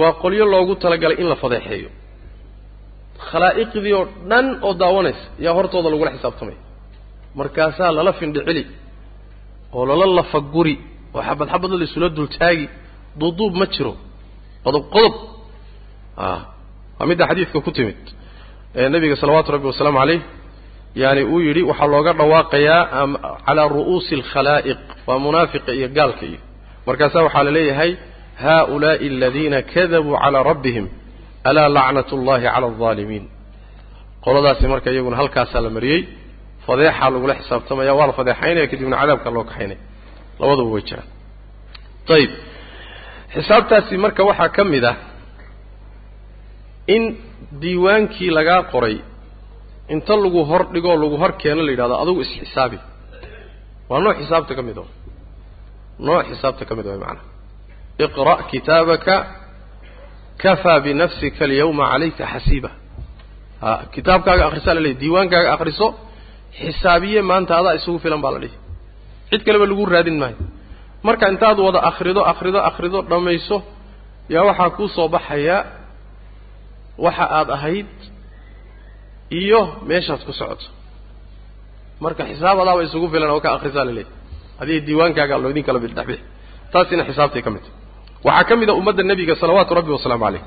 waa 0.00 0.12
qolyo 0.22 0.44
loogu 0.52 0.74
talagalay 0.82 1.16
in 1.22 1.28
la 1.32 1.36
fadeexeeyo. 1.42 1.90
Khalaa'iqdii 3.30 3.92
oo 3.98 4.04
dhan 4.30 4.46
oo 4.66 4.72
daawanaysa 4.82 5.24
yaa 5.44 5.54
hortooda 5.58 5.88
lagula 5.92 6.10
xisaabtamaya 6.16 6.58
markaasaa 7.38 7.90
lala 7.98 8.12
findhicili 8.20 8.62
oo 9.76 9.82
lala 9.90 10.06
lafaguri 10.18 10.74
oo 11.16 11.22
xabad 11.28 11.48
xabad 11.52 11.70
la 11.80 11.84
isula 11.88 12.08
dultaagi 12.18 12.66
duuduub 13.20 13.54
ma 13.60 13.66
jiro. 13.74 13.92
Qodob 14.64 14.84
qodob. 14.94 15.14
A 16.16 16.26
waa 16.98 17.06
midda 17.10 17.24
xadiidka 17.30 17.58
ku 17.66 17.70
timid 17.76 18.00
ee 18.80 18.88
nebiga 18.94 19.16
salawaatu 19.22 19.48
rabbi 19.54 19.66
wasalaamu 19.72 19.98
calayh 20.02 20.20
yani 20.94 21.22
uu 21.32 21.40
yidhi 21.46 21.62
waxaa 21.70 21.86
looga 21.94 22.12
dhawaaqayaa 22.20 23.06
calaa 23.46 23.68
ru'uusi 23.74 24.12
alkhalaa'iq. 24.18 24.78
Waa 25.06 25.18
munaafiqa 25.24 25.72
iyo 25.78 25.88
gaalka 25.96 26.24
iyo. 26.30 26.40
Markaasaa 26.86 27.22
waxaa 27.26 27.44
la 27.46 27.50
leeyahay 27.56 27.92
haaulaa'i 28.42 29.06
aladiina 29.16 29.58
kadabuu 29.72 30.16
calaa 30.24 30.42
rabbihim 30.50 30.86
alaa 31.48 31.68
lacnat 31.76 32.08
ullahi 32.16 32.44
cala 32.54 32.66
aldaalimiin 32.70 33.24
qoladaasi 34.24 34.64
marka 34.72 34.88
iyaguna 34.94 35.16
halkaasaa 35.20 35.60
la 35.66 35.70
mariyey 35.76 36.00
fadeexaa 36.66 37.10
lagula 37.14 37.34
xisaabtamaya 37.40 37.92
waa 37.98 38.06
la 38.06 38.12
fadeexaynaya 38.18 38.66
kadibna 38.72 38.96
cadaabkaa 39.02 39.32
loo 39.36 39.44
kaxaynaya 39.50 39.78
labadaba 40.40 40.70
way 40.74 40.82
jiraan. 40.88 41.08
Ayib 42.16 42.30
xisaabtaasi 43.34 43.94
marka 44.04 44.22
waxaa 44.28 44.48
ka 44.56 44.62
mid 44.72 44.84
ah 44.92 44.96
in 46.94 47.02
diiwaankii 47.62 48.30
lagaa 48.38 48.62
qoray 48.72 48.96
inta 49.94 50.14
lagu 50.24 50.40
hor 50.50 50.62
dhigoo 50.74 50.96
lagu 51.02 51.16
hor 51.22 51.32
keeno 51.42 51.62
la 51.66 51.70
yidhahdo 51.74 51.94
adugu 52.02 52.20
isxisaabi 52.26 52.78
waa 53.90 54.00
nooc 54.04 54.16
xisaabta 54.22 54.52
ka 54.58 54.62
mid 54.68 54.78
o 54.78 54.86
nooc 56.06 56.24
xisaabta 56.30 56.62
ka 56.68 56.72
mid 56.78 56.86
way 56.90 56.98
macana 57.04 57.20
iqra' 58.04 58.38
kitaabaka 58.50 59.14
kafaa 60.42 60.78
binafsika 60.84 61.42
alyawma 61.48 61.84
calayka 61.92 62.24
xasiiba 62.32 62.70
a 63.68 63.70
kitaabkaaga 63.94 64.42
akhrisaa 64.48 64.74
la 64.76 64.80
leeyahy 64.86 65.00
diiwaankaaga 65.02 65.50
akhriso 65.56 65.86
xisaabiye 66.60 67.20
maanta 67.30 67.52
adaa 67.60 67.74
isugu 67.78 67.98
filan 68.04 68.20
baa 68.24 68.32
la 68.34 68.38
dhihi. 68.44 68.56
Cid 69.30 69.40
kaleba 69.46 69.64
lagu 69.70 69.84
raadin 69.94 70.16
maayo. 70.22 70.36
Marka 71.06 71.24
intaad 71.32 71.58
wada 71.66 71.80
akhrido 71.90 72.20
akhrido 72.32 72.58
akhrido 72.70 72.98
dhammayso 73.10 73.56
yaa 74.34 74.44
waxaa 74.48 74.70
kuu 74.76 74.88
soo 74.96 75.08
baxaya 75.14 75.56
waxa 77.04 77.24
aad 77.38 77.48
ahayd 77.56 77.90
iyo 79.38 79.60
meeshaad 79.88 80.22
ku 80.28 80.32
socoto 80.40 80.66
marka 82.04 82.22
xisaab 82.30 82.58
adaaba 82.62 82.82
isugu 82.86 83.06
filan 83.12 83.30
oo 83.34 83.40
ka 83.44 83.48
akhrisaa 83.56 83.84
la 83.88 83.92
leeyahy 83.98 84.14
adiga 84.62 84.80
diiwaankaaga 84.86 85.34
loo 85.42 85.50
idin 85.52 85.64
kala 85.68 85.78
bidhexbix 85.84 86.20
taasina 86.72 87.02
xisaabtay 87.08 87.42
ka 87.46 87.50
mid. 87.54 87.64
Tahy 87.64 87.74
waxaa 88.26 88.44
ka 88.48 88.54
mid 88.60 88.68
a 88.70 88.74
ummadda 88.80 89.02
nebiga 89.10 89.34
salawaatu 89.42 89.72
rabbi 89.78 89.90
wasalaamu 89.96 90.24
calayh. 90.26 90.42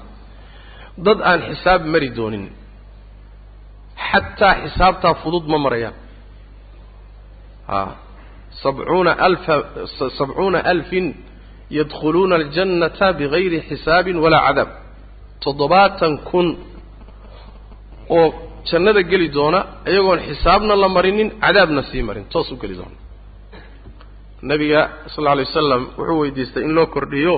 Dad 1.05 1.19
aan 1.29 1.39
xisaab 1.49 1.81
mari 1.93 2.09
doonin 2.17 2.45
xataa 4.09 4.53
xisaabtaa 4.63 5.13
fudud 5.23 5.45
ma 5.51 5.57
marayaan. 5.65 5.95
A 7.67 7.77
sabcuuna 8.63 9.11
alfa 9.27 9.55
sabcuuna 10.19 10.59
alfin 10.73 11.05
yadkhuluuna 11.77 12.35
aljannata 12.41 13.07
bigayri 13.19 13.57
xisaabin 13.69 14.17
walaa 14.23 14.41
cadaab. 14.47 14.69
Toddobaatan 15.43 16.13
kun 16.29 16.47
oo 18.19 18.27
jannada 18.69 19.01
geli 19.11 19.27
doona 19.37 19.59
iyagoon 19.91 20.19
xisaabna 20.27 20.73
la 20.83 20.87
marinin 20.95 21.29
cadaabna 21.43 21.81
sii 21.89 22.03
marin 22.07 22.25
toos 22.33 22.47
u 22.51 22.55
geli 22.61 22.75
doona. 22.79 22.97
Nabiga 24.49 24.81
sal 25.13 25.21
alla 25.23 25.31
alay 25.35 25.45
wasalam 25.49 25.81
wuxuu 25.97 26.19
weydiistay 26.21 26.63
in 26.67 26.71
loo 26.77 26.87
kordhiyo 26.95 27.35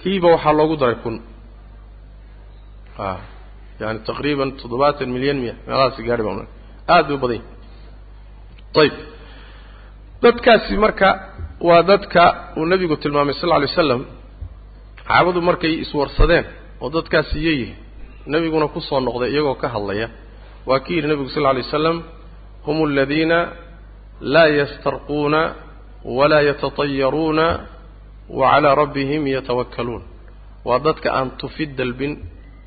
kiiba 0.00 0.28
waxaa 0.34 0.52
loogu 0.58 0.76
daray 0.80 0.96
kun. 1.04 1.16
A 2.98 3.06
yani 3.80 3.98
taqriiban 4.08 4.50
toddobaatan 4.60 5.08
milyan 5.16 5.38
miya 5.42 5.54
meelahaasi 5.66 6.00
gaari 6.08 6.22
baa 6.26 6.46
aad 6.94 7.06
bay 7.08 7.16
u 7.16 7.18
badan 7.24 7.36
yahi 7.38 7.46
ayib 8.80 8.94
dadkaasi 10.24 10.74
marka 10.84 11.08
waa 11.68 11.82
dadka 11.90 12.22
uu 12.58 12.64
nebigu 12.72 12.96
tilmaamay 13.02 13.34
sal 13.40 13.48
lla 13.48 13.56
alay 13.58 13.68
waslam 13.72 14.02
saxaabadu 14.98 15.40
markay 15.48 15.72
iswarsadeen 15.84 16.44
oo 16.82 16.88
dadkaasi 16.96 17.36
yeeyihi 17.46 17.74
nebiguna 18.32 18.66
ku 18.74 18.80
soo 18.88 19.00
noqday 19.06 19.30
iyagoo 19.34 19.54
ka 19.62 19.68
hadlaya. 19.74 20.08
Waa 20.68 20.80
ki 20.84 20.90
yidhi 20.96 21.08
nebigu 21.10 21.28
sal 21.34 21.42
lla 21.42 21.50
alay 21.54 21.62
waslam 21.66 21.96
hum 22.66 22.76
aladiina 22.88 23.38
laa 24.34 24.48
yastarquuna 24.60 25.40
walaa 26.18 26.42
yatatayaruuna 26.48 27.46
wa 28.38 28.44
calaa 28.52 28.74
rabbihim 28.82 29.22
yatawakkaluun. 29.36 30.02
Waa 30.68 30.78
dadka 30.86 31.08
aan 31.18 31.28
tufi 31.40 31.64
dalbin 31.78 32.12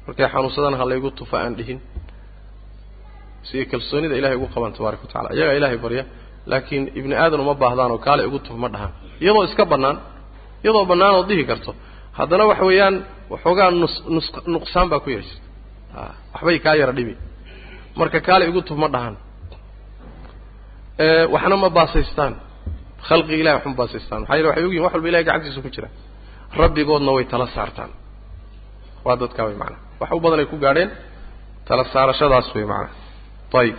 markay 0.07 0.27
xanuunsadaan 0.33 0.75
ha 0.79 0.85
laygu 0.91 1.09
tufa 1.19 1.37
aan 1.43 1.53
dhihin. 1.57 1.79
Siday 3.47 3.65
kalsoonida 3.71 4.15
ilahay 4.19 4.35
ugu 4.39 4.47
qabaan 4.53 4.73
tabaraka 4.77 5.03
wa 5.05 5.09
tacala 5.11 5.29
iyagaa 5.37 5.55
ilahay 5.59 5.77
barya 5.85 6.03
laakiin 6.51 6.83
ibni 6.99 7.15
aadan 7.23 7.39
uma 7.45 7.53
baahdaan 7.63 7.91
oo 7.95 7.97
kaale 8.05 8.21
igu 8.27 8.39
tuf 8.45 8.57
ma 8.63 8.67
dhahaan. 8.73 8.91
Iyadoo 9.23 9.43
iska 9.49 9.63
bannaan 9.71 9.97
iyadoo 10.63 10.85
bannaan 10.91 11.13
oo 11.17 11.23
dihi 11.29 11.43
karto 11.49 11.71
haddana 12.17 12.43
waxa 12.49 12.65
weeyaan 12.69 12.95
waxoogaa 13.33 13.69
nus 13.81 13.95
nus 14.15 14.27
nuqsaan 14.53 14.87
baa 14.91 14.99
ku 15.03 15.09
yar 15.15 15.21
jirta 15.27 15.41
a 15.41 15.44
waxbay 16.33 16.57
kaa 16.65 16.75
yara 16.81 16.93
dhimi 16.97 17.15
marka 17.99 18.19
kaale 18.27 18.43
igu 18.49 18.61
tuf 18.67 18.77
ma 18.83 18.87
dhahaan 18.95 19.15
waxna 21.33 21.55
ma 21.63 21.69
baasaystaan. 21.77 22.33
Khalqiga 23.07 23.37
ilahay 23.41 23.55
wax 23.57 23.65
ma 23.69 23.73
baasaystaan. 23.81 24.19
Maxaa 24.21 24.37
yele 24.39 24.47
waxay 24.49 24.63
ogyihiin 24.67 24.83
wax 24.85 24.93
walba 24.95 25.07
ilahay 25.11 25.23
gacantiisa 25.27 25.61
ku 25.65 25.69
jira. 25.75 25.89
Rabbigoodna 26.61 27.11
way 27.17 27.25
tala 27.31 27.47
saartaan. 27.55 27.91
Waa 29.05 29.15
dadkaa 29.21 29.45
way 29.47 29.55
macanaa 29.61 29.81
wax 30.01 30.09
u 30.11 30.19
badan 30.23 30.39
ay 30.39 30.45
ku 30.51 30.57
gaadheen 30.65 30.89
tala 31.67 31.83
saarashadaas 31.93 32.47
way 32.55 32.65
macana 32.71 32.89
ayib 33.61 33.75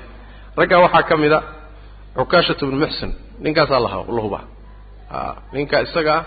raggaa 0.59 0.81
waxaa 0.85 1.03
ka 1.09 1.15
mid 1.23 1.33
a 1.33 1.41
cukaashatu 2.17 2.63
bnu 2.69 2.79
muxsin 2.85 3.11
ninkaasaa 3.45 3.81
la 3.85 3.89
la 4.17 4.23
hubaa 4.27 4.45
ninka 5.55 5.77
isaga 5.87 6.13
ah 6.19 6.23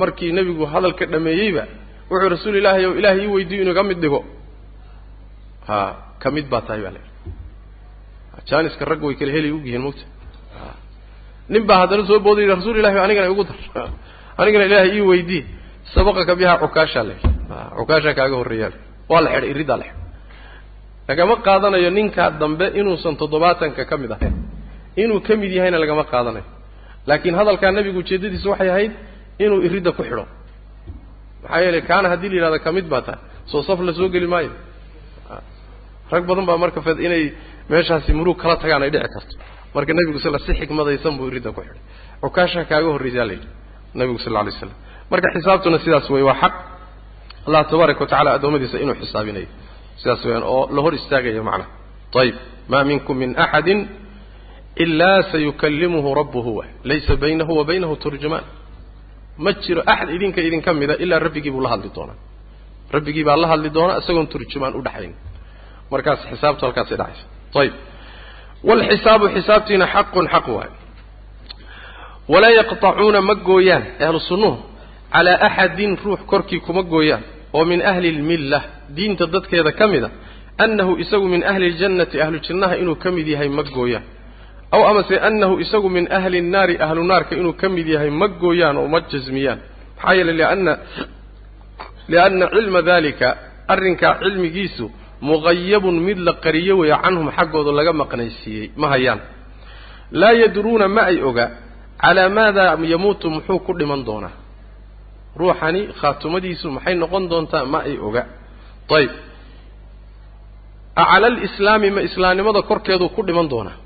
markii 0.00 0.30
nebigu 0.36 0.64
hadalka 0.72 1.04
dhameeyeyba 1.12 1.64
wuxuu 2.10 2.28
rasuul 2.34 2.56
ilaahay 2.60 2.84
ow 2.88 2.94
ilahay 3.00 3.18
ii 3.24 3.30
weydiyo 3.34 3.60
inuu 3.64 3.74
ka 3.78 3.82
mid 3.90 3.98
dhigo 4.02 4.20
ha 5.68 5.76
ka 6.22 6.28
mid 6.36 6.46
baa 6.52 6.60
tahay 6.66 6.80
baa 6.86 6.92
la 6.96 7.00
jaaniska 8.48 8.82
ragga 8.90 9.06
way 9.08 9.16
kala 9.20 9.32
heli 9.36 9.48
ogyihiin 9.56 9.82
mogta 9.86 10.04
nin 11.52 11.62
baa 11.68 11.78
haddana 11.82 12.02
soo 12.10 12.18
booday 12.26 12.42
yidhi 12.44 12.54
rasuul 12.58 12.76
ilahi 12.80 12.98
anigana 13.06 13.26
igu 13.32 13.44
dar. 13.48 13.56
Anigana 14.40 14.64
ilaahay 14.68 14.90
ii 14.98 15.04
weydii 15.10 15.42
sabaqaka 15.94 16.32
bihaa 16.40 16.58
cukaashaa 16.62 17.04
la 17.08 17.12
yidhi. 17.16 17.28
Cukaashaa 17.78 18.14
kaaga 18.18 18.36
horreeyaa. 18.40 18.72
Waa 19.10 19.20
la 19.24 19.28
xidhay 19.34 19.50
iriddaa 19.54 19.76
la 19.80 19.84
xidhay. 19.88 20.02
Lagama 21.08 21.34
qaadanayo 21.46 21.90
ninkaa 21.98 22.28
dambe 22.40 22.66
inuusan 22.80 23.14
toddobaatanka 23.20 23.82
ka 23.90 23.94
mid 24.02 24.10
ahayn. 24.16 24.34
Inuu 25.02 25.20
ka 25.26 25.32
mid 25.40 25.50
yahayna 25.58 25.78
lagama 25.82 26.02
qaadanayo. 26.12 26.46
Laakiin 27.08 27.34
hadalkaa 27.40 27.70
nebigu 27.76 27.98
ujeeddadiisa 28.04 28.48
waxay 28.52 28.68
ahayd 28.74 28.92
inuu 29.44 29.60
iridda 29.66 29.90
ku 29.96 30.02
xidho. 30.08 30.24
Maxaa 31.42 31.60
yeelay 31.64 31.82
kaana 31.90 32.06
haddii 32.12 32.28
la 32.32 32.34
yidhahdo 32.38 32.58
ka 32.66 32.70
mid 32.76 32.86
baa 32.92 33.02
tahay. 33.06 33.20
Soo 33.50 33.62
saf 33.68 33.78
la 33.88 33.92
soo 33.98 34.08
geli 34.14 34.26
maayo 34.34 34.50
rag 36.12 36.24
badan 36.26 36.46
baa 36.46 36.58
marka 36.64 36.80
fed 36.86 36.98
inay 37.06 37.24
meeshaasi 37.70 38.12
murug 38.12 38.36
kala 38.42 38.56
tagaan 38.62 38.82
ay 38.82 38.90
dhici 38.90 39.08
karto. 39.14 39.34
Marka 39.74 39.92
nebigu 39.92 40.18
sal 40.18 40.38
si 40.46 40.52
xikmadaysan 40.54 41.12
buu 41.18 41.28
iridda 41.30 41.50
ku 41.52 41.60
xidhay. 41.60 41.80
Cukaasha 42.22 42.64
kaaga 42.70 42.88
horraysaa 42.94 43.26
la 43.28 43.32
yidhi 43.36 43.48
nebigu 43.94 44.18
sal 44.24 44.36
alay 44.36 44.52
slam 44.60 44.72
marka 45.10 45.26
xisaabtuna 45.34 45.78
sidaas 45.84 46.08
wey 46.10 46.22
waa 46.22 46.38
xaq. 46.42 46.54
Allah 47.46 47.62
tabaaraka 47.70 48.00
wa 48.04 48.32
addoommadiisa 48.36 48.78
inuu 48.84 48.96
xisaabinayo 49.02 49.48
sidaas 50.00 50.24
weyaan 50.24 50.44
oo 50.44 50.68
la 50.74 50.80
hor 50.84 50.94
istaagayo 50.94 51.42
macnaha 51.48 51.70
ayib 52.22 52.36
maa 52.68 52.84
minkum 52.84 53.16
min 53.22 53.30
axadin 53.44 53.88
ilaa 54.84 55.22
sayukallimuhu 55.32 56.14
rabbuhu 56.20 56.50
wa 56.58 56.64
laysa 56.84 57.16
baynahu 57.16 57.52
wa 57.58 57.64
baynahu 57.64 57.96
turjumaan. 57.96 58.44
Ma 59.38 59.52
jiro 59.52 59.82
axad 59.86 60.08
idinka 60.16 60.40
idinka 60.40 60.72
mida 60.72 60.94
ilaa 61.04 61.18
rabbigii 61.26 61.50
buu 61.50 61.60
la 61.60 61.70
hadli 61.74 61.90
doonaa. 61.96 62.18
Rabbigii 62.94 63.24
baa 63.24 63.36
la 63.36 63.48
hadli 63.52 63.68
doonaa 63.76 63.98
isagoon 64.02 64.26
turjumaan 64.26 64.74
u 64.78 64.82
dhaxayn 64.86 65.14
markaas 65.91 66.19
xisaabtu 66.31 66.61
halkaasay 66.65 66.97
dhacaysa 67.01 67.23
ayib 67.61 67.73
waalxisaabu 68.67 69.25
xisaabtiina 69.35 69.85
xaqun 69.95 70.25
xaq 70.33 70.47
waay 70.57 70.71
walaa 72.33 72.49
yaqطacuuna 72.59 73.19
ma 73.29 73.35
gooyaan 73.49 73.83
ahlu 74.05 74.19
sunnuhu 74.29 74.57
calaa 75.13 75.37
axadin 75.47 75.91
ruux 76.05 76.19
korkii 76.31 76.59
kuma 76.65 76.83
gooyaan 76.93 77.23
oo 77.57 77.65
min 77.71 77.79
ahli 77.91 78.07
اlmilla 78.15 78.59
diinta 78.95 79.25
dadkeeda 79.33 79.71
ka 79.79 79.85
mida 79.93 80.09
annahu 80.63 80.91
isagu 81.03 81.27
min 81.33 81.41
ahli 81.51 81.65
اljannati 81.71 82.17
ahlu 82.23 82.37
jannaha 82.47 82.75
inuu 82.81 82.95
ka 83.03 83.09
mid 83.17 83.27
yahay 83.33 83.49
ma 83.57 83.63
gooyaan 83.77 84.03
aw 84.75 84.81
amase 84.91 85.15
annahu 85.29 85.53
isagu 85.63 85.89
min 85.97 86.05
ahli 86.17 86.37
الnaari 86.43 86.75
ahlu 86.85 87.01
naarka 87.11 87.33
inuu 87.41 87.53
ka 87.61 87.67
mid 87.75 87.87
yahay 87.93 88.09
ma 88.21 88.27
gooyaan 88.43 88.75
oo 88.81 88.87
ma 88.93 88.99
jasmiyaan 89.11 89.59
maxaa 89.97 90.13
yeeley 90.17 90.35
lianna 90.41 90.73
lianna 92.11 92.45
cilma 92.55 92.81
dalika 92.91 93.27
arrinkaa 93.73 94.13
cilmigiisu 94.21 94.85
muqayabun 95.20 96.00
mid 96.00 96.18
la 96.18 96.32
qariyo 96.44 96.78
weeye 96.78 96.96
canhum 97.04 97.30
xaggooda 97.36 97.72
laga 97.72 97.92
maqnaysiiyey. 97.92 98.70
Ma 98.76 98.88
hayaan. 98.88 99.20
Laa 100.12 100.32
yadruuna 100.32 100.88
ma 100.88 101.02
ay 101.10 101.22
oga. 101.22 101.50
Calaa 102.02 102.28
maada 102.28 102.76
yamuutu 102.92 103.30
muxuu 103.30 103.58
ku 103.66 103.72
dhiman 103.78 104.04
doonaa? 104.04 104.34
Ruuxani 105.36 105.80
khaatumadiisu 106.00 106.70
maxay 106.70 106.94
noqon 106.94 107.28
doontaa 107.30 107.64
ma 107.64 107.78
ay 107.88 107.96
oga? 107.98 108.22
Ayib 108.96 109.10
acala 110.96 111.26
alislaami 111.26 111.90
ma 111.90 112.00
islaamnimada 112.08 112.62
korkeeduu 112.62 113.08
ku 113.08 113.22
dhiman 113.22 113.48
doonaa? 113.48 113.76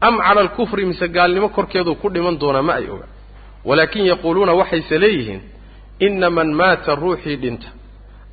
Am 0.00 0.14
cala 0.18 0.40
alkufri 0.40 0.84
mise 0.86 1.08
gaalnimo 1.08 1.48
korkeeduu 1.48 1.94
ku 1.94 2.08
dhiman 2.14 2.36
doonaa 2.42 2.62
ma 2.62 2.72
ay 2.80 2.86
oga? 2.94 3.06
Walaakin 3.64 4.04
yaquuluuna 4.12 4.52
waxayse 4.60 4.98
leeyihiin 4.98 5.40
ina 6.06 6.30
man 6.30 6.52
maata 6.60 6.94
ruuxii 6.94 7.36
dhinta 7.36 7.68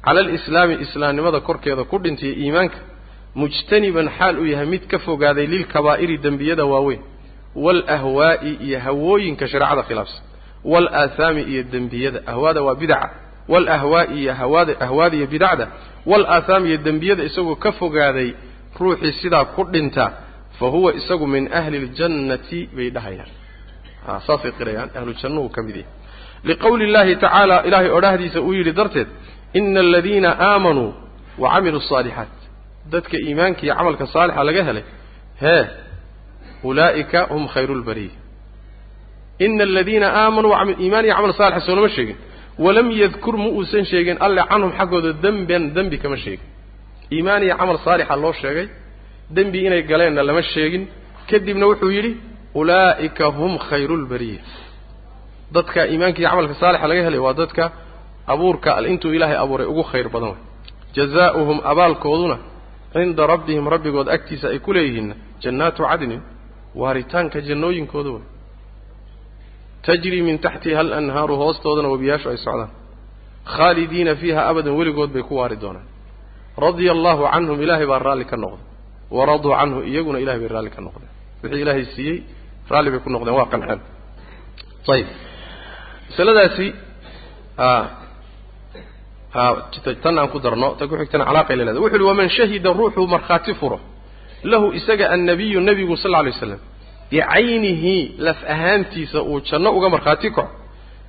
cala 0.06 0.20
alislaami 0.26 0.76
islaamnimada 0.86 1.40
korkeeda 1.48 1.84
ku 1.92 1.98
dhintay 2.04 2.32
iimaanka 2.44 2.78
mujtaniban 3.40 4.08
xaal 4.18 4.36
uu 4.42 4.46
yahay 4.54 4.66
mid 4.74 4.84
ka 4.92 4.98
fogaaday 5.08 5.48
lilkabaa'iri 5.54 6.16
dembiyada 6.26 6.66
waaweyn 6.74 7.02
waalahwaa'i 7.64 8.52
iyo 8.68 8.80
hawooyinka 8.86 9.46
shareecada 9.52 9.84
khilaafsan 9.90 10.22
waalaathaami 10.72 11.42
iyo 11.52 11.64
dembiyada 11.74 12.20
ahwaada 12.32 12.62
waa 12.68 12.76
bidaca 12.82 13.10
waalahwaa'i 13.52 14.16
iyo 14.22 14.34
hawaada 14.42 14.74
ahwaada 14.86 15.16
iyo 15.20 15.28
bidacda 15.34 15.66
waalaathaami 16.10 16.68
iyo 16.70 16.78
dembiyada 16.88 17.24
isagoo 17.30 17.56
ka 17.56 17.72
fogaaday 17.80 18.30
ruuxii 18.80 19.14
sidaa 19.22 19.46
ku 19.56 19.64
dhinta 19.74 20.06
fa 20.60 20.66
huwa 20.74 20.90
isagu 21.00 21.28
min 21.34 21.44
ahli 21.60 21.78
اljannati 21.84 22.60
bay 22.76 22.90
dhahayaan. 22.96 23.30
Saasay 24.28 24.52
qirayaan 24.58 24.90
ahlu 25.00 25.14
jannuhu 25.22 25.50
ka 25.56 25.62
mid 25.68 25.76
yahay. 25.76 25.92
Liqowli 26.50 26.84
اllahi 26.90 27.14
tacaala 27.24 27.56
ilaahay 27.68 27.90
odhahdiisa 27.98 28.40
uu 28.48 28.54
yidhi 28.58 28.72
darteed 28.80 29.08
ina 29.54 29.80
aladiina 29.80 30.30
aamanuu 30.50 30.90
wa 31.42 31.48
camiluu 31.54 31.80
asaalixaat 31.86 32.32
dadka 32.94 33.16
iimaanka 33.26 33.62
iyo 33.66 33.74
camalka 33.80 34.06
saalixa 34.14 34.44
laga 34.50 34.64
helay 34.70 34.84
hee 35.44 35.64
ulaa'ika 36.70 37.20
hum 37.32 37.44
khayru 37.54 37.74
lbariya 37.82 38.16
ina 39.46 39.64
aladiina 39.70 40.08
aamanuu 40.22 40.54
iimaan 40.84 41.06
iyo 41.08 41.16
camal 41.18 41.34
saalixa 41.40 41.66
soolama 41.68 41.90
sheegin. 41.96 42.18
Walam 42.66 42.88
yadkur 43.02 43.36
ma 43.42 43.48
uusan 43.58 43.86
sheegin 43.92 44.18
alle 44.26 44.42
canhum 44.52 44.72
xaggooda 44.80 45.12
demben 45.24 45.64
dembi 45.76 45.98
kama 46.04 46.18
sheegin. 46.24 46.46
Iimaan 47.16 47.42
iyo 47.46 47.56
camal 47.62 47.78
saalixa 47.86 48.16
loo 48.24 48.34
sheegay 48.42 48.68
dembi 49.36 49.60
inay 49.68 49.82
galeenna 49.90 50.22
lama 50.30 50.42
sheegin. 50.54 50.84
Kadibna 51.30 51.66
wuxuu 51.70 51.92
yidhi 51.98 52.12
ulaa'ika 52.60 53.26
hum 53.38 53.54
khayru 53.68 53.96
lbariya 54.04 54.42
dadka 55.56 55.80
iimaanka 55.92 56.20
iyo 56.22 56.30
camalka 56.32 56.54
saalixa 56.62 56.86
laga 56.92 57.02
helay 57.08 57.20
waa 57.26 57.34
dadka 57.42 57.64
abuurka 58.34 58.70
intuu 58.92 59.14
ilaahay 59.18 59.38
abuuray 59.44 59.68
ugu 59.72 59.84
khayr 59.92 60.08
badan 60.14 60.30
way. 60.34 60.42
Jazaa'uhum 60.96 61.58
abaalkooduna 61.72 62.38
cinda 62.94 63.24
rabbihim 63.34 63.66
rabbigood 63.74 64.08
agtiisa 64.16 64.46
ay 64.54 64.60
ku 64.66 64.72
leeyihiinna 64.76 65.16
jannaatu 65.44 65.82
cadnin 65.90 66.22
waaritaanka 66.82 67.38
jannooyinkooda 67.48 68.10
way. 68.16 68.26
Tajri 69.86 70.22
min 70.28 70.38
taxtiha 70.46 70.80
alanhaaru 70.86 71.34
hoostoodana 71.42 71.90
webiyaashu 71.94 72.28
ay 72.34 72.38
socdaan. 72.46 72.72
Khaalidiina 73.54 74.14
fiiha 74.22 74.42
abadan 74.50 74.74
weligood 74.80 75.12
bay 75.16 75.24
ku 75.30 75.34
waari 75.40 75.56
doonaan. 75.64 75.88
Radia 76.64 76.92
allahu 76.98 77.24
canhum 77.34 77.58
ilaahay 77.64 77.88
baa 77.92 78.00
raalli 78.08 78.26
ka 78.32 78.38
noqday. 78.44 78.66
Waraduu 79.18 79.54
canhu 79.60 79.80
iyaguna 79.92 80.18
ilahay 80.24 80.40
bay 80.44 80.50
raalli 80.56 80.70
ka 80.76 80.82
noqdeen. 80.88 81.12
Wixii 81.44 81.62
ilaahay 81.64 81.86
siiyey 81.96 82.18
raalli 82.72 82.90
bay 82.94 83.00
ku 83.06 83.10
noqdeen. 83.10 83.36
Waa 83.40 83.48
qanceen 83.54 83.82
ayib 84.94 85.08
masaladaasi 86.10 86.68
tan 90.04 90.18
aan 90.18 90.30
ku 90.30 90.40
darno 90.40 90.76
ta 90.80 90.88
ku 90.88 90.96
xigtana 90.98 91.26
calaaqay 91.26 91.56
la 91.56 91.64
leedahay 91.66 91.84
wuxu 91.84 91.96
uhi 91.96 92.04
waman 92.12 92.30
shahida 92.30 92.74
ruuxuu 92.74 93.08
markhaati 93.08 93.54
furo. 93.60 93.80
Lahu 94.44 94.74
isaga 94.74 95.10
annabiyu 95.16 95.60
nebigu 95.62 95.96
sal 95.98 96.12
lla 96.12 96.20
alay 96.20 96.34
slam 96.34 96.60
bicaynihi 97.12 98.16
laf 98.18 98.40
ahaantiisa 98.54 99.22
uu 99.22 99.42
janno 99.42 99.70
uga 99.78 99.90
markhaati 99.90 100.30
kaco. 100.32 100.50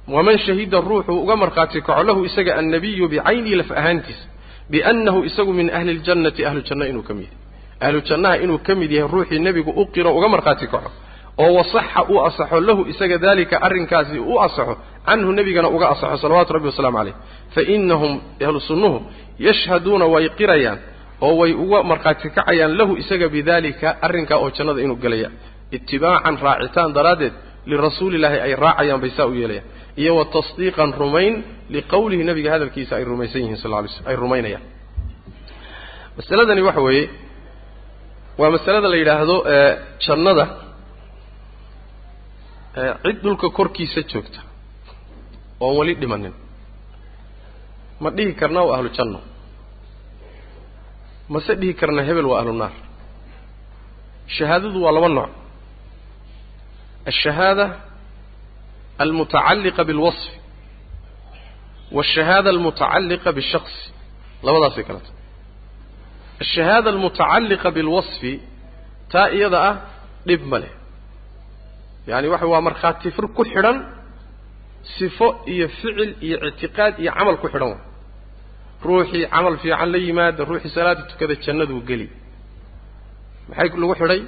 Waman 0.09 0.39
shahida 0.39 0.81
ruuxuu 0.81 1.23
uga 1.25 1.37
markhaati 1.37 1.81
kaco 1.83 2.03
lahu 2.03 2.25
isaga 2.25 2.57
annabiyu 2.61 3.09
bicaynihi 3.09 3.57
laf 3.61 3.71
ahaantiisa. 3.71 4.25
Biannahu 4.71 5.25
isagu 5.25 5.53
min 5.53 5.71
ahli 5.71 5.93
ljannati 5.99 6.45
ahlu 6.49 6.61
janno 6.69 6.85
inuu 6.87 7.03
ka 7.03 7.15
mid 7.15 7.29
yahay. 7.29 7.39
Ahlu 7.81 7.99
jannaha 8.09 8.37
inuu 8.45 8.59
ka 8.59 8.75
mid 8.75 8.91
yahay 8.93 9.11
ruuxii 9.15 9.39
nebigu 9.39 9.71
u 9.71 9.87
qiro 9.95 10.11
uga 10.19 10.29
markhaati 10.29 10.67
kaco 10.67 10.91
oo 11.39 11.53
wasaxa 11.59 12.03
uu 12.13 12.21
asaxo 12.29 12.61
lahu 12.61 12.83
isaga 12.93 13.19
daalika 13.19 13.57
arrinkaasi 13.67 14.19
u 14.19 14.39
asaxo 14.47 14.77
canhu 15.07 15.33
nebigana 15.33 15.69
uga 15.69 15.87
asaxo 15.95 16.17
salawaatu 16.23 16.53
rabbi 16.57 16.67
wasalaamu 16.73 16.99
caleyh 16.99 17.15
fa 17.55 17.61
inahum 17.75 18.21
ahlu 18.47 18.61
sunnuhu 18.61 18.99
yashhaduuna 19.47 20.07
way 20.15 20.29
qirayaan 20.39 20.79
oo 21.21 21.35
way 21.41 21.53
uga 21.65 21.83
markhaati 21.83 22.31
kacayaan 22.37 22.73
lahu 22.79 22.93
isaga 23.03 23.29
bidalika 23.29 23.89
arrinkaa 24.07 24.39
oo 24.43 24.51
jannada 24.57 24.81
inuu 24.85 24.97
gelaya 25.05 25.29
itibaacan 25.77 26.37
raacitaan 26.47 26.91
daraaddeed 26.99 27.33
lirasuulillaahi 27.71 28.39
ay 28.47 28.53
raacayaan 28.65 29.01
bay 29.01 29.11
saa 29.17 29.27
u 29.27 29.35
yeelayaan. 29.41 29.67
Iyo 29.97 30.13
wa 30.17 30.25
tasdiiqan 30.25 30.91
rumayn 31.03 31.35
liqowlihi 31.75 32.25
nebiga 32.29 32.51
hadalkiisa 32.55 32.93
ay 32.99 33.05
rumaysan 33.05 33.41
yihiin 33.43 33.57
sal 33.63 33.71
lay 33.71 33.91
ay 34.11 34.17
rumaynayaan. 34.17 34.63
Masaladani 36.17 36.63
waxa 36.69 36.81
weeye 36.87 37.05
waa 38.41 38.51
masalada 38.57 38.89
la 38.93 38.97
yidhaahdo 39.01 39.37
jannada 40.07 40.45
cid 42.75 43.17
dhulka 43.23 43.49
korkiisa 43.59 44.01
joogta 44.11 44.41
oon 45.61 45.75
weli 45.79 45.95
dhimanin. 46.01 46.35
Ma 48.03 48.09
dhihi 48.17 48.33
karna 48.41 48.61
waa 48.69 48.77
ahlu 48.79 48.89
janno. 48.97 49.21
Mase 51.33 51.53
dhihi 51.61 51.75
karna 51.81 52.03
hebel 52.09 52.27
waa 52.31 52.41
ahlu 52.41 52.53
naar. 52.63 52.75
Shahaadadu 54.37 54.79
waa 54.85 54.93
laba 54.97 55.09
nooc. 55.19 55.31
Alshahaada 57.11 57.67
almutacalliqa 59.05 59.83
bilwasfi 59.89 60.35
waashahaada 61.97 62.49
almutacalliqa 62.55 63.31
bishaqsi 63.39 63.83
labadaasay 64.47 64.85
kala 64.89 65.01
tahay. 65.05 65.19
Alshahaada 66.43 66.89
almutacalliqa 66.95 67.69
bilwasfi 67.77 68.33
taa 69.13 69.29
iyada 69.37 69.59
ah 69.71 69.77
dhib 70.29 70.43
ma 70.53 70.59
leh 70.63 70.73
yaani 72.09 72.27
waxa 72.33 72.47
waa 72.53 72.61
markhaati 72.69 73.09
fir 73.17 73.27
ku 73.37 73.43
xidhan 73.53 73.77
sifo 74.97 75.29
iyo 75.53 75.67
ficil 75.75 75.99
iyo 76.27 76.37
ictiqaad 76.49 76.95
iyo 77.03 77.11
camal 77.19 77.37
ku 77.43 77.47
xidhan 77.53 77.73
ruuxii 78.87 79.25
camal 79.35 79.55
fiican 79.63 79.89
la 79.95 79.99
yimaada 80.07 80.43
ruuxii 80.51 80.73
salaada 80.77 81.03
tukada 81.11 81.35
jannaduu 81.45 81.81
geli. 81.89 82.07
Maxay 83.49 83.69
lagu 83.83 83.95
xidhay? 84.01 84.21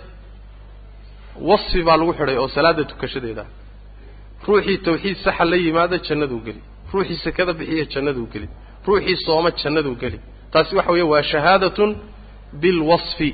Wasfi 1.49 1.81
baa 1.87 1.97
lagu 2.01 2.13
xidhay 2.19 2.37
oo 2.43 2.49
salaada 2.57 2.83
tukashadeeda. 2.91 3.45
Ruuxii 4.49 4.79
tawxiid 4.87 5.17
saxa 5.25 5.45
la 5.53 5.57
yimaada 5.65 5.97
jannaduu 6.07 6.41
geli. 6.47 6.61
Ruuxii 6.93 7.19
sekada 7.25 7.53
bixiya 7.59 7.85
jannaduu 7.95 8.27
geli. 8.33 8.49
Ruuxii 8.87 9.17
sooma 9.27 9.51
jannaduu 9.61 9.95
geli. 10.03 10.19
Taasi 10.53 10.73
waxa 10.79 10.91
weeye 10.95 11.07
waa 11.13 11.23
shahaadatun 11.33 11.91
bilwasfi 12.63 13.31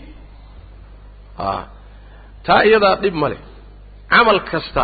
a 1.38 1.48
taa 2.46 2.60
iyadaa 2.68 2.94
dhib 3.02 3.14
ma 3.22 3.28
leh 3.32 3.40
camal 4.12 4.38
kasta 4.50 4.82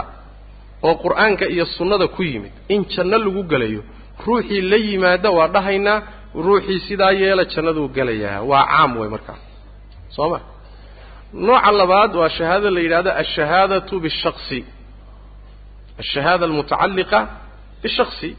oo 0.87 0.95
qur'aanka 1.05 1.45
iyo 1.55 1.65
sunnada 1.77 2.07
ku 2.17 2.23
yimid 2.31 2.53
in 2.75 2.81
janno 2.93 3.17
lagu 3.25 3.43
gelayo 3.53 3.81
ruuxii 4.27 4.61
la 4.71 4.77
yimaada 4.87 5.29
waa 5.39 5.49
dhahaynaa 5.55 5.99
ruuxii 6.47 6.81
sidaa 6.89 7.13
yeela 7.21 7.45
jannaduu 7.53 7.89
gelayaa 7.97 8.39
waa 8.51 8.65
caam 8.73 8.91
wey 9.01 9.09
markaas 9.15 9.41
soo 10.17 10.29
ma? 10.33 10.39
Nooca 11.47 11.71
labaad 11.81 12.13
waa 12.21 12.29
shahaadada 12.37 12.71
la 12.77 12.81
yidhahdo 12.85 13.11
alshahaadatu 13.23 13.95
bishaqsi 14.05 14.59
alshahaada 16.01 16.45
almutacalliqa 16.49 17.19
bishaksi 17.83 18.31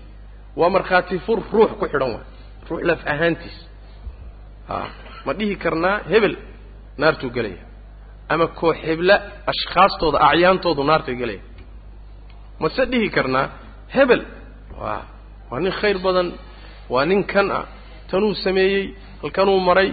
waa 0.60 0.70
markhaati 0.76 1.16
fur 1.26 1.40
ruux 1.54 1.72
ku 1.80 1.86
xidhan 1.92 2.12
waay 2.16 2.26
ruux 2.70 2.82
laf 2.90 3.00
ahaantiis. 3.14 3.58
A 4.70 4.76
ma 5.26 5.32
dhihi 5.38 5.56
karnaa 5.64 5.96
hebel 6.12 6.36
naartuu 7.02 7.30
gelaya 7.36 7.64
ama 8.34 8.46
koox 8.60 8.78
hebla 8.88 9.16
ashkhaastooda 9.52 10.18
acyaantoodu 10.30 10.82
naartay 10.90 11.16
gelaya 11.22 11.42
mase 12.62 12.82
dhihi 12.92 13.08
karnaa 13.16 13.46
hebel. 13.96 14.22
Waa 14.82 15.02
waa 15.50 15.60
nin 15.64 15.72
khayr 15.80 15.98
badan 16.06 16.28
waa 16.94 17.06
nin 17.10 17.22
kan 17.32 17.48
ah 17.60 17.66
tanuu 18.10 18.34
sameeyey 18.46 18.84
halkanuu 19.22 19.60
maray 19.70 19.90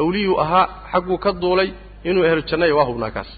awliyuu 0.00 0.36
ahaa 0.44 0.64
xagguu 0.92 1.18
ka 1.24 1.30
duulay 1.42 1.68
inuu 2.08 2.24
ehlu 2.28 2.42
jannaya 2.50 2.74
waa 2.78 2.86
hubnaa 2.90 3.10
kaas 3.16 3.30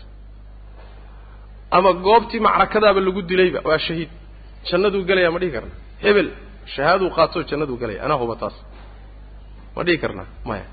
ama 1.77 1.91
goobtii 2.07 2.41
macrakadaaba 2.47 3.01
lagu 3.07 3.21
dilayba 3.31 3.61
waa 3.69 3.79
shahiid. 3.87 4.11
Jannaduu 4.71 5.03
gelaya 5.09 5.31
ma 5.35 5.39
dhihi 5.43 5.53
karnaa 5.57 5.77
hebel 6.05 6.29
shahaaduu 6.75 7.09
qaatoo 7.17 7.43
jannaduu 7.51 7.77
gelaya 7.83 8.01
anaa 8.07 8.19
huba 8.23 8.35
taas 8.43 8.57
ma 9.77 9.81
dhihi 9.87 9.99
karnaa 10.03 10.27
maya. 10.49 10.67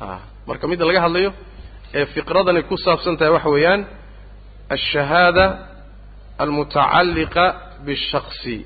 A 0.00 0.06
marka 0.48 0.64
midda 0.70 0.84
laga 0.88 1.00
hadlayo 1.06 1.30
ee 1.98 2.04
fiqradani 2.14 2.62
ku 2.70 2.74
saabsan 2.84 3.14
tahay 3.18 3.32
waxa 3.36 3.50
weeyaan 3.56 3.80
alshahaada 4.74 5.44
almutacalliqa 6.44 7.44
bishaksi 7.86 8.56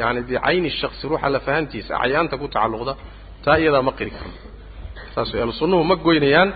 yani 0.00 0.20
bicayni 0.28 0.70
shaksi 0.80 1.02
ruuxa 1.10 1.28
lafahantiisa 1.36 1.92
acyaanta 2.04 2.34
ku 2.42 2.46
tacalluqda 2.54 2.94
taa 3.44 3.56
iyadaa 3.62 3.82
ma 3.88 3.92
qiri 3.98 4.10
karno 4.16 4.34
saas 5.14 5.30
ahlu 5.42 5.52
sunnuhu 5.60 5.82
ma 5.90 5.94
goynayaan 6.06 6.48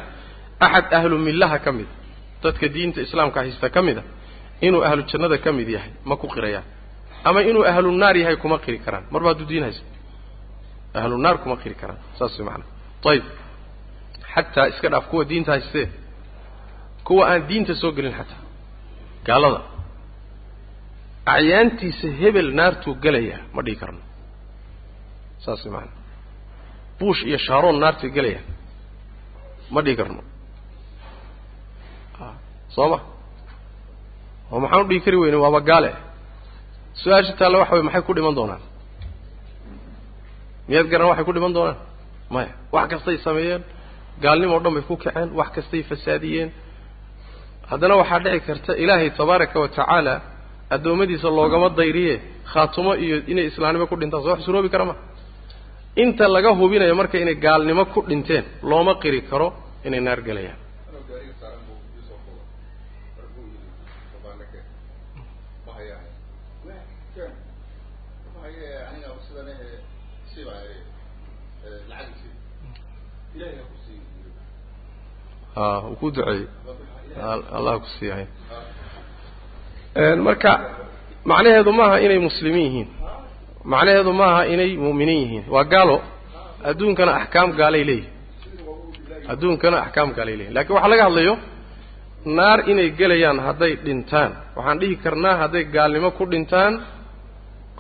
axad 0.67 0.87
ahlu 0.99 1.17
millaha 1.29 1.57
ka 1.65 1.71
mida 1.79 1.93
dadka 2.45 2.67
diinta 2.75 2.99
islaamka 3.07 3.39
haysta 3.45 3.67
ka 3.75 3.81
mid 3.89 3.99
a 3.99 4.03
inuu 4.67 4.83
ahlu 4.89 5.01
jannada 5.11 5.37
ka 5.45 5.51
mid 5.59 5.69
yahay 5.77 5.91
ma 6.09 6.15
ku 6.23 6.27
qirayaan. 6.35 6.65
Ama 7.29 7.41
inuu 7.51 7.65
ahlu 7.73 7.89
naar 8.03 8.17
yahay 8.23 8.37
kuma 8.43 8.57
qiri 8.65 8.79
karaan. 8.85 9.05
Marba 9.13 9.29
hadduu 9.33 9.47
diin 9.51 9.65
haysto 9.69 9.87
ahlu 11.01 11.15
naar 11.25 11.37
kuma 11.43 11.57
qiri 11.63 11.75
karaan. 11.81 11.99
Saas 12.19 12.33
way 12.39 12.45
macanaa 12.49 12.69
ayib 13.13 13.25
xataa 14.35 14.67
iska 14.73 14.89
dhaaf 14.93 15.07
kuwa 15.11 15.25
diinta 15.31 15.51
haystee 15.55 15.87
kuwa 17.07 17.23
aan 17.31 17.43
diinta 17.49 17.73
soo 17.81 17.93
gelin 17.97 18.15
xataa 18.19 18.41
gaalada. 19.27 19.61
Acyaantiisa 21.35 22.09
hebel 22.21 22.49
naartuu 22.59 22.95
gelaya 23.05 23.39
ma 23.55 23.61
dhihi 23.67 23.77
karno. 23.83 24.03
Saas 25.45 25.61
way 25.65 25.73
macanaa 25.75 26.03
buush 26.99 27.21
iyo 27.29 27.39
shaaroon 27.47 27.77
naartay 27.83 28.11
gelaya 28.17 28.41
ma 29.75 29.81
dhihi 29.85 29.97
karno. 30.01 30.23
Soo 32.75 32.89
ma? 32.93 32.99
Oo 34.53 34.59
maxaan 34.63 34.83
u 34.85 34.89
dhihi 34.91 35.01
kari 35.05 35.17
weyne 35.23 35.37
waaba 35.45 35.61
gaale. 35.71 35.91
Su'aasha 37.01 37.33
taalla 37.39 37.59
waxa 37.63 37.75
wey 37.77 37.85
maxay 37.89 38.03
ku 38.07 38.13
dhiman 38.17 38.35
doonaan? 38.39 38.63
Miyaad 40.69 40.87
garan 40.93 41.09
waxay 41.11 41.25
ku 41.29 41.33
dhiman 41.37 41.53
doonaan? 41.57 41.79
Maya 42.35 42.51
wax 42.75 42.87
kastay 42.93 43.17
sameeyeen 43.27 43.63
gaalnimo 44.23 44.55
o 44.57 44.61
dhan 44.65 44.73
bay 44.77 44.83
ku 44.89 44.95
kaceen 45.05 45.29
wax 45.39 45.49
kastay 45.57 45.83
fasaadiyeen. 45.91 46.51
Haddana 47.71 47.95
waxaa 48.01 48.19
dhici 48.25 48.41
karta 48.49 48.73
ilaahay 48.83 49.11
tabaaraka 49.19 49.57
wa 49.63 49.69
tacaala 49.69 50.15
addoommadiisa 50.75 51.29
loogama 51.39 51.69
dayriye 51.79 52.15
khaatumo 52.53 52.93
iyo 53.05 53.17
inay 53.33 53.47
islaamnimo 53.51 53.87
ku 53.91 53.97
dhintaan. 54.01 54.23
Soo 54.25 54.31
wax 54.35 54.41
suroobi 54.47 54.69
kara 54.75 54.85
ma. 54.91 54.95
Inta 56.03 56.25
laga 56.35 56.51
hubinayo 56.61 56.95
marka 57.01 57.17
inay 57.25 57.37
gaalnimo 57.45 57.83
ku 57.93 58.01
dhinteen 58.09 58.45
looma 58.71 58.93
qiri 59.03 59.21
karo 59.31 59.49
inay 59.87 60.01
naar 60.07 60.21
gelayaan 60.29 60.59
uu 75.57 75.95
ku 76.01 76.07
duceeyey 76.15 76.47
allah 77.57 77.75
ku 77.83 77.87
siiyahay 77.99 78.27
marka 80.27 80.53
macnaheedu 81.31 81.71
maaha 81.81 81.97
inay 82.05 82.19
muslimiin 82.29 82.67
yihiin. 82.69 82.89
Macnaheedu 83.73 84.13
maaha 84.21 84.43
inay 84.53 84.71
mu'miniin 84.85 85.21
yihiin. 85.25 85.45
Waa 85.55 85.65
gaalo. 85.73 85.97
Adduunkana 86.71 87.13
axkaam 87.21 87.51
gaalay 87.61 87.85
leeyihiin 87.89 88.13
adduunkana 89.33 89.77
axkaam 89.87 90.09
gaalay 90.17 90.35
leeyihiin 90.39 90.55
lakiin 90.57 90.75
waxaa 90.77 90.91
laga 90.93 91.05
hadlayo 91.09 91.35
naar 92.39 92.59
inay 92.71 92.89
gelayaan 92.99 93.39
hadday 93.47 93.73
dhintaan. 93.85 94.31
Waxaan 94.57 94.79
dhihi 94.81 94.97
karnaa 95.05 95.35
hadday 95.43 95.65
gaalnimo 95.75 96.09
ku 96.19 96.25
dhintaan 96.33 96.73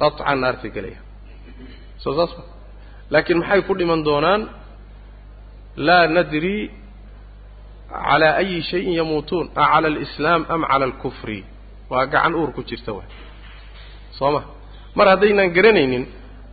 qaطcan 0.00 0.38
naartay 0.42 0.70
gelayaan. 0.76 1.04
Soo 2.02 2.12
saas 2.18 2.32
ma. 2.38 2.42
Laakiin 3.12 3.38
maxay 3.42 3.60
ku 3.68 3.72
dhiman 3.78 4.00
doonaan? 4.08 4.40
Laa 5.86 6.04
nadri 6.16 6.56
calى 8.09 8.28
ayi 8.40 8.62
shayin 8.70 8.92
yamuutuun 9.01 9.47
a 9.55 9.64
cala 9.72 9.86
alislaam 9.92 10.42
am 10.55 10.62
cala 10.70 10.84
alkufri 10.90 11.38
waa 11.90 12.07
gacan 12.12 12.34
uur 12.40 12.51
ku 12.57 12.62
jirta 12.68 12.90
waay. 12.97 13.09
Soo 14.18 14.30
ma 14.34 14.40
mar 14.97 15.07
haddaynaan 15.12 15.51
garanaynin 15.57 16.05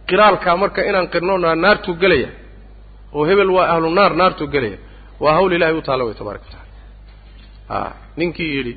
qiraalkaa 0.10 0.56
marka 0.62 0.82
inaan 0.89 1.08
qirno 1.14 1.34
naartuu 1.64 1.96
gelaya. 2.02 2.30
Oo 3.16 3.24
hebel 3.30 3.50
waa 3.58 3.68
ahlu 3.74 3.88
naar 3.98 4.14
naartuu 4.22 4.48
gelaya. 4.54 4.78
Waa 5.24 5.34
hawl 5.38 5.52
ilahay 5.58 5.76
u 5.80 5.82
taalla 5.88 6.04
way 6.08 6.14
tabaraka 6.20 6.46
wa 6.46 6.52
tacala 6.54 6.70
a 7.76 7.94
ninkii 8.20 8.50
yidhi 8.56 8.74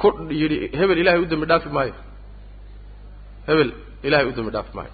ku 0.00 0.08
yidhi 0.40 0.56
hebel 0.80 0.98
ilahay 1.02 1.20
u 1.22 1.26
dembi 1.30 1.46
dhaafi 1.50 1.68
maayo. 1.76 1.94
Hebel 3.48 3.70
ilahay 4.06 4.26
u 4.28 4.32
dembi 4.36 4.50
dhaafi 4.54 4.72
maayo. 4.78 4.92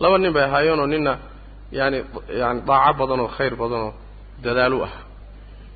Laba 0.00 0.16
nin 0.22 0.32
bay 0.36 0.44
ahaayeenoo 0.48 0.86
nina 0.94 1.12
yaani 1.78 1.98
yani 2.40 2.60
daaco 2.68 2.92
badan 3.00 3.20
oo 3.24 3.30
khayr 3.36 3.54
badan 3.62 3.80
oo 3.88 3.92
dadaalu 4.44 4.78
ah 4.88 4.94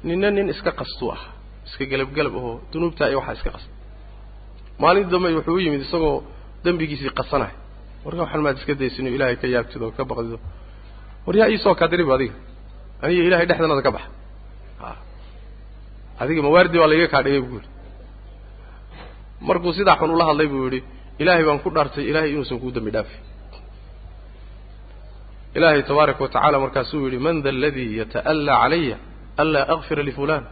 ninna 0.06 0.30
nin 0.30 0.48
iska 0.54 0.70
qastuu 0.80 1.10
ah 1.16 1.22
iska 1.66 1.84
gelabgelab 1.90 2.34
ahoo 2.40 2.56
dunuubtaa 2.72 3.08
iyo 3.10 3.18
waxaa 3.20 3.36
iska 3.38 3.50
qasta 3.56 3.70
maalintii 4.82 5.12
dambe 5.14 5.28
wuxuu 5.38 5.54
u 5.58 5.60
yimid 5.64 5.82
isagoo 5.86 6.16
dembigiisii 6.64 7.10
qasanay 7.18 7.52
warka 8.04 8.20
waxan 8.24 8.40
maad 8.44 8.56
iska 8.60 8.74
daysino 8.80 9.08
ilaahay 9.16 9.36
ka 9.42 9.46
yaabtido 9.54 9.84
o 9.88 9.92
ka 9.96 10.04
baqdido 10.10 10.38
war 11.26 11.36
yaa 11.36 11.48
iisoo 11.52 11.74
kadirib 11.74 12.10
adiga. 12.10 12.34
Aniga 13.02 13.22
ilahay 13.28 13.46
dhexdanada 13.46 13.82
ka 13.82 13.90
baxa. 13.90 14.10
A 14.82 14.96
adiga 16.22 16.42
mawaardi 16.42 16.78
baa 16.78 16.88
laiga 16.92 17.06
kaa 17.12 17.22
dhigay 17.22 17.40
buu 17.40 17.58
yidhi. 17.58 17.68
Markuu 19.40 19.72
sidaa 19.72 19.96
xun 20.00 20.10
ula 20.10 20.24
hadlay 20.30 20.48
buu 20.52 20.64
yidhi 20.66 20.80
ilaahay 21.18 21.44
baan 21.48 21.58
ku 21.62 21.70
dhaartay 21.70 22.04
ilaahay 22.10 22.30
inuusan 22.32 22.58
kuu 22.62 22.72
dembi 22.74 22.90
dhaafi. 22.96 23.16
Ilaahay 25.56 25.82
tabaaraka 25.82 26.20
wa 26.24 26.58
markaasuu 26.64 27.04
yidhi 27.06 27.18
man 27.18 27.42
da 27.42 27.50
aladii 27.50 27.90
yata'allaa 28.00 28.58
calaya 28.62 28.96
anlaa 29.42 29.64
akfira 29.74 30.02
lifulaan 30.08 30.44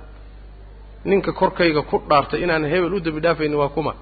ninka 1.11 1.31
korkayga 1.41 1.83
ku 1.91 1.97
dhaartay 2.11 2.41
inaan 2.45 2.65
hebel 2.73 2.93
u 2.97 3.01
dembi 3.07 3.21
dhaafaynin 3.25 3.59
waa 3.63 3.69
kuma. 3.77 3.93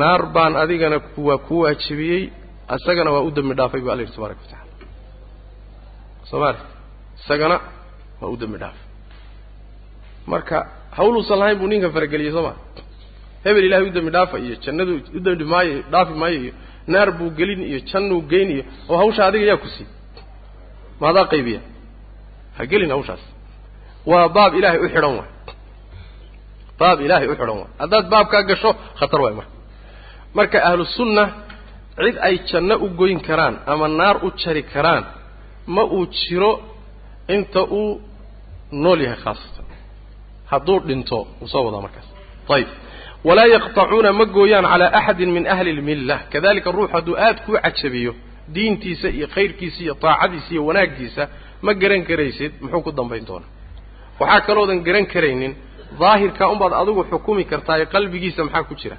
Naar 0.00 0.22
baan 0.34 0.54
adigana 0.62 0.98
waa 1.26 1.38
ku 1.46 1.54
waajibiyey 1.62 2.22
isagana 2.76 3.10
waa 3.14 3.22
u 3.28 3.30
dembi 3.36 3.54
dhaafay 3.58 3.80
bu 3.84 3.88
alla 3.92 4.02
yidhi 4.02 4.14
tabaraka 4.16 4.40
wa 4.44 4.48
tacala 4.52 4.66
soo 6.28 6.38
maali 6.42 6.58
isagana 7.20 7.56
waa 8.20 8.30
u 8.34 8.36
dembi 8.42 8.58
dhaafay. 8.62 8.84
Marka 10.32 10.56
hawluusan 10.96 11.38
lahayn 11.40 11.58
buu 11.60 11.68
ninkan 11.72 11.92
farageliyey 11.96 12.32
soo 12.36 12.42
maa 12.48 12.56
hebel 13.44 13.64
ilahay 13.68 13.84
u 13.88 13.92
dembi 13.96 14.10
dhaafa 14.16 14.36
iyo 14.44 14.54
jannadu 14.64 14.92
u 15.16 15.20
dembi 15.26 15.44
maayo 15.52 15.74
dhaafi 15.92 16.14
maayo 16.22 16.38
iyo 16.44 16.52
naar 16.92 17.08
buu 17.18 17.30
gelin 17.38 17.60
iyo 17.70 17.78
jannuu 17.90 18.20
geyn 18.30 18.48
iyo 18.54 18.64
oo 18.90 18.96
hawsha 19.02 19.22
adiga 19.28 19.46
yaa 19.50 19.60
ku 19.62 19.68
sii 19.74 19.86
maadaa 21.02 21.26
qaybiya 21.32 21.60
ha 22.56 22.62
gelin 22.70 22.90
hawshaas 22.94 23.22
waa 24.10 24.28
baab 24.36 24.52
ilaahay 24.58 24.80
u 24.84 24.88
xidhan 24.94 25.14
waay. 25.18 25.30
Baab 26.80 26.98
ilaahay 27.06 27.28
u 27.28 27.34
xidhan 27.38 27.56
waay. 27.62 27.70
Haddaad 27.82 28.06
baabkaa 28.12 28.42
gasho 28.50 28.70
khatar 29.00 29.20
waay 29.24 29.34
marka. 29.40 29.52
Marka 30.36 30.58
ahlusunna 30.68 31.24
cid 32.04 32.16
ay 32.26 32.34
janno 32.50 32.74
u 32.84 32.88
goyn 33.00 33.20
karaan 33.28 33.54
ama 33.72 33.86
naar 34.00 34.16
u 34.26 34.28
jari 34.42 34.62
karaan 34.72 35.04
ma 35.74 35.82
uu 35.96 36.04
jiro 36.18 36.52
inta 37.36 37.62
uu 37.80 37.90
nool 38.82 39.00
yahay 39.06 39.20
khaasatan. 39.24 39.66
Hadduu 40.50 40.78
dhinto 40.88 41.18
wuu 41.40 41.48
soo 41.52 41.62
wadaa 41.66 41.80
markaas. 41.86 42.08
Ayib 42.54 42.68
walaa 43.28 43.46
yaqtacuuna 43.56 44.10
ma 44.18 44.24
gooyaan 44.36 44.66
calaa 44.72 44.90
axadin 44.98 45.30
min 45.36 45.44
ahli 45.54 45.70
اlmilla 45.76 46.16
kadalika 46.32 46.68
ruux 46.76 46.90
hadduu 46.96 47.14
aad 47.26 47.36
kuu 47.46 47.56
cajabiyo 47.64 48.12
diintiisa 48.54 49.08
iyo 49.16 49.26
khayrkiisa 49.34 49.78
iyo 49.84 49.94
taacadiisa 50.04 50.50
iyo 50.54 50.62
wanaaggiisa 50.68 51.22
ma 51.66 51.72
garan 51.82 52.02
karaysid 52.08 52.52
muxuu 52.62 52.82
ku 52.86 52.90
dambayn 52.98 53.24
doonaa 53.28 53.50
waxaa 54.20 54.40
kaloodan 54.46 54.78
garan 54.86 55.06
karaynin 55.14 55.52
daahirkaa 56.00 56.48
unbaad 56.54 56.72
adigu 56.80 57.02
xukumi 57.10 57.44
kartaa 57.52 57.76
ee 57.82 57.86
qalbigiisa 57.94 58.40
maxaa 58.46 58.64
ku 58.68 58.74
jira? 58.80 58.96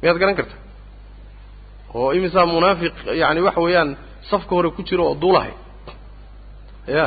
Miyaad 0.00 0.18
garan 0.22 0.36
kartaa 0.40 0.60
oo 1.98 2.08
imisaa 2.18 2.46
munaafiq 2.54 2.94
yani 3.22 3.40
waxa 3.46 3.60
weeyaan 3.66 3.90
safka 4.30 4.52
hore 4.56 4.70
ku 4.76 4.82
jiro 4.88 5.02
oo 5.10 5.14
duulahay. 5.22 5.54
Ya 6.96 7.06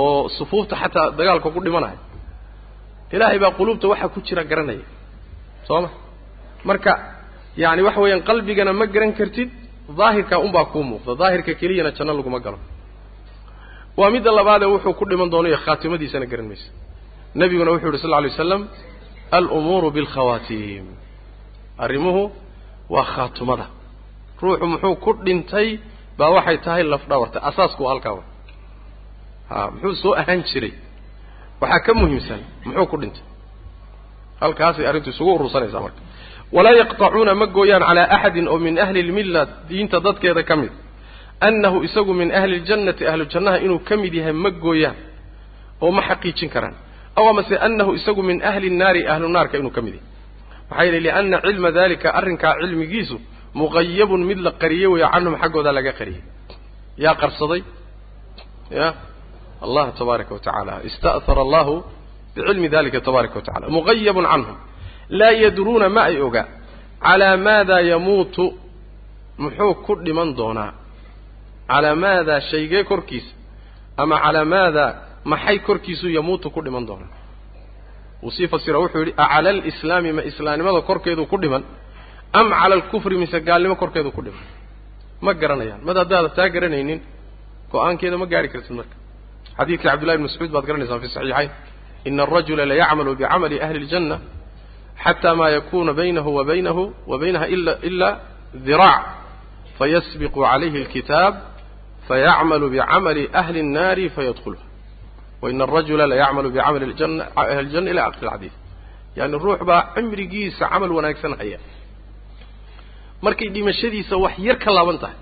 oo 0.00 0.28
sufuufta 0.36 0.74
xataa 0.82 1.06
dagaalka 1.18 1.48
ku 1.54 1.60
dhimanaya 1.66 1.98
ilaahay 3.14 3.38
baa 3.44 3.52
quluubta 3.58 3.86
waxa 3.92 4.06
ku 4.14 4.18
jira 4.26 4.42
garanaya. 4.50 4.84
Soo 5.66 5.80
ma? 5.84 5.90
Marka 6.68 6.92
yani 7.62 7.80
waxa 7.86 8.00
weeyaan 8.04 8.22
qalbigana 8.28 8.72
ma 8.80 8.86
garan 8.94 9.12
kartid 9.18 9.50
daahirkaa 9.98 10.38
unbaa 10.46 10.64
kuu 10.72 10.82
muuqda. 10.90 11.12
Daahirka 11.20 11.52
keliyana 11.60 11.90
janno 11.96 12.12
laguma 12.18 12.38
galo. 12.44 12.58
Waa 13.98 14.10
midda 14.14 14.30
labaadee 14.38 14.68
wuxuu 14.74 14.94
ku 14.98 15.04
dhiman 15.10 15.28
doonayo 15.32 15.58
khaatimadiisana 15.64 16.26
garan 16.32 16.46
maysa 16.50 16.68
nebiguna 17.38 17.70
wuxuu 17.74 17.88
yidhi 17.90 18.00
sal 18.02 18.10
lla 18.10 18.16
alay 18.20 18.30
waslam 18.34 18.62
alumuuru 19.36 19.88
bilkhawaatiim 19.96 20.86
arrimuhu 21.84 22.22
waa 22.94 23.04
khaatumada 23.14 23.66
ruuxu 24.42 24.66
muxuu 24.72 24.94
ku 25.04 25.10
dhintay 25.26 25.68
baa 26.18 26.30
waxay 26.36 26.58
tahay 26.64 26.82
laf 26.92 27.02
dhawarta 27.10 27.38
asaasku 27.48 27.80
waa. 27.84 27.90
Halkaaba 27.92 28.22
ha 29.50 29.58
muxuu 29.74 29.94
soo 30.02 30.12
ahaan 30.20 30.40
jiray. 30.50 30.72
Waxaa 31.60 31.80
ka 31.86 31.92
muhiimsan 32.00 32.40
muxuu 32.66 32.86
ku 32.92 32.96
dhintay. 33.02 33.24
Halkaasay 34.42 34.84
arrintu 34.90 35.10
isugu 35.14 35.30
urursanaysaa 35.36 35.80
marka 35.86 36.00
walaa 36.52 36.72
yaqطacuuna 36.82 37.34
ma 37.34 37.46
gooyaan 37.46 37.82
calaa 37.88 38.06
axadin 38.16 38.48
oo 38.48 38.58
min 38.58 38.78
ahli 38.78 39.02
lmilla 39.08 39.46
diinta 39.68 40.00
dadkeeda 40.00 40.42
ka 40.42 40.56
mid. 40.56 40.72
Annahu 41.40 41.82
isagu 41.88 42.12
min 42.14 42.30
ahli 42.38 42.60
ljannati 42.66 43.06
ahlu 43.10 43.24
jannaha 43.32 43.58
inuu 43.64 43.78
ka 43.88 43.96
mid 43.96 44.14
yahay 44.14 44.32
ma 44.32 44.50
gooyaan 44.50 44.96
oo 45.82 45.90
ma 45.96 46.02
xaqiijin 46.08 46.48
karaan. 46.54 46.74
Aw 47.18 47.24
amase 47.28 47.56
annahu 47.66 47.90
isagu 47.98 48.22
min 48.22 48.38
ahli 48.50 48.70
nnaari 48.70 49.02
ahlu 49.12 49.28
naarka 49.28 49.58
inuu 49.58 49.70
ka 49.76 49.80
mid 49.86 49.94
yahay. 49.94 50.08
Maxaa 50.70 50.84
yeele 50.84 51.00
lianna 51.00 51.36
cilma 51.46 51.70
dalika 51.78 52.08
arrinkaa 52.18 52.54
cilmigiisu 52.60 53.16
muqayabun 53.54 54.20
mid 54.30 54.38
la 54.46 54.50
qariyey 54.62 54.86
weeyo 54.92 55.08
canhum 55.14 55.34
xaggooda 55.42 55.72
laga 55.72 55.92
qariyey. 55.98 56.22
Yaa 57.04 57.14
qarsaday? 57.22 57.62
Ya? 58.70 58.88
Allah 59.62 59.92
tabaaraka 59.98 60.32
wa 60.34 60.40
tacaala 60.40 60.74
ista'hara 60.88 61.40
allahu 61.46 61.74
bicilmi 62.34 62.68
dalika 62.68 63.00
tabaaraka 63.00 63.36
wa 63.40 63.70
muqayabun 63.76 64.24
canhum 64.32 64.56
laa 65.18 65.32
yadruuna 65.44 65.86
ma 65.96 66.02
ay 66.10 66.16
oga. 66.26 66.42
Calaa 67.04 67.36
maada 67.46 67.76
yamuutu 67.90 68.44
muxuu 69.42 69.74
ku 69.84 69.92
dhiman 70.04 70.30
doonaa. 70.38 70.72
Calaa 71.70 71.96
maadaa 72.04 72.40
shaygee 72.50 72.84
korkiisa 72.90 73.32
ama 74.02 74.16
calaa 74.24 74.44
maadaa 74.54 74.90
maxay 75.30 75.58
korkiisu 75.68 76.06
yamuutu 76.18 76.46
ku 76.54 76.60
dhiman 76.66 76.84
doonaa? 76.88 77.10
Uu 78.24 78.30
sii 78.36 78.48
fasira 78.52 78.78
wuxuu 78.82 79.00
yidhi 79.02 79.14
acala 79.24 79.48
alislaami 79.54 80.10
ma 80.16 80.22
islaamnimada 80.30 80.80
korkeedu 80.90 81.22
ku 81.32 81.36
dhiman? 81.42 81.62
Am 82.38 82.46
cala 82.60 82.74
alkufri 82.78 83.16
mise 83.22 83.38
gaalnimo 83.48 83.74
korkeedu 83.82 84.10
ku 84.16 84.20
dhiman? 84.26 84.44
Ma 85.24 85.32
garanayaan. 85.40 85.80
Mad 85.86 85.96
haddaada 86.02 86.28
taa 86.36 86.48
garanaynin 86.54 87.00
go'aankeeda 87.72 88.16
ma 88.22 88.26
gaari 88.32 88.48
kartid 88.52 88.74
marka. 88.78 88.96
Xadiidkii 89.58 89.88
cabdullahi 89.88 90.18
bn 90.18 90.24
mascuud 90.28 90.50
baad 90.54 90.64
garanaysaan 90.68 91.00
fi 91.04 91.08
saxiixayn. 91.16 91.50
Ina 92.08 92.22
arajula 92.26 92.62
layacmalu 92.70 93.10
bicamali 93.18 93.56
ahli 93.64 93.78
اljanna 93.84 94.16
xata 95.03 95.35
ma 95.39 95.49
yakuna 95.49 95.91
baynahu 95.93 96.29
wa 96.37 96.43
baynahu 96.49 96.83
wa 97.09 97.17
baynaha 97.21 97.45
ila 97.55 97.71
ila 97.89 98.09
diraac 98.67 99.03
fayasbiqu 99.77 100.39
calayhi 100.41 100.77
اlkitaab 100.83 101.33
fayacmalu 102.07 102.65
bicamali 102.73 103.23
ahli 103.41 103.59
الnaari 103.65 104.05
fayadkulha 104.09 104.63
waina 105.41 105.63
arajula 105.67 106.03
layacmalu 106.11 106.47
bicamali 106.55 106.83
ahli 106.85 107.59
اljanna 107.63 107.89
ila 107.93 108.01
aqri 108.09 108.25
اlxadiid 108.27 108.53
yani 109.19 109.35
ruux 109.45 109.59
baa 109.69 109.81
cimrigiisa 109.95 110.63
camal 110.71 110.91
wanaagsan 110.97 111.33
haya 111.41 111.59
markay 113.25 113.49
dhimashadiisa 113.55 114.15
wax 114.23 114.35
yar 114.47 114.57
ka 114.63 114.71
laaban 114.77 114.97
tahay 115.03 115.17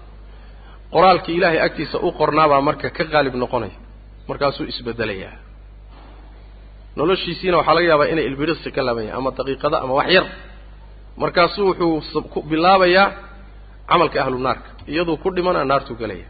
qoraalkii 0.93 1.35
ilaahay 1.39 1.59
agtiisa 1.67 1.97
u 2.07 2.09
qornaabaa 2.19 2.61
marka 2.67 2.87
ka 2.97 3.03
qaalib 3.13 3.35
noqonaya 3.43 3.77
markaasuu 4.29 4.65
isbedelayaa 4.71 5.38
noloshiisiina 7.00 7.56
waxaa 7.60 7.74
laga 7.76 7.88
yaabaa 7.92 8.08
inay 8.12 8.24
ilbidhisi 8.30 8.68
ka 8.76 8.80
laaban 8.86 9.04
yahay 9.08 9.18
ama 9.20 9.30
daqiiqada 9.38 9.76
ama 9.84 9.94
wax 10.00 10.08
yar. 10.16 10.26
Markaasuu 11.22 11.66
wuxuu 11.80 12.22
ku 12.32 12.38
bilaabayaa 12.50 13.06
camalka 13.90 14.18
ahlu 14.24 14.38
naarka 14.46 14.68
iyaduu 14.92 15.16
ku 15.22 15.28
dhimana 15.36 15.60
naartuu 15.70 15.96
gelaya 16.00 16.26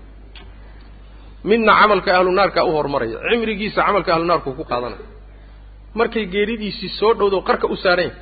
midna 1.48 1.72
camalka 1.80 2.10
ahlu 2.18 2.30
naarka 2.38 2.60
u 2.68 2.70
horumaraya 2.76 3.18
cimrigiisa 3.30 3.80
camalka 3.86 4.10
ahlu 4.14 4.24
naarkuu 4.30 4.52
ku 4.58 4.64
qaadanaya 4.70 5.06
markay 5.98 6.24
geeridiisii 6.34 6.90
soo 7.00 7.12
dhowdo 7.18 7.38
qarka 7.48 7.66
u 7.68 7.76
saaran 7.84 8.06
yahay 8.08 8.18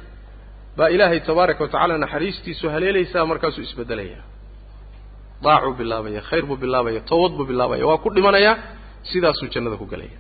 baa 0.79 0.89
ilaahay 0.95 1.21
tabaaraka 1.29 1.61
wa 1.65 1.69
tacala 1.75 1.95
naxariistiisu 2.05 2.65
haleelaysaa 2.75 3.25
markaasuu 3.31 3.63
isbedelaya. 3.69 4.21
Daacuu 5.45 5.73
bilaabaya 5.81 6.21
khayr 6.29 6.45
buu 6.49 6.57
bilaabaya 6.65 7.01
tawad 7.11 7.33
buu 7.39 7.47
bilaabaya 7.51 7.85
waa 7.91 7.99
ku 8.05 8.09
dhimanayaa 8.17 8.55
sidaasuu 9.11 9.49
jannada 9.55 9.77
ku 9.83 9.87
gelaya 9.93 10.19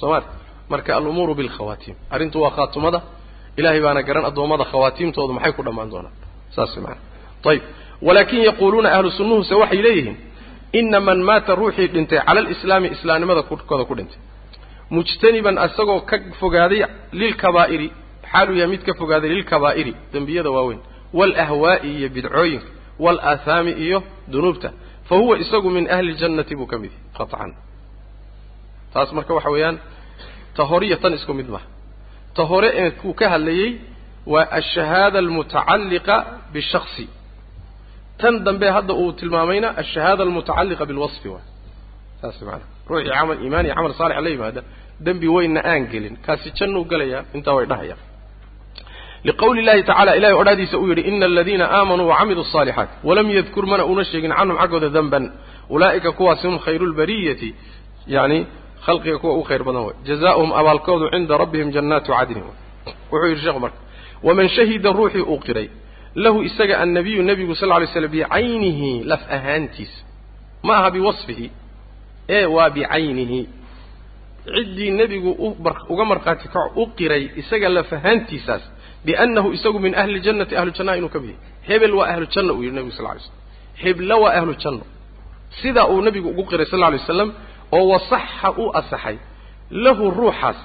soo 0.00 0.08
maali 0.12 0.26
marka 0.72 0.90
alumuuru 0.98 1.32
bilkhawaatiim 1.40 1.96
arrintu 2.14 2.36
waa 2.44 2.50
khaatumada. 2.56 3.00
Ilahay 3.58 3.80
baana 3.86 4.00
garan 4.08 4.24
addoommada 4.30 4.64
khawaatiimtoodu 4.72 5.32
maxay 5.36 5.52
ku 5.56 5.62
dhammaan 5.66 5.88
doonaan 5.92 6.14
saas 6.56 6.72
maana 6.84 7.00
ayib 7.50 7.62
walaakin 8.06 8.40
yaquuluuna 8.48 8.88
ahlu 8.96 9.10
sunnuhuse 9.18 9.54
waxay 9.62 9.80
leeyihiin 9.86 10.16
ina 10.78 10.98
man 11.08 11.18
maata 11.28 11.52
ruuxii 11.60 11.88
dhintay 11.94 12.18
cala 12.26 12.40
alislaami 12.44 12.88
islaamnimada 12.96 13.42
korkooda 13.50 13.84
ku 13.90 13.94
dhintay. 13.98 14.18
Mujtaniban 14.94 15.56
isagoo 15.66 16.00
ka 16.10 16.16
fogaaday 16.40 16.80
lilkabaa'iri 17.20 17.88
xaaluu 18.32 18.56
yahay 18.60 18.70
mid 18.74 18.82
ka 18.88 18.92
fogaaday 19.00 19.30
lilkabaa'iri 19.34 19.92
dembiyada 20.12 20.50
waaweyn 20.56 20.80
waalahwaa'i 21.18 21.88
iyo 21.98 22.08
bidcooyinka 22.16 22.68
waalaahaami 23.04 23.72
iyo 23.84 23.98
dunuubta 24.32 24.68
fa 25.08 25.14
huwa 25.20 25.34
isagu 25.44 25.68
min 25.76 25.84
ahli 25.94 26.10
ljannati 26.18 26.54
buu 26.58 26.66
ka 26.72 26.76
mid 26.82 26.90
yahay 26.96 27.16
qaطcan 27.18 27.50
taas 28.94 29.08
marka 29.16 29.32
waxa 29.38 29.50
weeyaan 29.54 29.76
ta 30.55 30.61
horiyo 30.71 30.95
tan 31.03 31.13
isku 31.17 31.33
mid 31.39 31.47
maha 31.55 31.67
ta 32.35 32.41
hore 32.51 32.69
ee 32.81 32.89
kuu 33.01 33.13
ka 33.19 33.25
hadlayey 33.33 33.69
waa 34.33 34.47
ashahaada 34.59 35.17
almutacalliqa 35.23 36.15
bishaksi 36.53 37.05
tan 38.21 38.33
dambe 38.45 38.67
hadda 38.75 38.93
uu 39.01 39.11
tilmaamayna 39.19 39.67
ashahaada 39.81 40.21
almutacalliqa 40.27 40.83
bilwasfi 40.89 41.27
waay 41.33 41.45
saas 42.21 42.37
maanaa 42.47 42.67
ruuxii 42.89 43.11
camal 43.17 43.37
iimaan 43.45 43.65
iyo 43.67 43.75
camal 43.77 43.93
saalixa 43.99 44.21
la 44.25 44.29
yimaada 44.35 44.61
dembi 45.05 45.27
weynna 45.35 45.61
aan 45.71 45.83
gelin 45.91 46.15
kaasi 46.25 46.47
jannuu 46.59 46.83
gelayaa 46.91 47.21
intaa 47.37 47.53
way 47.57 47.65
dhahayaan 47.71 48.01
liqawli 49.27 49.61
llahi 49.67 49.81
tacala 49.89 50.11
ilahay 50.19 50.35
odhaadiisa 50.41 50.75
uu 50.81 50.87
yidhi 50.91 51.01
ina 51.11 51.25
aladiina 51.31 51.65
aamanuu 51.77 52.07
wacamiluu 52.11 52.43
الصaalixaat 52.47 52.89
walam 53.07 53.27
yadkur 53.37 53.63
mana 53.71 53.83
una 53.91 54.03
sheegin 54.11 54.31
canhum 54.39 54.57
xaggooda 54.61 54.89
danban 54.97 55.23
ulaa'ika 55.75 56.09
kuwaasi 56.17 56.43
hum 56.47 56.57
khayru 56.65 56.85
lbariyati 56.93 57.49
yani 58.15 58.37
khalqiga 58.86 59.18
kuwa 59.22 59.32
ugu 59.34 59.44
khayr 59.48 59.62
badan 59.68 59.82
way. 59.86 59.94
Jazaؤuhum 60.08 60.50
abaalkoodu 60.60 61.06
cinda 61.14 61.34
rabbihim 61.42 61.68
jannaatu 61.76 62.10
cadnin 62.16 62.44
wuxuu 63.10 63.28
yidhi 63.30 63.42
sheekhu 63.44 63.60
marka 63.64 63.78
waman 64.26 64.48
shahida 64.56 64.88
ruuxii 64.98 65.24
uu 65.32 65.38
qiray 65.46 65.68
lahu 66.24 66.38
isaga 66.48 66.74
annabiyu 66.84 67.20
nebigu 67.28 67.54
sal 67.60 67.68
lay 67.80 67.86
slam 67.94 68.10
bicaynihi 68.14 68.90
laf 69.10 69.22
ahaantiisa 69.36 69.98
ma 70.66 70.72
aha 70.78 70.88
biwasfihi 70.96 71.46
ee 72.36 72.44
waa 72.56 72.70
bicaynihi 72.76 73.40
ciddii 74.54 74.90
nebigu 75.00 75.30
uga 75.92 76.04
markhaati 76.10 76.46
kaco 76.54 76.80
u 76.82 76.86
qiray 76.98 77.22
isaga 77.40 77.68
laf 77.76 77.88
ahaantiisaas 77.98 78.62
biannahu 79.06 79.48
isagu 79.56 79.78
min 79.84 79.92
ahli 80.00 80.18
ljannati 80.24 80.54
ahlu 80.60 80.70
jannaha 80.76 80.96
inuu 81.00 81.08
ka 81.14 81.18
mid 81.24 81.30
yahay. 81.30 81.40
Hebel 81.68 81.92
waa 81.98 82.08
ahlu 82.12 82.26
janna 82.34 82.52
uu 82.56 82.62
yidhi 82.64 82.76
nebigu 82.78 82.94
sal 82.98 83.06
lay 83.08 83.18
slam 83.24 83.36
hebla 83.82 84.14
waa 84.22 84.32
ahlu 84.38 84.52
janno 84.62 84.84
sidaa 85.60 85.86
uu 85.92 86.00
nebigu 86.06 86.28
ugu 86.32 86.44
qiray 86.50 86.66
sal 86.72 86.80
lay 86.82 86.90
waslam 86.98 87.28
oo 87.72 87.84
wasaxa 87.92 88.48
u 88.62 88.64
asaxay 88.80 89.16
lahu 89.70 90.10
ruuxaas 90.10 90.58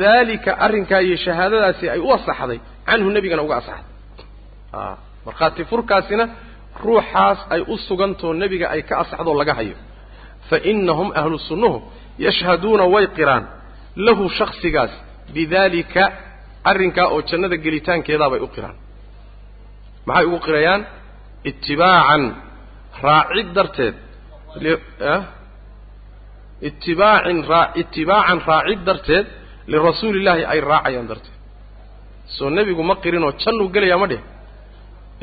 daalika 0.00 0.50
arrinkaa 0.64 1.00
iyo 1.06 1.16
shahaadadaasi 1.16 1.90
ay 1.90 2.00
u 2.06 2.12
asaxday 2.12 2.60
canhu 2.88 3.10
nebigana 3.10 3.42
uga 3.42 3.56
asaxday. 3.56 3.94
Markhaati 5.26 5.64
furkaasina 5.70 6.24
ruuxaas 6.84 7.38
ay 7.54 7.60
u 7.72 7.74
sugantoo 7.86 8.32
nebiga 8.42 8.66
ay 8.74 8.82
ka 8.88 8.94
asaxdoo 9.02 9.34
laga 9.40 9.54
hayo. 9.54 9.76
Fa 10.48 10.56
inahum 10.72 11.08
ahlu 11.20 11.38
sunnuhu 11.38 11.78
yashhaduuna 12.18 12.84
way 12.94 13.06
qiraan 13.16 13.44
lahu 14.06 14.28
shaksigaas 14.38 14.92
bidaalika 15.34 16.02
arrinkaa 16.70 17.08
oo 17.14 17.20
jannada 17.30 17.56
gelitaankeedaabay 17.64 18.40
u 18.46 18.48
qiraan. 18.54 18.76
Maxay 20.06 20.24
ugu 20.28 20.38
qirayaan? 20.46 20.82
Itibaacan 21.50 22.22
raacid 23.02 23.48
darteed 23.56 23.94
itibaacin 26.68 27.38
itibaacan 27.80 28.40
raacid 28.50 28.80
darteed 28.88 29.26
lirasuuli 29.72 30.18
illaahi 30.20 30.44
ay 30.52 30.60
raacayaan 30.70 31.06
darteed. 31.10 31.36
Soo 32.36 32.50
nebigu 32.56 32.82
ma 32.88 32.94
qirinoo 33.02 33.32
jannuu 33.42 33.68
gelayaa 33.74 33.98
ma 34.02 34.06
dheh 34.12 34.22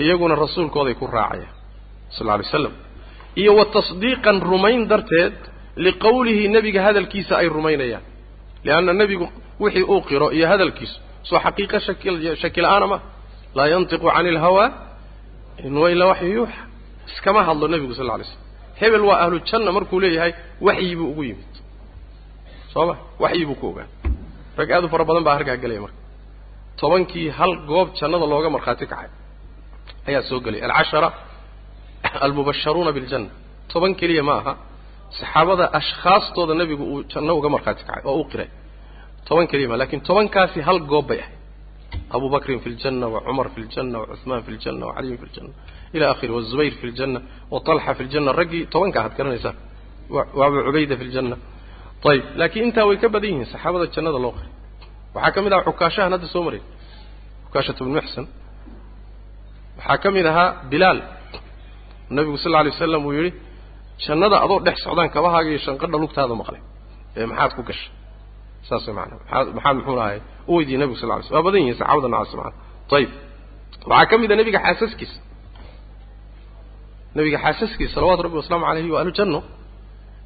iyaguna 0.03 0.35
rasuulkooday 0.43 0.95
ku 0.99 1.05
raacayaan 1.17 1.53
sal 2.15 2.29
alay 2.33 2.47
slam 2.51 2.73
iyo 3.41 3.51
wa 3.59 3.65
tasdiiqan 3.75 4.37
rumayn 4.51 4.81
darteed 4.91 5.35
liqowlihi 5.85 6.43
nebiga 6.55 6.79
hadalkiisa 6.87 7.33
ay 7.41 7.47
rumaynayaan. 7.57 8.03
Lianna 8.65 8.93
nebigu 9.01 9.25
wixii 9.63 9.85
uu 9.93 10.01
qiro 10.09 10.27
iyo 10.37 10.45
hadalkiisu 10.51 10.97
soo 11.29 11.39
xaqiiqa 11.45 11.77
shaki 12.41 12.61
la'aana 12.65 12.87
ma 12.91 12.97
laa 13.57 13.67
yantiqu 13.73 14.07
cani 14.15 14.29
ilhawaa 14.33 14.69
in 15.65 15.73
huwa 15.77 15.89
ilaa 15.93 16.07
waxyu 16.11 16.31
yuuxa. 16.37 16.61
Iskama 17.11 17.39
hadlo 17.47 17.65
nebigu 17.73 17.93
sal 17.97 18.05
lla 18.07 18.13
alay 18.17 18.27
slam 18.31 18.43
hebel 18.81 19.03
waa 19.09 19.17
ahlu 19.23 19.37
janna 19.49 19.71
markuu 19.77 19.99
leeyahay 20.03 20.31
waxyi 20.67 20.93
buu 20.99 21.09
ugu 21.11 21.23
yimid. 21.29 21.53
Soo 22.73 22.85
ma? 22.89 22.95
Waxyi 23.23 23.43
buu 23.49 23.57
ku 23.61 23.65
ogaa 23.71 23.87
rag 24.59 24.69
aad 24.75 24.83
u 24.85 24.89
fara 24.93 25.03
badan 25.09 25.23
baa 25.27 25.35
harkaa 25.37 25.57
gelaya 25.63 25.81
marka. 25.85 25.99
Tobankii 26.81 27.27
hal 27.37 27.53
goob 27.69 27.87
jannada 27.99 28.25
looga 28.33 28.49
markhaati 28.55 28.85
kacay 28.91 29.09
ayaa 30.09 30.21
soo 30.29 30.39
gelaya 30.45 30.63
alcashara 30.67 31.09
almubasharuuna 32.25 32.91
biljanna. 32.97 33.29
Toban 33.71 33.91
keliya 33.99 34.23
ma 34.29 34.33
aha. 34.41 34.53
Saxaabada 35.19 35.65
ashkhaastooda 35.79 36.53
nebigu 36.59 36.83
uu 36.93 36.99
janno 37.11 37.31
uga 37.39 37.49
markhaati 37.55 37.83
kacay 37.89 38.03
oo 38.09 38.17
u 38.21 38.25
qiray. 38.31 38.49
Toban 39.27 39.45
keliya 39.51 39.69
ma 39.71 39.75
laakiin 39.81 40.01
tobankaasi 40.09 40.59
hal 40.67 40.79
goob 40.91 41.05
bay 41.09 41.19
ahayd 41.23 41.36
abu 42.15 42.27
bakrin 42.33 42.59
fi 42.63 42.69
ljanna 42.75 43.05
wacumar 43.15 43.47
fi 43.55 43.59
ljanna 43.67 43.95
wacuثmaan 44.01 44.41
fi 44.45 44.51
ljanna 44.57 44.83
wacaliyin 44.89 45.17
fi 45.21 45.25
ljanna 45.33 45.53
ila 45.95 46.05
akhiri 46.13 46.31
wazubayr 46.37 46.73
fi 46.81 46.85
ljanna 46.91 47.19
waطalxa 47.53 47.91
fi 47.97 48.03
ljanna 48.09 48.31
raggii 48.39 48.63
tobanka 48.73 48.97
aad 49.05 49.13
garanaysaan 49.17 49.55
wa 50.37 50.43
abu 50.47 50.57
cubayda 50.67 50.95
fi 51.01 51.05
ljanna 51.11 51.35
ayib 52.11 52.25
laakiin 52.39 52.65
intaa 52.67 52.85
way 52.89 52.97
ka 53.03 53.07
badan 53.15 53.29
yihiin 53.31 53.47
saxaabada 53.53 53.85
jannada 53.95 54.19
loo 54.25 54.31
qiray 54.37 54.51
waxaa 55.15 55.31
ka 55.35 55.39
mid 55.45 55.51
aha 55.55 55.61
xukaashahan 55.69 56.11
hadda 56.15 56.27
soo 56.33 56.43
maray. 56.47 56.61
Xukaashat 57.45 57.77
bnu 57.83 57.93
muxsan 57.99 58.25
waxaa 59.77 59.97
ka 60.03 60.09
mid 60.15 60.25
ahaa 60.31 60.49
bilaal. 60.71 60.99
Nabigu 62.15 62.37
sal 62.43 62.55
alay 62.59 62.71
waslam 62.75 63.03
uu 63.07 63.13
yidhi 63.17 63.31
jannada 64.05 64.37
adoo 64.45 64.59
dhex 64.65 64.77
socdaan 64.85 65.09
kabahaaga 65.15 65.49
iyo 65.53 65.59
shanqadha 65.67 65.97
lugtaada 66.03 66.33
maqlay 66.41 66.61
ee 67.19 67.25
maxaad 67.31 67.51
ku 67.57 67.61
gashay 67.69 67.89
saas 68.69 68.85
maanaa 68.97 69.19
maxaad 69.55 69.75
muxuu 69.77 69.99
ahay 70.05 70.17
u 70.47 70.55
weydiiyey 70.57 70.79
nabigu 70.81 70.97
sal 71.01 71.11
alay 71.13 71.23
slam 71.27 71.35
waa 71.37 71.45
badan 71.47 71.61
yihiin 71.63 71.77
saxaabada 71.81 72.07
nocaas 72.13 72.33
maana 72.39 72.53
ayib 72.97 73.09
waxaa 73.91 74.05
ka 74.11 74.15
mid 74.21 74.31
a 74.31 74.35
nebiga 74.39 74.59
xaasaskiisa 74.65 75.17
nebiga 77.17 77.37
xaasaskiisa 77.45 77.93
salawatu 77.95 78.21
rabbi 78.25 78.37
wasalaamu 78.41 78.65
calayhi 78.69 78.89
waa 78.93 79.01
ahlu 79.03 79.11
janno 79.19 79.39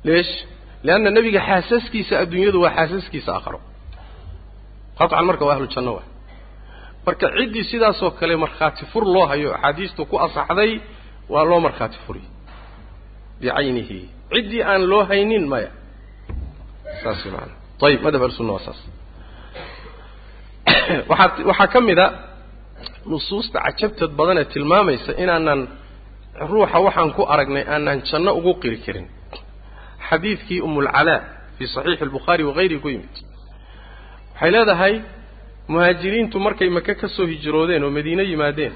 leesh 0.07 0.33
leanna 0.87 1.09
nebiga 1.17 1.39
xaasaskiisa 1.49 2.13
adduunyadu 2.23 2.57
waa 2.65 2.73
xaasaskiisa 2.77 3.29
aakharo 3.37 3.59
qaطcan 4.99 5.25
marka 5.29 5.43
waa 5.47 5.55
ahlu 5.57 5.67
janno 5.75 5.91
waay 5.97 6.07
marka 7.05 7.25
ciddii 7.37 7.63
sidaasoo 7.71 8.11
kale 8.19 8.35
markhaati 8.43 8.83
fur 8.91 9.03
loo 9.15 9.25
hayo 9.31 9.49
axaadiistu 9.57 10.01
ku 10.11 10.15
asaxday 10.25 10.71
waa 11.33 11.43
loo 11.49 11.59
markhaati 11.67 11.97
furiy 12.05 12.25
bicaynihi 13.41 13.99
ciddii 14.33 14.61
aan 14.71 14.81
loo 14.91 15.03
haynin 15.09 15.45
maya 15.53 15.71
saas 17.03 17.21
maana 17.35 17.53
ayib 17.87 18.01
madhab 18.05 18.21
ahlusunna 18.25 18.51
waa 18.57 18.65
saas 18.67 18.79
waxaa 21.09 21.45
waxaa 21.49 21.67
ka 21.73 21.79
mid 21.89 21.99
a 21.99 22.07
nusuusta 23.11 23.57
cajabtad 23.65 24.11
badan 24.19 24.37
ee 24.41 24.47
tilmaamaysa 24.53 25.11
inaanan 25.23 25.61
ruuxa 26.51 26.77
waxaan 26.87 27.09
ku 27.17 27.21
aragnay 27.33 27.63
aanan 27.73 27.97
janno 28.09 28.31
ugu 28.39 28.53
qiri 28.61 28.77
karin 28.85 29.07
xadiidkii 30.07 30.59
umulcalaa 30.67 31.19
fii 31.57 31.67
saxiixi 31.75 32.03
albukhaari 32.07 32.43
wagayrihi 32.49 32.79
ku 32.83 32.89
yimid 32.93 33.15
waxay 34.33 34.51
leedahay 34.55 34.93
muhaajiriintu 35.73 36.35
markay 36.45 36.69
maka 36.77 36.93
ka 37.01 37.07
soo 37.15 37.25
hijroodeen 37.33 37.83
oo 37.87 37.91
madiine 37.97 38.23
yimaadeen 38.31 38.73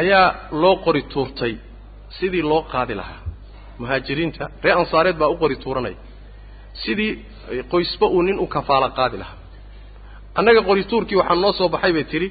ayaa 0.00 0.26
loo 0.62 0.76
qori 0.84 1.02
tuurtay 1.12 1.54
sidii 2.18 2.44
loo 2.50 2.62
qaadi 2.72 2.94
lahaa 3.00 3.20
muhaajiriinta 3.80 4.44
ree 4.64 4.74
ansaareed 4.80 5.16
baa 5.20 5.30
u 5.34 5.36
qori 5.42 5.56
tuuranaya 5.64 5.98
sidii 6.82 7.12
qoysba 7.72 8.06
uu 8.14 8.22
nin 8.28 8.36
u 8.44 8.46
kafaalo 8.54 8.88
qaadi 8.98 9.16
lahaa. 9.22 9.38
Annaga 10.38 10.60
qori 10.68 10.82
tuurkii 10.90 11.16
waxaa 11.20 11.36
noo 11.44 11.52
soo 11.58 11.68
baxay 11.74 11.92
bay 11.96 12.04
tidhi 12.12 12.28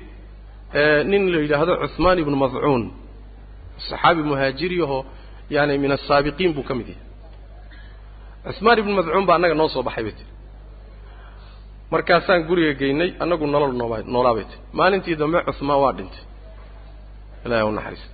nin 1.11 1.24
la 1.34 1.38
yidhaahdo 1.43 1.74
cuhmaan 1.84 2.18
ibnu 2.24 2.36
madcuun 2.43 2.84
saxaabi 3.88 4.22
muhaajiriyahoo 4.30 5.01
yaani 5.55 5.74
min 5.84 5.91
asaabiqiin 5.97 6.51
buu 6.55 6.63
ka 6.70 6.74
mid 6.80 6.88
yahay. 6.91 7.03
Cuhmaan 8.55 8.78
ibnu 8.82 8.91
madcuun 8.99 9.26
baa 9.28 9.36
annaga 9.38 9.55
noo 9.61 9.70
soo 9.76 9.84
baxay 9.88 10.03
bay 10.07 10.16
tihi 10.20 10.30
markaasaan 11.93 12.41
guriga 12.49 12.74
geynay 12.82 13.09
annagu 13.24 13.45
nolol 13.53 13.74
nooba 13.80 13.97
noolaa 14.13 14.34
bay 14.38 14.45
tihi 14.51 14.59
maalintii 14.80 15.16
dambe 15.22 15.39
cuhmaan 15.47 15.80
waa 15.84 15.93
dhintay. 15.97 16.24
Ilahi 17.45 17.63
u 17.70 17.72
naxariista 17.78 18.09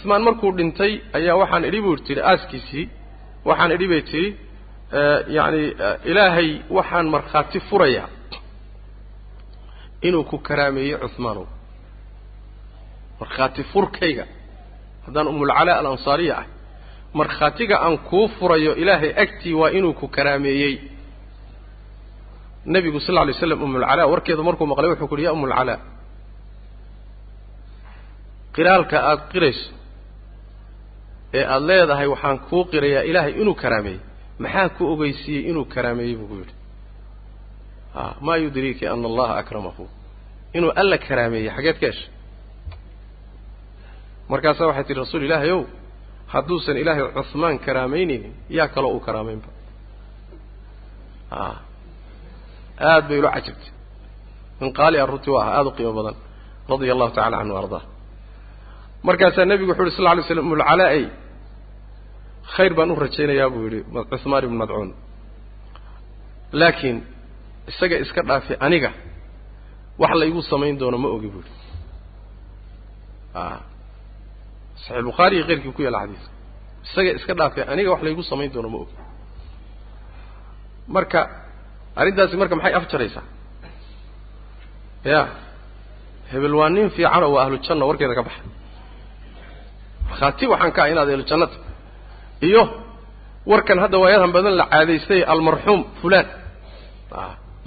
cuhmaan 0.00 0.22
markuu 0.26 0.50
dhintay 0.58 0.92
ayaa 1.18 1.36
waxaan 1.42 1.64
idhi 1.68 1.80
buu 1.84 1.96
tihi 2.06 2.20
aaskiisii. 2.30 2.84
Waxaan 3.48 3.70
idhi 3.76 3.86
bay 3.92 4.02
tihi 4.10 4.26
yacni 5.36 5.62
ilaahay 6.10 6.48
waxaan 6.76 7.06
markhaati 7.14 7.58
furayaa 7.68 8.08
inuu 10.08 10.24
ku 10.30 10.36
karaameeyey 10.48 10.96
cuhmaanow 11.04 11.46
markhaati 13.20 13.62
furkayga 13.72 14.24
haddaan 15.06 15.26
umulcalaa 15.32 15.76
alansaariya 15.82 16.34
ah 16.40 16.46
markhaatiga 17.20 17.76
aan 17.86 17.96
kuu 18.08 18.26
furayo 18.38 18.72
ilaahay 18.82 19.10
agtii 19.22 19.54
waa 19.60 19.70
inuu 19.78 19.92
ku 20.00 20.06
karaameeyey. 20.16 20.74
Nebigu 22.72 23.00
sal 23.04 23.14
lla 23.14 23.24
lay 23.28 23.34
slam 23.40 23.62
umulcalaa 23.66 24.06
warkeedu 24.12 24.42
markuu 24.48 24.66
maqlay 24.70 24.90
wuxuu 24.92 25.08
ku 25.10 25.14
uhi 25.16 25.24
ya 25.28 25.32
umulcalaa 25.36 25.78
qiraalka 28.54 28.96
aada 29.10 29.22
qirayso 29.32 29.66
ee 31.38 31.44
aada 31.54 31.66
leedahay 31.68 32.06
waxaan 32.14 32.38
kuu 32.48 32.64
qirayaa 32.72 33.02
ilaahay 33.10 33.32
inuu 33.42 33.54
karaameeyey 33.62 34.00
maxaa 34.44 34.68
ku 34.76 34.82
ogeysiiyey 34.92 35.42
inuu 35.50 35.64
karaameeyey 35.74 36.16
buu 36.20 36.28
ku 36.30 36.34
yidhi? 36.40 36.54
A 38.00 38.00
maa 38.26 38.36
yudriiki 38.44 38.84
ana 38.92 39.06
allaha 39.10 39.34
akramahu. 39.42 39.84
Inuu 40.56 40.70
alla 40.80 40.96
karaameeyey 41.06 41.50
xageed 41.56 41.76
ka 41.82 41.86
heshay 41.90 42.08
markaasaa 44.30 44.66
waxay 44.70 44.84
tihi 44.88 44.98
rasuul 45.02 45.22
ilaahay 45.28 45.50
ow 45.56 45.62
hadduusan 46.32 46.76
ilaahay 46.82 47.04
cuhmaan 47.30 47.56
karaameynaynin 47.66 48.34
yaa 48.56 48.68
kaloo 48.74 48.92
uu 48.96 49.00
karaameynba 49.06 49.48
a 51.30 51.40
aad 52.90 53.04
bay 53.08 53.18
ula 53.22 53.30
cajabtay. 53.36 53.70
Min 54.60 54.70
qaali 54.78 54.96
a 55.02 55.06
runtii 55.10 55.32
waa 55.34 55.42
aha 55.44 55.52
aada 55.58 55.68
u 55.70 55.72
qiimo 55.76 55.92
badan. 55.98 56.16
Radia 56.70 56.92
allahu 56.94 57.10
tacala 57.16 57.36
canhu 57.40 57.56
ardaa 57.62 57.82
markaasaa 59.06 59.44
nebigu 59.50 59.70
wuxu 59.72 59.82
uhi 59.84 59.90
sal 59.96 60.04
lla 60.06 60.14
lay 60.18 60.24
slam 60.28 60.46
umulcalaa-ey 60.48 61.04
khayr 62.54 62.72
baan 62.78 62.90
u 62.90 62.96
rajaynayaa 63.04 63.48
buu 63.54 63.62
yidhi 63.66 63.80
cuhmaan 64.22 64.44
ibnu 64.46 64.56
madcuun. 64.62 64.90
Laakiin 66.60 66.98
isaga 67.70 67.96
iska 68.04 68.20
dhaafi 68.28 68.54
aniga 68.66 68.90
wax 70.02 70.12
laygu 70.20 70.40
samayn 70.50 70.74
doono 70.80 70.98
ma 71.04 71.08
ogi 71.16 71.28
buu 71.34 71.42
yidhi. 71.44 71.54
A 73.34 73.42
saxiix 74.84 75.04
bukhaari 75.08 75.34
iyo 75.36 75.44
keyrkii 75.48 75.72
ku 75.76 75.82
yaalla 75.86 76.00
xadiiska 76.04 76.30
isaga 76.86 77.10
iska 77.18 77.32
dhaafi 77.40 77.60
aniga 77.72 77.88
wax 77.94 78.00
laygu 78.06 78.22
samayn 78.30 78.50
doono 78.54 78.68
ma 78.74 78.78
ogi. 78.84 78.94
Marka 80.94 81.20
arrintaasi 82.00 82.34
marka 82.40 82.54
maxay 82.58 82.74
afjaraysaa? 82.80 83.24
Ya 85.12 85.20
hebel 86.32 86.54
waa 86.60 86.68
nin 86.74 86.86
fiican 86.96 87.22
oo 87.26 87.32
waa 87.34 87.44
ahlu 87.44 87.56
janna 87.66 87.84
warkeeda 87.88 88.14
ka 88.18 88.22
baxa. 88.28 88.42
Markhaati 90.08 90.44
waxaan 90.52 90.72
ka 90.76 90.80
ah 90.84 90.88
inaad 90.92 91.08
ahlu 91.14 91.24
jannata 91.30 91.56
iyo 92.48 92.62
warkan 93.50 93.78
hadda 93.82 93.98
waayadan 94.02 94.32
badan 94.36 94.54
la 94.60 94.66
caadaystay 94.72 95.20
almarxuum 95.32 95.80
fulaan. 96.00 96.26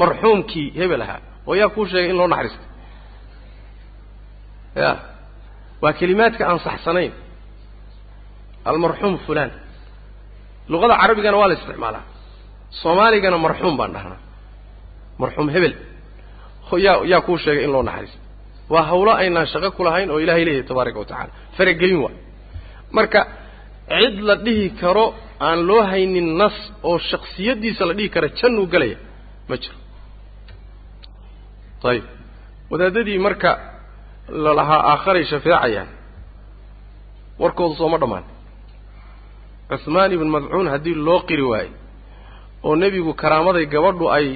Marxuumkii 0.02 0.68
hebel 0.80 1.02
ahaa. 1.06 1.20
Oo 1.48 1.54
yaa 1.62 1.70
kuu 1.76 1.86
sheegay 1.92 2.10
in 2.12 2.18
loo 2.20 2.28
naxariistay. 2.34 2.68
Ya 4.82 4.92
waa 5.82 5.94
kelimaadka 6.00 6.44
aan 6.50 6.60
saxsanayn. 6.68 7.12
Almarxuum 8.70 9.16
fulaan. 9.26 9.52
Luqada 10.72 10.96
carabigana 11.02 11.38
waa 11.42 11.48
la 11.50 11.54
isticmaalaa. 11.60 12.04
Soomaaligana 12.82 13.38
marxuum 13.46 13.76
baan 13.80 13.92
dhahnaa. 13.96 14.20
Marxuum 15.22 15.48
hebel. 15.56 15.74
Yaa 16.86 16.98
yaa 17.12 17.22
kuu 17.28 17.38
sheegay 17.44 17.64
in 17.66 17.72
loo 17.76 17.84
naxariistay. 17.90 18.22
Waa 18.74 18.84
hawlo 18.90 19.12
aynaan 19.22 19.48
shaqo 19.54 19.70
ku 19.78 19.82
lahayn 19.88 20.10
oo 20.14 20.20
ilahay 20.24 20.44
leeyahay 20.48 20.68
tabaaraka 20.70 21.00
wa 21.02 21.06
tacala 21.12 21.32
faragelin 21.58 22.00
waay 22.04 22.16
marka 22.98 23.20
cid 23.90 24.16
la 24.28 24.36
dhihi 24.46 24.68
karo 24.82 25.06
aan 25.48 25.60
loo 25.70 25.82
haynin 25.92 26.28
nas 26.42 26.56
oo 26.90 26.98
shaksiyaddiisa 27.10 27.84
la 27.90 27.94
dhihi 27.98 28.10
kara 28.16 28.28
jannuu 28.40 28.68
gelaya 28.74 28.98
ma 29.50 29.56
jiro. 29.62 29.78
Ayib 31.90 32.06
wadaadadii 32.72 33.20
marka 33.28 33.50
lalahaa 34.46 34.82
aakharay 34.92 35.24
shafeecayaan 35.32 35.90
warkooda 37.42 37.76
sooma 37.82 37.98
dhammaan. 38.02 38.26
Cuhmaan 39.70 40.12
ibn 40.16 40.28
madcuun 40.36 40.68
haddii 40.74 40.96
loo 41.08 41.20
qiri 41.30 41.44
waayo 41.52 41.72
oo 42.68 42.74
nebigu 42.82 43.12
karaamaday 43.22 43.66
gabadhu 43.74 44.06
ay 44.18 44.28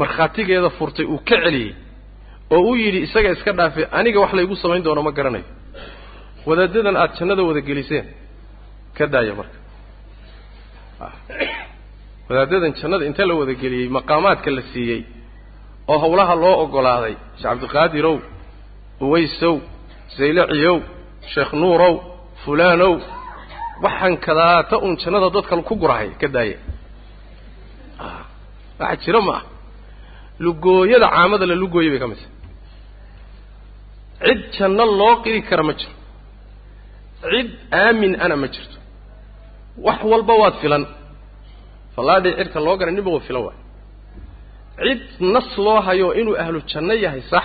markhaatigeeda 0.00 0.70
furtay 0.78 1.06
uu 1.14 1.18
ka 1.28 1.36
celiyey 1.44 1.70
oo 2.54 2.60
uu 2.68 2.76
yidhi 2.82 3.00
isaga 3.06 3.30
iska 3.36 3.52
dhaafe 3.58 3.82
aniga 3.98 4.18
wax 4.22 4.32
laygu 4.38 4.54
samayn 4.62 4.82
doono 4.86 5.02
ma 5.06 5.12
garanayo. 5.18 5.44
Wadaadadan 6.48 6.96
aada 7.02 7.14
jannada 7.18 7.42
wada 7.48 7.60
geliseen 7.68 8.06
ka 8.96 9.06
daaya 9.12 9.34
marka. 9.40 9.58
Wadaadadan 12.28 12.72
jannada 12.80 13.04
inta 13.10 13.26
la 13.26 13.34
wada 13.40 13.54
geliyey 13.62 13.88
maqaamaadka 13.98 14.50
la 14.56 14.62
siiyey 14.72 15.02
oo 15.88 15.98
hawlaha 16.04 16.34
loo 16.42 16.56
oggolaaday 16.64 17.14
sheekh 17.40 17.42
cabdiqaadirow 17.42 18.16
uwaysow 19.04 19.54
saylaciyow 20.16 20.76
sheekh 21.34 21.52
nuurow 21.62 21.94
fulaanow 22.44 22.94
waxaan 23.84 24.14
kadaata 24.26 24.74
uun 24.84 24.94
jannada 25.02 25.28
dadka 25.36 25.54
ku 25.68 25.74
gurahay 25.82 26.10
ka 26.20 26.28
daaya 26.36 26.58
wax 28.80 28.98
jiro 29.04 29.20
ma 29.28 29.34
ah. 29.38 29.42
Lugooyada 30.44 31.06
caamada 31.14 31.44
la 31.46 31.54
lugooyay 31.62 31.90
bay 31.92 32.00
ka 32.02 32.06
mid 32.12 32.20
cid 34.24 34.40
janno 34.56 34.84
loo 35.00 35.14
qiri 35.24 35.40
kara 35.48 35.62
ma 35.68 35.72
jiro. 35.80 35.94
Cid 37.30 37.48
aamin 37.80 38.12
ana 38.24 38.36
ma 38.42 38.46
jirto 38.54 38.78
wax 39.86 40.00
walba 40.12 40.34
waad 40.42 40.54
filan. 40.62 40.84
Fallaadhii 41.96 42.34
cirka 42.38 42.60
loo 42.66 42.76
garay 42.76 42.94
ninba 42.94 43.10
waa 43.14 43.20
filan 43.28 43.42
waay. 43.46 43.58
Cid 44.82 45.00
nas 45.34 45.48
loo 45.58 45.80
hayo 45.86 46.14
inuu 46.20 46.36
ahlu 46.42 46.58
janno 46.70 46.94
yahay 47.04 47.22
sax. 47.30 47.44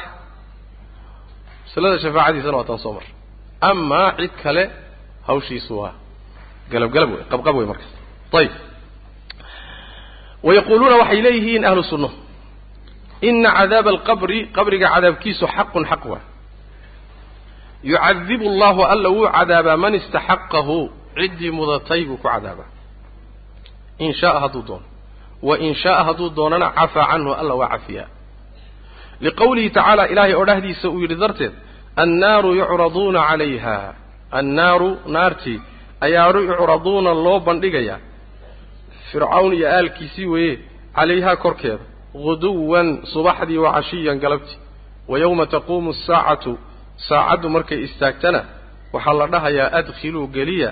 Masalada 1.66 2.00
shafaacadiisana 2.04 2.58
waa 2.58 2.68
taan 2.70 2.80
soo 2.86 2.94
mar. 2.98 3.06
Amaa 3.70 4.10
cid 4.20 4.34
kale 4.44 4.64
hawshiisu 5.28 5.74
waa 5.80 5.94
galab 6.72 6.92
galab 6.96 7.10
wey 7.14 7.24
qabqab 7.32 7.56
wey 7.60 7.68
markaas 7.72 7.92
ayib 8.40 8.54
wayaquuluuna 10.48 10.96
waxay 11.02 11.22
leeyihiin 11.26 11.64
ahlu 11.70 11.84
sunno. 11.92 12.10
Ina 13.30 13.50
cadaaba 13.58 13.90
alqabri 13.96 14.40
qabriga 14.56 14.88
cadaabkiisu 14.94 15.46
xaqun 15.56 15.84
xaq 15.92 16.04
waa 16.12 16.22
yucadibu 17.84 18.46
allahu 18.52 18.82
alla 18.94 19.10
wuu 19.16 19.28
cadaabaa 19.38 19.78
man 19.84 19.94
istaxaqahu 20.00 20.78
ciddii 21.20 21.52
mudatay 21.58 22.02
buu 22.08 22.18
ku 22.18 22.28
cadaabaa. 22.28 22.70
In 24.06 24.14
shaaa 24.20 24.40
hadduu 24.44 24.62
doono. 24.68 24.86
Wa 25.48 25.56
in 25.66 25.74
shaaa 25.82 26.04
hadduu 26.08 26.30
doonana 26.38 26.68
cafaa 26.78 27.06
canhu 27.12 27.32
alla 27.42 27.54
waa 27.62 27.68
cafiyaa. 27.74 28.08
Liqowlihi 29.26 29.70
tacaala 29.76 30.04
ilaahay 30.12 30.34
odhahdiisa 30.42 30.90
uu 30.90 31.02
yidhi 31.04 31.16
darteed 31.24 31.54
annaaru 32.04 32.50
yucraduuna 32.60 33.22
calayha. 33.30 33.78
Annaaru 34.40 34.90
naartii 35.16 35.60
ayaa 36.06 36.30
yucraduuna 36.50 37.12
loo 37.26 37.40
bandhigayaa 37.48 38.00
fircawn 39.12 39.54
iyo 39.58 39.68
aalkiisii 39.76 40.26
weeye 40.34 40.56
calayhaa 40.96 41.36
korkeeda. 41.44 41.84
Guduwan 42.26 42.88
subaxdii 43.14 43.58
wa 43.64 43.72
cashiyan 43.76 44.18
galabtii 44.24 44.60
wa 45.10 45.16
yowma 45.24 45.46
taquumu 45.54 45.90
asaacatu 45.96 46.52
saacaddu 47.08 47.48
markay 47.56 47.80
istaagtana 47.88 48.42
waxaa 48.94 49.14
la 49.20 49.26
dhahayaa 49.34 49.70
adkhiluu 49.80 50.28
geliya 50.36 50.70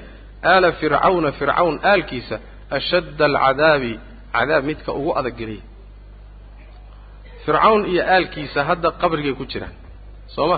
aala 0.51 0.67
fircawna 0.79 1.29
fircawn 1.39 1.75
aalkiisa 1.91 2.35
ashadda 2.77 3.25
alcadaabi 3.31 3.91
cadaab 4.35 4.63
midka 4.69 4.89
ugu 4.99 5.11
adag 5.19 5.35
geliya 5.39 5.63
fircawn 7.45 7.81
iyo 7.91 8.01
aalkiisa 8.15 8.59
hadda 8.69 8.89
qabrigay 9.01 9.33
ku 9.39 9.45
jiraan 9.51 9.75
soo 10.35 10.47
ma? 10.51 10.57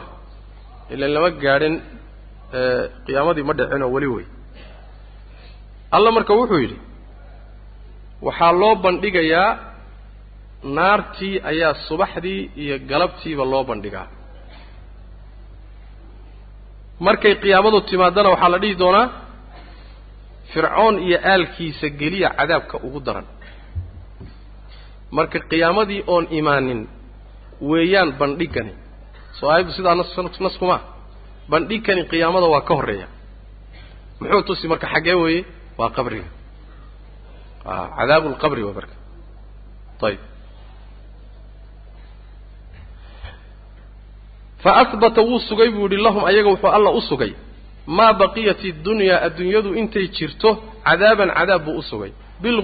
Ilan 0.94 1.12
lama 1.16 1.30
gaadhin 1.44 1.76
qiyaamadii 3.06 3.46
ma 3.50 3.54
dhicinoo 3.60 3.90
weli 3.96 4.08
wey 4.16 4.26
alla 5.96 6.10
marka 6.18 6.34
wuxuu 6.40 6.60
yidhi 6.64 6.78
waxaa 8.28 8.52
loo 8.62 8.74
bandhigayaa 8.86 9.50
naartii 10.78 11.36
ayaa 11.52 11.74
subaxdii 11.88 12.42
iyo 12.64 12.76
galabtiiba 12.90 13.44
loo 13.54 13.64
bandhigaa. 13.70 14.08
Markay 17.06 17.34
qiyaamadu 17.44 17.80
timaadana 17.90 18.30
waxaa 18.34 18.50
la 18.54 18.60
dhihi 18.64 18.76
doonaa 18.82 19.06
fircoon 20.54 20.95
iyo 21.08 21.18
aalkiisa 21.32 21.88
geliya 22.00 22.30
cadaabka 22.38 22.76
ugu 22.88 23.00
daran. 23.08 23.26
Marka 25.12 25.39
qiyaamadii 25.50 26.02
oon 26.14 26.26
imaanin 26.39 26.82
weeyaan 27.70 28.10
bandhigani 28.20 28.74
soo 29.38 29.50
aayaddu 29.52 29.72
sidaa 29.78 29.95
nas 30.00 30.12
nas 30.45 30.56
kuma 30.62 30.78
bandhigkani 31.52 32.04
qiyaamada 32.12 32.45
waa 32.54 32.62
ka 32.68 32.74
horreeya. 32.80 33.08
Muxuu 34.20 34.41
tusi 34.48 34.66
marka 34.72 34.88
xaggee 34.93 35.14
weeye? 35.24 35.41
Waa 35.80 35.89
qabriga. 35.98 36.30
Cadaabu 37.98 38.28
lqabri 38.34 38.62
waa 38.68 38.74
marka. 38.80 38.95
Ayib 40.08 40.20
faahbata 44.64 45.22
wuu 45.22 45.39
sugay 45.50 45.70
buu 45.70 45.88
yihi 45.91 46.04
lahum 46.04 46.24
ayaga 46.26 46.50
wuxuu 46.50 46.68
alla 46.78 46.89
u 46.91 47.02
sugay 47.10 47.32
maa 47.96 48.14
baqiyat 48.22 48.62
iddunyaa 48.72 49.20
adduunyadu 49.28 49.70
intay 49.82 50.06
jirto 50.18 50.50
cadaaban 50.88 51.30
cadaab 51.38 51.62
buu 51.66 51.78
u 51.82 51.84
sugay 51.90 52.12